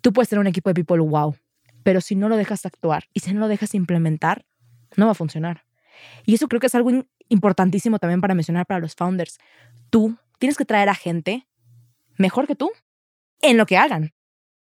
Tú 0.02 0.12
puedes 0.12 0.28
tener 0.28 0.42
un 0.42 0.48
equipo 0.48 0.70
de 0.70 0.74
people 0.74 1.00
wow, 1.00 1.36
pero 1.84 2.02
si 2.02 2.16
no 2.16 2.30
lo 2.30 2.38
dejas 2.38 2.66
actuar 2.66 3.06
y 3.14 3.20
si 3.20 3.34
no 3.34 3.40
lo 3.40 3.48
dejas 3.48 3.76
implementar, 3.76 4.46
no 4.96 5.06
va 5.06 5.12
a 5.12 5.16
funcionar. 5.16 5.66
Y 6.26 6.36
eso 6.36 6.48
creo 6.48 6.60
que 6.60 6.68
es 6.68 6.76
algo 6.76 6.92
importantísimo 7.30 8.00
también 8.00 8.22
para 8.22 8.36
mencionar 8.36 8.66
para 8.66 8.80
los 8.80 8.96
founders. 8.96 9.40
Tú 9.90 10.18
tienes 10.40 10.58
que 10.58 10.66
traer 10.66 10.90
a 10.90 10.96
gente 10.96 11.48
mejor 12.18 12.48
que 12.48 12.56
tú 12.56 12.72
en 13.42 13.58
lo 13.58 13.66
que 13.66 13.78
hagan. 13.78 14.14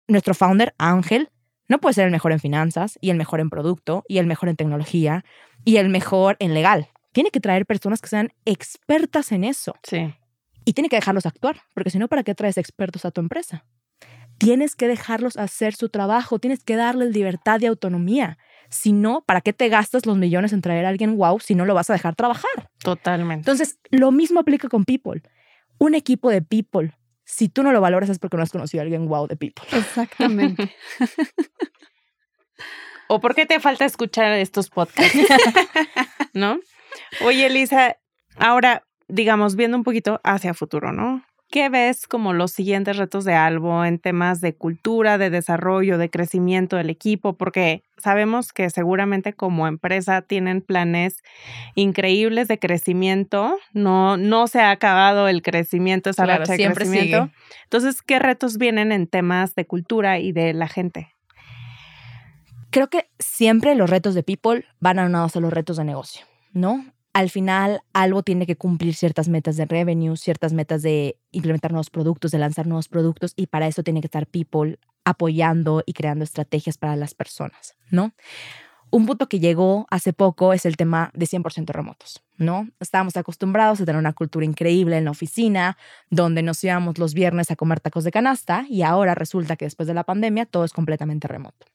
Nuestro 0.07 0.33
founder, 0.33 0.73
Ángel, 0.77 1.29
no 1.67 1.79
puede 1.79 1.93
ser 1.93 2.05
el 2.05 2.11
mejor 2.11 2.31
en 2.31 2.39
finanzas 2.39 2.97
y 3.01 3.09
el 3.09 3.17
mejor 3.17 3.39
en 3.39 3.49
producto 3.49 4.03
y 4.07 4.17
el 4.17 4.27
mejor 4.27 4.49
en 4.49 4.55
tecnología 4.55 5.23
y 5.63 5.77
el 5.77 5.89
mejor 5.89 6.35
en 6.39 6.53
legal. 6.53 6.89
Tiene 7.13 7.31
que 7.31 7.39
traer 7.39 7.65
personas 7.65 8.01
que 8.01 8.09
sean 8.09 8.33
expertas 8.45 9.31
en 9.31 9.43
eso. 9.43 9.75
Sí. 9.83 10.13
Y 10.65 10.73
tiene 10.73 10.89
que 10.89 10.95
dejarlos 10.95 11.25
actuar, 11.25 11.61
porque 11.73 11.89
si 11.89 11.99
no, 11.99 12.07
¿para 12.07 12.23
qué 12.23 12.35
traes 12.35 12.57
expertos 12.57 13.05
a 13.05 13.11
tu 13.11 13.21
empresa? 13.21 13.65
Tienes 14.37 14.75
que 14.75 14.87
dejarlos 14.87 15.37
hacer 15.37 15.75
su 15.75 15.89
trabajo, 15.89 16.39
tienes 16.39 16.63
que 16.63 16.75
darles 16.75 17.13
libertad 17.13 17.59
y 17.61 17.65
autonomía. 17.65 18.37
Si 18.69 18.91
no, 18.91 19.23
¿para 19.25 19.41
qué 19.41 19.53
te 19.53 19.69
gastas 19.69 20.05
los 20.05 20.17
millones 20.17 20.53
en 20.53 20.61
traer 20.61 20.85
a 20.85 20.89
alguien 20.89 21.17
wow 21.17 21.39
si 21.39 21.55
no 21.55 21.65
lo 21.65 21.73
vas 21.73 21.89
a 21.89 21.93
dejar 21.93 22.15
trabajar? 22.15 22.69
Totalmente. 22.79 23.41
Entonces, 23.41 23.79
lo 23.91 24.11
mismo 24.11 24.39
aplica 24.39 24.67
con 24.67 24.83
People. 24.83 25.21
Un 25.77 25.95
equipo 25.95 26.29
de 26.29 26.41
People, 26.41 26.95
si 27.23 27.49
tú 27.49 27.63
no 27.63 27.71
lo 27.71 27.81
valoras 27.81 28.09
es 28.09 28.19
porque 28.19 28.37
no 28.37 28.43
has 28.43 28.51
conocido 28.51 28.81
a 28.81 28.83
alguien 28.83 29.07
wow 29.07 29.27
de 29.27 29.35
People. 29.35 29.65
Exactamente. 29.71 30.75
¿O 33.07 33.19
por 33.19 33.35
qué 33.35 33.45
te 33.45 33.59
falta 33.59 33.85
escuchar 33.85 34.33
estos 34.33 34.69
podcasts? 34.69 35.17
¿No? 36.33 36.59
Oye, 37.21 37.45
Elisa, 37.45 37.97
ahora, 38.37 38.85
digamos, 39.07 39.55
viendo 39.55 39.77
un 39.77 39.83
poquito 39.83 40.19
hacia 40.23 40.53
futuro, 40.53 40.91
¿no? 40.91 41.23
¿Qué 41.53 41.69
ves 41.69 42.07
como 42.07 42.33
los 42.33 42.51
siguientes 42.51 42.97
retos 42.97 43.25
de 43.25 43.35
Albo 43.35 43.85
en 43.85 43.99
temas 43.99 44.41
de 44.41 44.55
cultura, 44.55 45.19
de 45.19 45.29
desarrollo, 45.29 45.99
de 45.99 46.09
crecimiento 46.09 46.77
del 46.77 46.89
equipo? 46.89 47.33
Porque 47.33 47.83
sabemos 47.99 48.51
que 48.51 48.71
seguramente 48.71 49.33
como 49.33 49.67
empresa 49.67 50.23
tienen 50.23 50.61
planes 50.61 51.23
increíbles 51.75 52.47
de 52.47 52.57
crecimiento. 52.57 53.55
No, 53.71 54.17
no 54.17 54.47
se 54.47 54.61
ha 54.61 54.71
acabado 54.71 55.27
el 55.27 55.43
crecimiento, 55.43 56.09
esa 56.09 56.23
Claro, 56.23 56.39
racha 56.39 56.53
de 56.53 56.57
siempre 56.57 56.85
crecimiento. 56.85 57.25
sigue. 57.25 57.35
Entonces, 57.65 58.01
¿qué 58.01 58.17
retos 58.17 58.57
vienen 58.57 58.91
en 58.91 59.05
temas 59.05 59.53
de 59.53 59.67
cultura 59.67 60.17
y 60.17 60.31
de 60.31 60.53
la 60.55 60.67
gente? 60.67 61.13
Creo 62.71 62.89
que 62.89 63.09
siempre 63.19 63.75
los 63.75 63.91
retos 63.91 64.15
de 64.15 64.23
People 64.23 64.65
van 64.79 64.97
aunados 64.97 65.35
a 65.35 65.39
los 65.39 65.53
retos 65.53 65.77
de 65.77 65.83
negocio, 65.83 66.25
¿no? 66.51 66.83
Al 67.13 67.29
final, 67.29 67.83
algo 67.93 68.23
tiene 68.23 68.47
que 68.47 68.55
cumplir 68.55 68.95
ciertas 68.95 69.29
metas 69.29 69.55
de 69.55 69.65
revenue, 69.65 70.17
ciertas 70.17 70.51
metas 70.51 70.81
de 70.81 71.17
implementar 71.31 71.71
nuevos 71.71 71.91
productos, 71.91 72.31
de 72.31 72.39
lanzar 72.39 72.65
nuevos 72.65 72.87
productos, 72.87 73.33
y 73.35 73.47
para 73.47 73.67
eso 73.67 73.83
tiene 73.83 74.01
que 74.01 74.07
estar 74.07 74.25
People 74.25 74.79
apoyando 75.05 75.83
y 75.85 75.93
creando 75.93 76.23
estrategias 76.23 76.77
para 76.77 76.95
las 76.95 77.13
personas, 77.13 77.75
¿no? 77.91 78.13
Un 78.89 79.05
punto 79.07 79.27
que 79.27 79.39
llegó 79.39 79.87
hace 79.89 80.13
poco 80.13 80.53
es 80.53 80.65
el 80.65 80.77
tema 80.77 81.11
de 81.13 81.25
100% 81.25 81.73
remotos, 81.73 82.23
¿no? 82.37 82.69
Estábamos 82.79 83.17
acostumbrados 83.17 83.81
a 83.81 83.85
tener 83.85 83.99
una 83.99 84.13
cultura 84.13 84.45
increíble 84.45 84.97
en 84.97 85.05
la 85.05 85.11
oficina, 85.11 85.77
donde 86.09 86.43
nos 86.43 86.63
íbamos 86.63 86.99
los 86.99 87.13
viernes 87.15 87.49
a 87.49 87.55
comer 87.55 87.79
tacos 87.79 88.03
de 88.03 88.11
canasta, 88.11 88.65
y 88.69 88.83
ahora 88.83 89.15
resulta 89.15 89.55
que 89.55 89.65
después 89.65 89.87
de 89.87 89.95
la 89.95 90.03
pandemia 90.03 90.45
todo 90.45 90.63
es 90.63 90.73
completamente 90.73 91.27
remoto. 91.27 91.65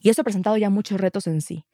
Y 0.00 0.08
eso 0.10 0.20
ha 0.20 0.24
presentado 0.24 0.56
ya 0.56 0.70
muchos 0.70 1.00
retos 1.00 1.26
en 1.26 1.40
sí. 1.40 1.64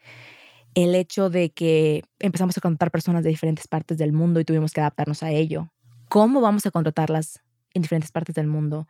El 0.75 0.95
hecho 0.95 1.31
de 1.31 1.51
que 1.51 2.05
empezamos 2.19 2.57
a 2.57 2.61
contratar 2.61 2.91
personas 2.91 3.25
de 3.25 3.31
diferentes 3.31 3.67
partes 3.67 3.99
del 3.99 4.13
mundo 4.13 4.41
y 4.41 4.45
tuvimos 4.45 4.73
que 4.73 4.81
adaptarnos 4.81 5.23
a 5.23 5.31
ello. 5.31 5.73
¿Cómo 6.09 6.41
vamos 6.41 6.67
a 6.67 6.71
contratarlas 6.71 7.41
en 7.75 7.83
diferentes 7.83 8.13
partes 8.13 8.35
del 8.35 8.47
mundo? 8.47 8.89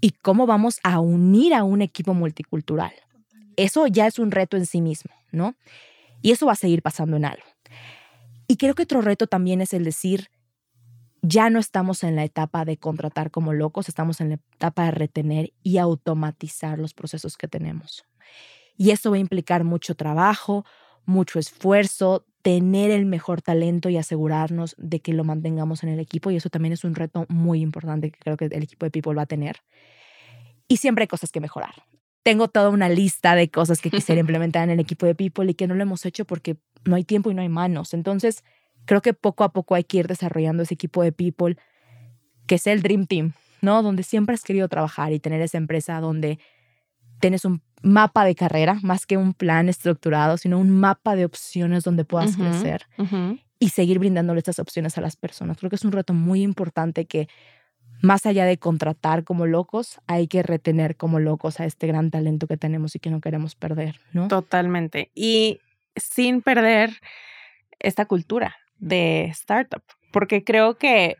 ¿Y 0.00 0.10
cómo 0.10 0.46
vamos 0.46 0.80
a 0.82 1.00
unir 1.00 1.54
a 1.54 1.64
un 1.64 1.82
equipo 1.82 2.14
multicultural? 2.14 2.92
Eso 3.56 3.86
ya 3.86 4.06
es 4.06 4.18
un 4.18 4.30
reto 4.30 4.56
en 4.56 4.66
sí 4.66 4.80
mismo, 4.80 5.12
¿no? 5.32 5.54
Y 6.22 6.32
eso 6.32 6.46
va 6.46 6.52
a 6.52 6.56
seguir 6.56 6.82
pasando 6.82 7.16
en 7.16 7.24
algo. 7.24 7.44
Y 8.46 8.56
creo 8.56 8.74
que 8.74 8.82
otro 8.82 9.00
reto 9.00 9.26
también 9.26 9.60
es 9.60 9.72
el 9.72 9.84
decir, 9.84 10.30
ya 11.22 11.48
no 11.48 11.58
estamos 11.58 12.04
en 12.04 12.16
la 12.16 12.24
etapa 12.24 12.64
de 12.64 12.76
contratar 12.76 13.30
como 13.30 13.54
locos, 13.54 13.88
estamos 13.88 14.20
en 14.20 14.28
la 14.30 14.34
etapa 14.34 14.84
de 14.84 14.90
retener 14.90 15.52
y 15.62 15.78
automatizar 15.78 16.78
los 16.78 16.92
procesos 16.92 17.36
que 17.38 17.48
tenemos. 17.48 18.04
Y 18.76 18.90
eso 18.90 19.10
va 19.10 19.16
a 19.16 19.20
implicar 19.20 19.64
mucho 19.64 19.94
trabajo, 19.94 20.66
mucho 21.06 21.38
esfuerzo, 21.38 22.26
tener 22.42 22.90
el 22.90 23.06
mejor 23.06 23.42
talento 23.42 23.88
y 23.88 23.96
asegurarnos 23.96 24.74
de 24.78 25.00
que 25.00 25.14
lo 25.14 25.24
mantengamos 25.24 25.82
en 25.82 25.88
el 25.88 26.00
equipo. 26.00 26.30
Y 26.30 26.36
eso 26.36 26.50
también 26.50 26.72
es 26.72 26.84
un 26.84 26.94
reto 26.94 27.26
muy 27.28 27.60
importante 27.60 28.10
que 28.10 28.18
creo 28.18 28.36
que 28.36 28.46
el 28.46 28.62
equipo 28.62 28.84
de 28.84 28.90
People 28.90 29.14
va 29.14 29.22
a 29.22 29.26
tener. 29.26 29.62
Y 30.68 30.76
siempre 30.76 31.04
hay 31.04 31.08
cosas 31.08 31.30
que 31.30 31.40
mejorar. 31.40 31.74
Tengo 32.22 32.48
toda 32.48 32.70
una 32.70 32.88
lista 32.88 33.34
de 33.34 33.50
cosas 33.50 33.80
que 33.80 33.90
quisiera 33.90 34.20
implementar 34.20 34.64
en 34.64 34.70
el 34.70 34.80
equipo 34.80 35.06
de 35.06 35.14
People 35.14 35.50
y 35.50 35.54
que 35.54 35.66
no 35.66 35.74
lo 35.74 35.82
hemos 35.82 36.04
hecho 36.06 36.24
porque 36.24 36.56
no 36.84 36.96
hay 36.96 37.04
tiempo 37.04 37.30
y 37.30 37.34
no 37.34 37.42
hay 37.42 37.48
manos. 37.48 37.94
Entonces, 37.94 38.44
creo 38.84 39.02
que 39.02 39.14
poco 39.14 39.44
a 39.44 39.52
poco 39.52 39.74
hay 39.74 39.84
que 39.84 39.98
ir 39.98 40.06
desarrollando 40.06 40.62
ese 40.62 40.74
equipo 40.74 41.02
de 41.02 41.12
People 41.12 41.56
que 42.46 42.58
sea 42.58 42.72
el 42.72 42.82
Dream 42.82 43.06
Team, 43.06 43.32
¿no? 43.62 43.82
Donde 43.82 44.02
siempre 44.02 44.34
has 44.34 44.42
querido 44.42 44.68
trabajar 44.68 45.12
y 45.12 45.20
tener 45.20 45.40
esa 45.40 45.58
empresa 45.58 45.98
donde 46.00 46.38
tienes 47.20 47.44
un 47.44 47.62
mapa 47.84 48.24
de 48.24 48.34
carrera, 48.34 48.78
más 48.82 49.06
que 49.06 49.16
un 49.16 49.34
plan 49.34 49.68
estructurado, 49.68 50.38
sino 50.38 50.58
un 50.58 50.70
mapa 50.70 51.14
de 51.14 51.24
opciones 51.24 51.84
donde 51.84 52.04
puedas 52.04 52.36
crecer 52.36 52.86
y 53.58 53.68
seguir 53.68 53.98
brindándole 53.98 54.38
estas 54.38 54.58
opciones 54.58 54.98
a 54.98 55.00
las 55.00 55.16
personas. 55.16 55.58
Creo 55.58 55.70
que 55.70 55.76
es 55.76 55.84
un 55.84 55.92
reto 55.92 56.14
muy 56.14 56.42
importante 56.42 57.04
que 57.04 57.28
más 58.02 58.26
allá 58.26 58.44
de 58.44 58.58
contratar 58.58 59.24
como 59.24 59.46
locos, 59.46 59.98
hay 60.06 60.26
que 60.28 60.42
retener 60.42 60.96
como 60.96 61.20
locos 61.20 61.60
a 61.60 61.64
este 61.64 61.86
gran 61.86 62.10
talento 62.10 62.46
que 62.46 62.56
tenemos 62.56 62.94
y 62.94 62.98
que 62.98 63.10
no 63.10 63.20
queremos 63.20 63.54
perder, 63.54 64.00
¿no? 64.12 64.28
Totalmente. 64.28 65.10
Y 65.14 65.60
sin 65.96 66.42
perder 66.42 67.00
esta 67.78 68.06
cultura 68.06 68.56
de 68.78 69.24
startup, 69.26 69.82
porque 70.10 70.44
creo 70.44 70.76
que 70.76 71.16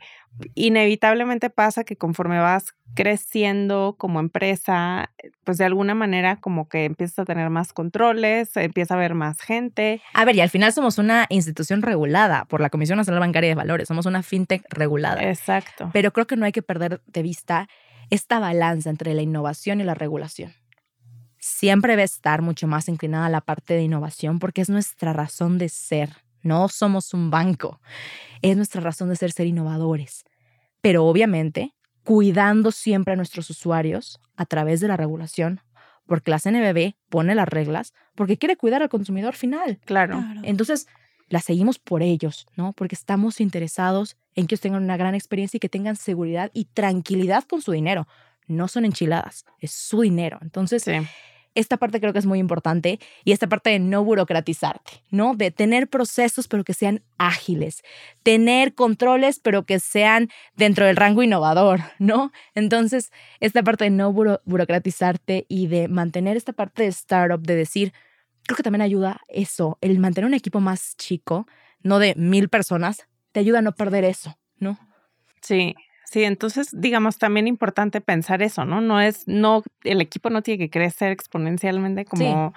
inevitablemente 0.55 1.51
pasa 1.51 1.85
que 1.85 1.97
conforme 1.97 2.39
vas 2.39 2.75
creciendo 2.95 3.97
como 3.99 4.21
empresa, 4.21 5.11
pues 5.45 5.59
de 5.59 5.65
alguna 5.65 5.95
manera 5.95 6.37
como 6.37 6.69
que 6.69 6.85
empiezas 6.85 7.21
a 7.21 7.25
tener 7.25 7.51
más 7.51 7.73
controles, 7.73 8.57
empieza 8.57 8.95
a 8.95 8.97
haber 8.97 9.15
más 9.15 9.41
gente. 9.41 10.01
A 10.13 10.25
ver, 10.25 10.37
y 10.37 10.41
al 10.41 10.51
final 10.51 10.73
somos 10.73 10.99
una 10.99 11.27
institución 11.29 11.83
regulada 11.83 12.45
por 12.47 12.61
la 12.61 12.71
Comisión 12.71 12.99
Nacional 12.99 13.21
Bancaria 13.21 13.49
de 13.49 13.55
Valores, 13.55 13.89
somos 13.89 14.07
una 14.07 14.23
fintech 14.23 14.65
regulada. 14.71 15.23
Exacto. 15.29 15.91
Pero 15.93 16.13
creo 16.13 16.27
que 16.27 16.37
no 16.37 16.47
hay 16.47 16.53
que 16.53 16.63
perder 16.63 17.01
de 17.07 17.23
vista 17.23 17.69
esta 18.11 18.39
balanza 18.39 18.91
entre 18.91 19.15
la 19.15 19.23
innovación 19.23 19.81
y 19.81 19.85
la 19.85 19.95
regulación. 19.95 20.53
Siempre 21.39 21.97
va 21.97 22.03
a 22.03 22.07
estar 22.07 22.43
mucho 22.43 22.67
más 22.67 22.89
inclinada 22.89 23.27
a 23.27 23.31
la 23.31 23.41
parte 23.41 23.75
de 23.75 23.83
innovación 23.83 24.39
porque 24.39 24.63
es 24.63 24.71
nuestra 24.71 25.13
razón 25.13 25.59
de 25.59 25.69
ser. 25.69 26.24
No 26.45 26.69
somos 26.69 27.13
un 27.13 27.31
banco. 27.31 27.81
Es 28.43 28.57
nuestra 28.57 28.81
razón 28.81 29.09
de 29.09 29.17
ser 29.17 29.33
ser 29.33 29.47
innovadores. 29.47 30.25
Pero 30.81 31.07
obviamente, 31.07 31.75
cuidando 32.05 32.71
siempre 32.71 33.15
a 33.15 33.17
nuestros 33.17 33.51
usuarios 33.51 34.21
a 34.37 34.45
través 34.45 34.81
de 34.81 34.89
la 34.89 34.97
regulación, 34.97 35.61
porque 36.07 36.31
la 36.31 36.39
CNBB 36.39 36.95
pone 37.09 37.35
las 37.35 37.49
reglas 37.49 37.95
porque 38.15 38.37
quiere 38.37 38.57
cuidar 38.57 38.83
al 38.83 38.91
consumidor 38.91 39.35
final. 39.35 39.81
Claro. 39.87 40.23
Entonces, 40.43 40.87
la 41.29 41.41
seguimos 41.41 41.79
por 41.79 42.03
ellos, 42.03 42.47
¿no? 42.57 42.75
Porque 42.75 42.95
estamos 42.95 43.41
interesados 43.41 44.17
en 44.35 44.47
que 44.47 44.55
ellos 44.55 44.61
tengan 44.61 44.83
una 44.83 44.99
gran 44.99 45.15
experiencia 45.15 45.57
y 45.57 45.61
que 45.61 45.71
tengan 45.71 45.97
seguridad 45.97 46.51
y 46.53 46.67
tranquilidad 46.67 47.45
con 47.45 47.63
su 47.63 47.73
dinero. 47.73 48.07
No 48.47 48.69
son 48.69 48.85
enchiladas, 48.85 49.47
es 49.59 49.71
su 49.73 50.03
dinero. 50.03 50.39
Entonces, 50.43 50.83
Sí. 50.83 50.93
Esta 51.55 51.77
parte 51.77 52.01
creo 52.01 52.13
que 52.13 52.19
es 52.19 52.27
muy 52.27 52.39
importante 52.39 52.99
y 53.25 53.33
esta 53.33 53.47
parte 53.49 53.71
de 53.71 53.79
no 53.79 54.05
burocratizarte, 54.05 55.03
¿no? 55.11 55.35
De 55.35 55.51
tener 55.51 55.89
procesos 55.89 56.49
pero 56.49 56.65
que 56.65 56.75
sean 56.75 57.03
ágiles, 57.19 57.83
tener 58.23 58.75
controles 58.75 59.41
pero 59.41 59.65
que 59.65 59.81
sean 59.81 60.29
dentro 60.57 60.87
del 60.87 60.97
rango 60.97 61.23
innovador, 61.23 61.81
¿no? 61.99 62.33
Entonces, 62.55 63.11
esta 63.41 63.63
parte 63.63 63.85
de 63.85 63.91
no 63.91 64.13
buro- 64.13 64.41
burocratizarte 64.45 65.47
y 65.49 65.67
de 65.69 65.89
mantener 65.89 66.37
esta 66.37 66.53
parte 66.53 66.83
de 66.85 66.89
startup, 66.89 67.41
de 67.41 67.55
decir, 67.57 67.93
creo 68.47 68.57
que 68.57 68.63
también 68.63 68.83
ayuda 68.83 69.21
eso, 69.29 69.79
el 69.81 69.99
mantener 69.99 70.27
un 70.29 70.35
equipo 70.35 70.61
más 70.61 70.97
chico, 70.97 71.47
no 71.83 71.99
de 71.99 72.15
mil 72.17 72.49
personas, 72.49 73.07
te 73.33 73.41
ayuda 73.41 73.61
a 73.61 73.63
no 73.63 73.73
perder 73.75 74.05
eso, 74.05 74.39
¿no? 74.59 74.79
Sí, 75.43 75.75
sí, 76.15 76.23
entonces 76.23 76.69
digamos 76.73 77.19
también 77.19 77.49
importante 77.49 78.01
pensar 78.01 78.41
eso, 78.41 78.65
¿no? 78.65 78.81
No 78.81 79.01
es, 79.01 79.27
no, 79.27 79.65
el 79.83 80.01
equipo 80.01 80.31
no 80.31 80.43
tiene 80.43 80.59
que 80.59 80.71
crecer 80.71 81.11
exponencialmente 81.11 82.05
como 82.05 82.55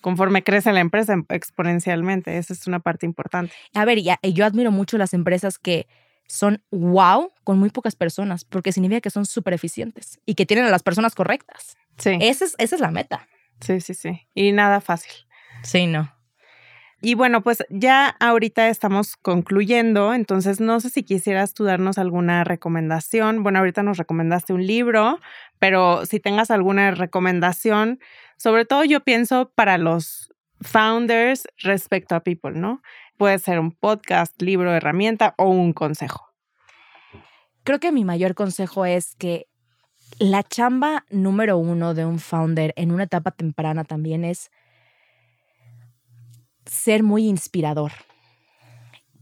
conforme 0.00 0.44
crece 0.44 0.72
la 0.72 0.78
empresa 0.78 1.14
em- 1.14 1.26
exponencialmente. 1.28 2.38
Esa 2.38 2.52
es 2.52 2.68
una 2.68 2.78
parte 2.78 3.06
importante. 3.06 3.52
A 3.74 3.84
ver, 3.84 4.00
ya, 4.00 4.20
yo 4.22 4.46
admiro 4.46 4.70
mucho 4.70 4.96
las 4.96 5.12
empresas 5.12 5.58
que 5.58 5.88
son 6.28 6.62
wow 6.70 7.32
con 7.42 7.58
muy 7.58 7.70
pocas 7.70 7.96
personas, 7.96 8.44
porque 8.44 8.70
significa 8.70 9.00
que 9.00 9.10
son 9.10 9.26
súper 9.26 9.54
eficientes 9.54 10.20
y 10.24 10.36
que 10.36 10.46
tienen 10.46 10.66
a 10.66 10.70
las 10.70 10.84
personas 10.84 11.16
correctas. 11.16 11.76
Sí, 11.98 12.16
Esa 12.20 12.44
es, 12.44 12.54
esa 12.58 12.76
es 12.76 12.80
la 12.80 12.92
meta. 12.92 13.26
sí, 13.60 13.80
sí, 13.80 13.94
sí. 13.94 14.28
Y 14.34 14.52
nada 14.52 14.80
fácil. 14.80 15.10
Sí, 15.64 15.88
no. 15.88 16.14
Y 17.02 17.14
bueno, 17.14 17.42
pues 17.42 17.64
ya 17.70 18.08
ahorita 18.20 18.68
estamos 18.68 19.16
concluyendo, 19.16 20.12
entonces 20.12 20.60
no 20.60 20.80
sé 20.80 20.90
si 20.90 21.02
quisieras 21.02 21.54
tú 21.54 21.64
darnos 21.64 21.96
alguna 21.96 22.44
recomendación. 22.44 23.42
Bueno, 23.42 23.58
ahorita 23.60 23.82
nos 23.82 23.96
recomendaste 23.96 24.52
un 24.52 24.66
libro, 24.66 25.18
pero 25.58 26.04
si 26.04 26.20
tengas 26.20 26.50
alguna 26.50 26.90
recomendación, 26.90 28.00
sobre 28.36 28.66
todo 28.66 28.84
yo 28.84 29.00
pienso 29.00 29.50
para 29.54 29.78
los 29.78 30.30
founders 30.60 31.48
respecto 31.56 32.14
a 32.14 32.20
people, 32.20 32.52
¿no? 32.52 32.82
Puede 33.16 33.38
ser 33.38 33.60
un 33.60 33.72
podcast, 33.72 34.40
libro, 34.42 34.74
herramienta 34.74 35.34
o 35.38 35.48
un 35.48 35.72
consejo. 35.72 36.26
creo 37.64 37.78
que 37.78 37.92
mi 37.92 38.04
mayor 38.04 38.34
consejo 38.34 38.84
es 38.84 39.14
que 39.16 39.46
la 40.18 40.42
chamba 40.42 41.04
número 41.10 41.56
uno 41.56 41.94
de 41.94 42.04
un 42.04 42.18
founder 42.18 42.74
en 42.76 42.90
una 42.92 43.04
etapa 43.04 43.30
temprana 43.30 43.84
también 43.84 44.24
es 44.24 44.50
ser 46.70 47.02
muy 47.02 47.26
inspirador. 47.26 47.92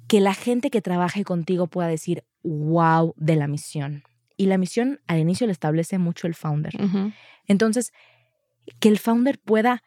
Que 0.07 0.21
la 0.21 0.35
gente 0.35 0.71
que 0.71 0.83
trabaje 0.83 1.25
contigo 1.25 1.67
pueda 1.67 1.89
decir, 1.89 2.25
wow, 2.43 3.15
de 3.17 3.37
la 3.37 3.47
misión. 3.47 4.05
Y 4.37 4.47
la 4.47 4.59
misión 4.59 5.01
al 5.07 5.19
inicio 5.19 5.47
le 5.47 5.53
establece 5.53 5.99
mucho 5.99 6.27
el 6.27 6.35
founder. 6.35 6.75
Entonces, 7.47 7.93
que 8.81 8.89
el 8.89 8.99
founder 8.99 9.39
pueda 9.39 9.83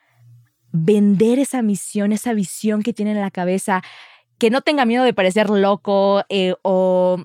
vender 0.72 1.40
esa 1.40 1.62
misión, 1.62 2.12
esa 2.12 2.34
visión 2.34 2.82
que 2.82 2.94
tiene 2.94 3.12
en 3.12 3.22
la 3.22 3.32
cabeza, 3.32 3.82
que 4.38 4.50
no 4.50 4.62
tenga 4.62 4.86
miedo 4.86 5.04
de 5.04 5.14
parecer 5.14 5.50
loco 5.50 6.24
eh, 6.30 6.56
o 6.64 7.24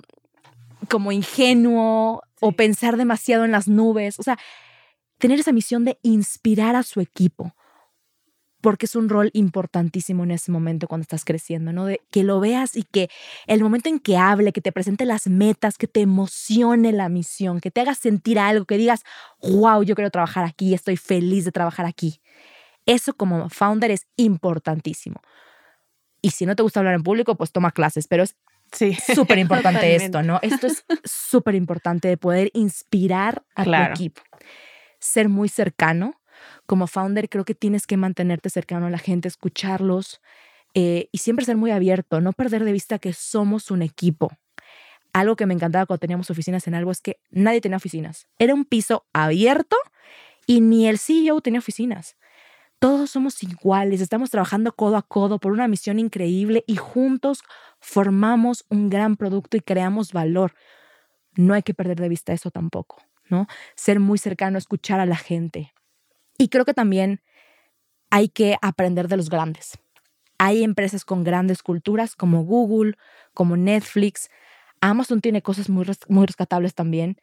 como 0.89 1.11
ingenuo 1.11 2.21
o 2.39 2.51
pensar 2.51 2.97
demasiado 2.97 3.43
en 3.43 3.51
las 3.51 3.67
nubes. 3.67 4.19
O 4.19 4.23
sea, 4.23 4.37
tener 5.17 5.39
esa 5.39 5.51
misión 5.51 5.83
de 5.83 5.97
inspirar 6.03 6.75
a 6.75 6.83
su 6.83 7.01
equipo, 7.01 7.55
porque 8.67 8.85
es 8.85 8.97
un 8.97 9.07
rol 9.07 9.29
importantísimo 9.31 10.25
en 10.25 10.31
ese 10.31 10.51
momento 10.51 10.89
cuando 10.89 11.03
estás 11.03 11.23
creciendo, 11.23 11.71
¿no? 11.71 11.85
De 11.85 12.01
que 12.11 12.25
lo 12.25 12.41
veas 12.41 12.75
y 12.75 12.83
que 12.83 13.09
el 13.45 13.61
momento 13.63 13.87
en 13.87 13.97
que 13.97 14.17
hable, 14.17 14.51
que 14.51 14.59
te 14.59 14.73
presente 14.73 15.05
las 15.05 15.27
metas, 15.27 15.77
que 15.77 15.87
te 15.87 16.01
emocione 16.01 16.91
la 16.91 17.07
misión, 17.07 17.61
que 17.61 17.71
te 17.71 17.79
haga 17.79 17.95
sentir 17.95 18.37
algo, 18.37 18.65
que 18.65 18.75
digas, 18.77 19.05
wow, 19.41 19.83
yo 19.83 19.95
quiero 19.95 20.11
trabajar 20.11 20.43
aquí, 20.43 20.73
estoy 20.73 20.97
feliz 20.97 21.45
de 21.45 21.53
trabajar 21.53 21.85
aquí. 21.85 22.19
Eso 22.85 23.13
como 23.13 23.49
founder 23.49 23.89
es 23.89 24.05
importantísimo. 24.17 25.21
Y 26.21 26.31
si 26.31 26.45
no 26.45 26.53
te 26.53 26.61
gusta 26.61 26.81
hablar 26.81 26.95
en 26.95 27.03
público, 27.03 27.35
pues 27.35 27.53
toma 27.53 27.71
clases, 27.71 28.05
pero 28.09 28.23
es 28.23 28.35
Sí. 28.73 28.97
súper 29.15 29.37
importante 29.37 29.95
esto, 29.95 30.23
¿no? 30.23 30.39
Esto 30.41 30.67
es 30.67 30.83
súper 31.05 31.55
importante 31.55 32.09
de 32.09 32.17
poder 32.17 32.51
inspirar 32.53 33.45
a 33.55 33.63
tu 33.63 33.71
equipo. 33.93 34.21
Ser 34.99 35.29
muy 35.29 35.47
cercano. 35.47 36.19
Como 36.65 36.87
founder, 36.87 37.29
creo 37.29 37.45
que 37.45 37.55
tienes 37.55 37.87
que 37.87 37.97
mantenerte 37.97 38.49
cercano 38.49 38.87
a 38.87 38.89
la 38.89 38.97
gente, 38.97 39.27
escucharlos 39.27 40.21
eh, 40.73 41.09
y 41.11 41.19
siempre 41.19 41.45
ser 41.45 41.57
muy 41.57 41.71
abierto, 41.71 42.21
no 42.21 42.33
perder 42.33 42.63
de 42.63 42.71
vista 42.71 42.99
que 42.99 43.13
somos 43.13 43.71
un 43.71 43.81
equipo. 43.81 44.31
Algo 45.13 45.35
que 45.35 45.45
me 45.45 45.53
encantaba 45.53 45.85
cuando 45.85 46.01
teníamos 46.01 46.29
oficinas 46.29 46.67
en 46.67 46.75
algo 46.75 46.91
es 46.91 47.01
que 47.01 47.19
nadie 47.31 47.61
tenía 47.61 47.77
oficinas. 47.77 48.27
Era 48.37 48.53
un 48.53 48.65
piso 48.65 49.05
abierto 49.13 49.77
y 50.45 50.61
ni 50.61 50.87
el 50.87 50.99
CEO 50.99 51.41
tenía 51.41 51.59
oficinas 51.59 52.15
todos 52.79 53.09
somos 53.09 53.41
iguales, 53.43 54.01
estamos 54.01 54.29
trabajando 54.29 54.71
codo 54.71 54.97
a 54.97 55.01
codo 55.01 55.39
por 55.39 55.51
una 55.51 55.67
misión 55.67 55.99
increíble 55.99 56.63
y 56.67 56.75
juntos 56.75 57.43
formamos 57.79 58.65
un 58.69 58.89
gran 58.89 59.15
producto 59.15 59.57
y 59.57 59.61
creamos 59.61 60.13
valor. 60.13 60.53
No 61.35 61.53
hay 61.53 61.63
que 61.63 61.73
perder 61.73 61.99
de 61.99 62.09
vista 62.09 62.33
eso 62.33 62.51
tampoco, 62.51 63.01
¿no? 63.29 63.47
Ser 63.75 63.99
muy 63.99 64.17
cercano, 64.17 64.57
escuchar 64.57 64.99
a 64.99 65.05
la 65.05 65.15
gente. 65.15 65.73
Y 66.37 66.49
creo 66.49 66.65
que 66.65 66.73
también 66.73 67.21
hay 68.09 68.29
que 68.29 68.57
aprender 68.61 69.07
de 69.07 69.17
los 69.17 69.29
grandes. 69.29 69.77
Hay 70.37 70.63
empresas 70.63 71.03
con 71.03 71.23
grandes 71.23 71.63
culturas 71.63 72.15
como 72.15 72.43
Google, 72.43 72.95
como 73.33 73.57
Netflix. 73.57 74.29
Amazon 74.81 75.21
tiene 75.21 75.41
cosas 75.41 75.69
muy, 75.69 75.85
muy 76.07 76.25
rescatables 76.25 76.75
también 76.75 77.17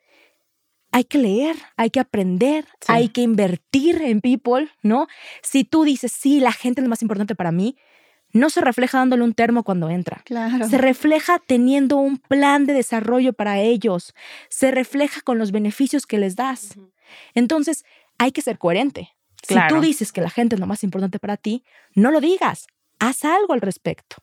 hay 0.95 1.03
que 1.03 1.19
leer, 1.19 1.57
hay 1.77 1.91
que 1.91 1.99
aprender, 1.99 2.67
hay 2.87 3.09
que 3.09 3.21
invertir 3.21 4.01
en 4.01 4.21
people, 4.21 4.69
¿no? 4.81 5.09
Si 5.43 5.65
tú 5.65 5.83
dices, 5.83 6.13
sí, 6.13 6.39
la 6.39 6.53
gente 6.53 6.81
es 6.81 6.85
lo 6.85 6.89
más 6.89 7.03
importante 7.03 7.35
para 7.35 7.51
mí, 7.51 7.77
no 8.33 8.49
se 8.49 8.61
refleja 8.61 8.99
dándole 8.99 9.25
un 9.25 9.35
termo 9.35 9.65
cuando 9.65 9.91
entra. 9.91 10.23
Claro. 10.25 10.69
Se 10.69 10.79
refleja 10.79 11.41
teniendo 11.45 11.97
un 11.97 12.19
plan 12.19 12.65
de 12.65 12.75
desarrollo 12.75 13.33
para 13.33 13.59
ellos. 13.59 14.15
Se 14.49 14.71
refleja 14.71 15.21
con 15.21 15.37
los 15.37 15.51
beneficios 15.51 16.07
que 16.07 16.19
les 16.19 16.37
das. 16.37 16.79
Entonces, 17.35 17.85
hay 18.19 18.33
que 18.33 18.43
ser 18.43 18.59
coherente. 18.59 19.11
Si 19.47 19.57
tú 19.69 19.81
dices 19.81 20.13
que 20.13 20.21
la 20.21 20.31
gente 20.31 20.57
es 20.57 20.61
lo 20.61 20.67
más 20.67 20.83
importante 20.85 21.19
para 21.19 21.37
ti, 21.37 21.65
no 21.95 22.11
lo 22.11 22.21
digas. 22.21 22.67
Haz 22.99 23.25
algo 23.25 23.53
al 23.53 23.61
respecto. 23.61 24.17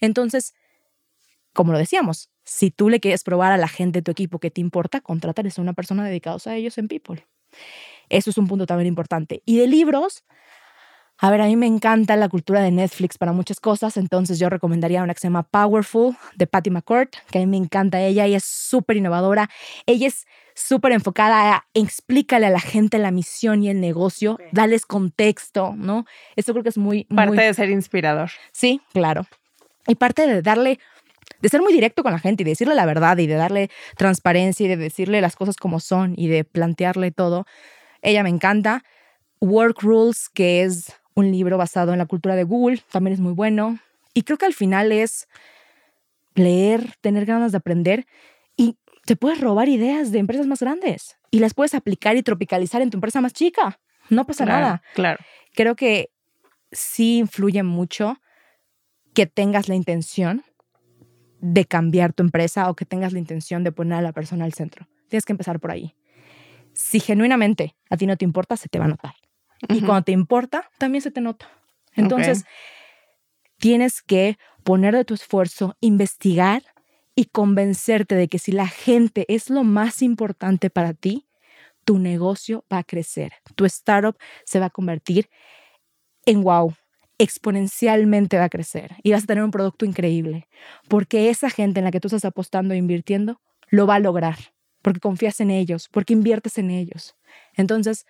Entonces, 0.00 0.54
como 1.52 1.72
lo 1.72 1.78
decíamos, 1.78 2.30
si 2.44 2.70
tú 2.70 2.88
le 2.88 3.00
quieres 3.00 3.24
probar 3.24 3.52
a 3.52 3.56
la 3.56 3.68
gente 3.68 3.98
de 3.98 4.02
tu 4.02 4.10
equipo 4.10 4.38
que 4.38 4.50
te 4.50 4.60
importa, 4.60 5.00
contrátales 5.00 5.58
a 5.58 5.62
una 5.62 5.74
persona 5.74 6.04
dedicada 6.04 6.38
a 6.46 6.56
ellos 6.56 6.78
en 6.78 6.88
People. 6.88 7.26
Eso 8.08 8.30
es 8.30 8.38
un 8.38 8.48
punto 8.48 8.66
también 8.66 8.88
importante. 8.88 9.42
Y 9.44 9.58
de 9.58 9.66
libros, 9.66 10.24
a 11.22 11.30
ver, 11.30 11.40
a 11.40 11.46
mí 11.46 11.54
me 11.54 11.68
encanta 11.68 12.16
la 12.16 12.28
cultura 12.28 12.60
de 12.60 12.72
Netflix 12.72 13.16
para 13.16 13.32
muchas 13.32 13.60
cosas, 13.60 13.96
entonces 13.96 14.40
yo 14.40 14.50
recomendaría 14.50 15.04
una 15.04 15.14
que 15.14 15.20
se 15.20 15.28
llama 15.28 15.44
Powerful 15.44 16.16
de 16.34 16.48
Patty 16.48 16.70
McCourt, 16.70 17.14
que 17.30 17.38
a 17.38 17.40
mí 17.42 17.46
me 17.46 17.58
encanta 17.58 18.00
ella, 18.00 18.24
ella 18.24 18.38
es 18.38 18.44
súper 18.44 18.96
innovadora, 18.96 19.48
ella 19.86 20.08
es 20.08 20.26
súper 20.56 20.90
enfocada 20.90 21.54
a 21.54 21.66
explícale 21.74 22.46
a 22.46 22.50
la 22.50 22.58
gente 22.58 22.98
la 22.98 23.12
misión 23.12 23.62
y 23.62 23.70
el 23.70 23.80
negocio, 23.80 24.36
dales 24.50 24.84
contexto, 24.84 25.74
¿no? 25.76 26.06
Eso 26.34 26.54
creo 26.54 26.64
que 26.64 26.70
es 26.70 26.78
muy... 26.78 27.04
Parte 27.04 27.40
de 27.40 27.54
ser 27.54 27.70
inspirador. 27.70 28.32
Sí, 28.50 28.80
claro. 28.92 29.24
Y 29.86 29.94
parte 29.94 30.26
de 30.26 30.42
darle 30.42 30.80
de 31.40 31.48
ser 31.48 31.62
muy 31.62 31.72
directo 31.72 32.02
con 32.02 32.10
la 32.10 32.18
gente 32.18 32.42
y 32.42 32.44
de 32.44 32.50
decirle 32.50 32.74
la 32.74 32.84
verdad 32.84 33.16
y 33.18 33.28
de 33.28 33.34
darle 33.34 33.70
transparencia 33.96 34.66
y 34.66 34.68
de 34.68 34.76
decirle 34.76 35.20
las 35.20 35.36
cosas 35.36 35.56
como 35.56 35.78
son 35.78 36.14
y 36.16 36.26
de 36.26 36.42
plantearle 36.42 37.12
todo. 37.12 37.46
Ella 38.00 38.24
me 38.24 38.28
encanta. 38.28 38.82
Work 39.40 39.82
Rules, 39.82 40.28
que 40.28 40.62
es 40.62 40.92
un 41.14 41.30
libro 41.30 41.58
basado 41.58 41.92
en 41.92 41.98
la 41.98 42.06
cultura 42.06 42.36
de 42.36 42.44
Google, 42.44 42.82
también 42.90 43.14
es 43.14 43.20
muy 43.20 43.32
bueno. 43.32 43.78
Y 44.14 44.22
creo 44.22 44.38
que 44.38 44.46
al 44.46 44.54
final 44.54 44.92
es 44.92 45.28
leer, 46.34 46.94
tener 47.00 47.26
ganas 47.26 47.52
de 47.52 47.58
aprender 47.58 48.06
y 48.56 48.76
te 49.04 49.16
puedes 49.16 49.40
robar 49.40 49.68
ideas 49.68 50.12
de 50.12 50.18
empresas 50.18 50.46
más 50.46 50.60
grandes 50.60 51.16
y 51.30 51.38
las 51.38 51.54
puedes 51.54 51.74
aplicar 51.74 52.16
y 52.16 52.22
tropicalizar 52.22 52.82
en 52.82 52.90
tu 52.90 52.98
empresa 52.98 53.20
más 53.20 53.32
chica. 53.32 53.80
No 54.08 54.26
pasa 54.26 54.44
nada. 54.44 54.82
Claro. 54.94 55.18
Creo 55.54 55.76
que 55.76 56.10
sí 56.70 57.18
influye 57.18 57.62
mucho 57.62 58.18
que 59.14 59.26
tengas 59.26 59.68
la 59.68 59.74
intención 59.74 60.42
de 61.40 61.64
cambiar 61.64 62.12
tu 62.12 62.22
empresa 62.22 62.70
o 62.70 62.74
que 62.74 62.84
tengas 62.84 63.12
la 63.12 63.18
intención 63.18 63.64
de 63.64 63.72
poner 63.72 63.98
a 63.98 64.02
la 64.02 64.12
persona 64.12 64.44
al 64.44 64.54
centro. 64.54 64.86
Tienes 65.08 65.24
que 65.24 65.32
empezar 65.32 65.60
por 65.60 65.70
ahí. 65.70 65.94
Si 66.72 67.00
genuinamente 67.00 67.74
a 67.90 67.96
ti 67.96 68.06
no 68.06 68.16
te 68.16 68.24
importa, 68.24 68.56
se 68.56 68.68
te 68.68 68.78
va 68.78 68.86
a 68.86 68.88
notar. 68.88 69.14
Y 69.68 69.80
cuando 69.80 70.02
te 70.04 70.12
importa, 70.12 70.70
también 70.78 71.02
se 71.02 71.10
te 71.10 71.20
nota. 71.20 71.48
Entonces, 71.94 72.44
tienes 73.58 74.02
que 74.02 74.38
poner 74.64 74.94
de 74.94 75.04
tu 75.04 75.14
esfuerzo, 75.14 75.76
investigar 75.80 76.62
y 77.14 77.26
convencerte 77.26 78.14
de 78.14 78.28
que 78.28 78.38
si 78.38 78.52
la 78.52 78.66
gente 78.66 79.24
es 79.28 79.50
lo 79.50 79.64
más 79.64 80.02
importante 80.02 80.70
para 80.70 80.94
ti, 80.94 81.26
tu 81.84 81.98
negocio 81.98 82.64
va 82.72 82.78
a 82.78 82.84
crecer. 82.84 83.32
Tu 83.54 83.64
startup 83.66 84.16
se 84.44 84.60
va 84.60 84.66
a 84.66 84.70
convertir 84.70 85.28
en 86.24 86.42
wow, 86.42 86.74
exponencialmente 87.18 88.38
va 88.38 88.44
a 88.44 88.48
crecer 88.48 88.96
y 89.02 89.12
vas 89.12 89.24
a 89.24 89.26
tener 89.26 89.44
un 89.44 89.50
producto 89.50 89.84
increíble, 89.84 90.48
porque 90.88 91.30
esa 91.30 91.50
gente 91.50 91.80
en 91.80 91.84
la 91.84 91.90
que 91.90 92.00
tú 92.00 92.08
estás 92.08 92.24
apostando 92.24 92.74
e 92.74 92.76
invirtiendo 92.76 93.40
lo 93.68 93.86
va 93.86 93.96
a 93.96 94.00
lograr, 94.00 94.36
porque 94.82 95.00
confías 95.00 95.40
en 95.40 95.50
ellos, 95.50 95.88
porque 95.88 96.12
inviertes 96.12 96.58
en 96.58 96.70
ellos. 96.70 97.16
Entonces, 97.54 98.06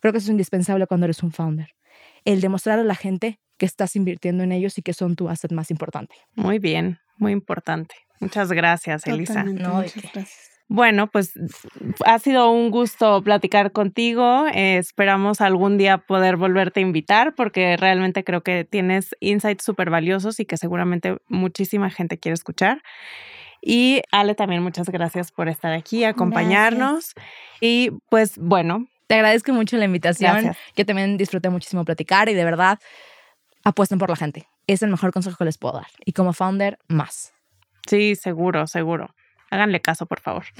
creo 0.00 0.12
que 0.12 0.18
eso 0.18 0.26
es 0.26 0.30
indispensable 0.30 0.86
cuando 0.86 1.06
eres 1.06 1.22
un 1.22 1.32
founder, 1.32 1.70
el 2.24 2.40
demostrar 2.40 2.78
a 2.78 2.84
la 2.84 2.94
gente 2.94 3.38
que 3.58 3.66
estás 3.66 3.94
invirtiendo 3.96 4.42
en 4.42 4.52
ellos 4.52 4.78
y 4.78 4.82
que 4.82 4.94
son 4.94 5.16
tu 5.16 5.28
asset 5.28 5.52
más 5.52 5.70
importante. 5.70 6.14
Muy 6.34 6.58
bien, 6.58 6.98
muy 7.18 7.32
importante. 7.32 7.94
Muchas 8.20 8.52
gracias, 8.52 9.06
Elisa. 9.06 9.44
No, 9.44 9.74
muchas 9.74 10.02
gracias. 10.12 10.50
Bueno, 10.72 11.08
pues 11.08 11.32
ha 12.06 12.20
sido 12.20 12.52
un 12.52 12.70
gusto 12.70 13.24
platicar 13.24 13.72
contigo. 13.72 14.46
esperamos 14.54 15.40
algún 15.40 15.78
día 15.78 15.98
poder 15.98 16.36
volverte 16.36 16.78
a 16.78 16.84
invitar 16.84 17.34
porque 17.34 17.76
realmente 17.76 18.22
creo 18.22 18.42
que 18.42 18.64
tienes 18.64 19.16
insights 19.18 19.64
súper 19.64 19.90
valiosos 19.90 20.38
y 20.38 20.44
que 20.44 20.56
seguramente 20.56 21.16
muchísima 21.26 21.90
gente 21.90 22.18
quiere 22.18 22.34
escuchar. 22.34 22.82
Y 23.60 24.02
Ale, 24.12 24.36
también 24.36 24.62
muchas 24.62 24.88
gracias 24.90 25.32
por 25.32 25.48
estar 25.48 25.72
aquí, 25.72 26.04
acompañarnos. 26.04 27.14
Y 27.60 27.90
pues 28.08 28.38
bueno. 28.38 28.86
Te 29.10 29.16
agradezco 29.16 29.52
mucho 29.52 29.76
la 29.76 29.86
invitación. 29.86 30.52
Yo 30.76 30.86
también 30.86 31.16
disfruté 31.16 31.50
muchísimo 31.50 31.84
platicar 31.84 32.28
y 32.28 32.34
de 32.34 32.44
verdad 32.44 32.78
apuesten 33.64 33.98
por 33.98 34.08
la 34.08 34.14
gente. 34.14 34.46
Es 34.68 34.84
el 34.84 34.90
mejor 34.90 35.12
consejo 35.12 35.36
que 35.36 35.44
les 35.46 35.58
puedo 35.58 35.74
dar. 35.74 35.88
Y 36.04 36.12
como 36.12 36.32
founder, 36.32 36.78
más. 36.86 37.32
Sí, 37.88 38.14
seguro, 38.14 38.68
seguro. 38.68 39.12
Háganle 39.50 39.80
caso, 39.80 40.06
por 40.06 40.20
favor. 40.20 40.44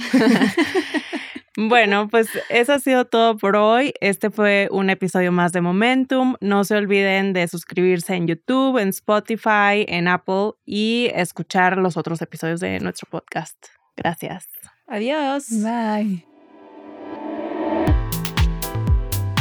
Bueno, 1.57 2.09
pues 2.09 2.29
eso 2.49 2.73
ha 2.73 2.79
sido 2.79 3.07
todo 3.07 3.37
por 3.37 3.57
hoy. 3.57 3.93
Este 4.01 4.31
fue 4.31 4.69
un 4.71 4.89
episodio 4.89 5.31
más 5.33 5.53
de 5.53 5.61
Momentum. 5.61 6.37
No 6.41 6.63
se 6.65 6.77
olviden 6.77 7.33
de 7.33 7.49
suscribirse 7.49 8.15
en 8.15 8.29
YouTube, 8.29 8.79
en 8.79 8.91
Spotify, 8.91 9.85
en 9.89 10.07
Apple 10.07 10.53
y 10.65 11.11
escuchar 11.13 11.77
los 11.77 11.97
otros 11.97 12.23
episodios 12.23 12.61
de 12.61 12.79
nuestro 12.79 13.09
podcast. 13.11 13.59
Gracias. 13.97 14.49
Adiós. 14.87 15.49
Bye. 15.51 16.30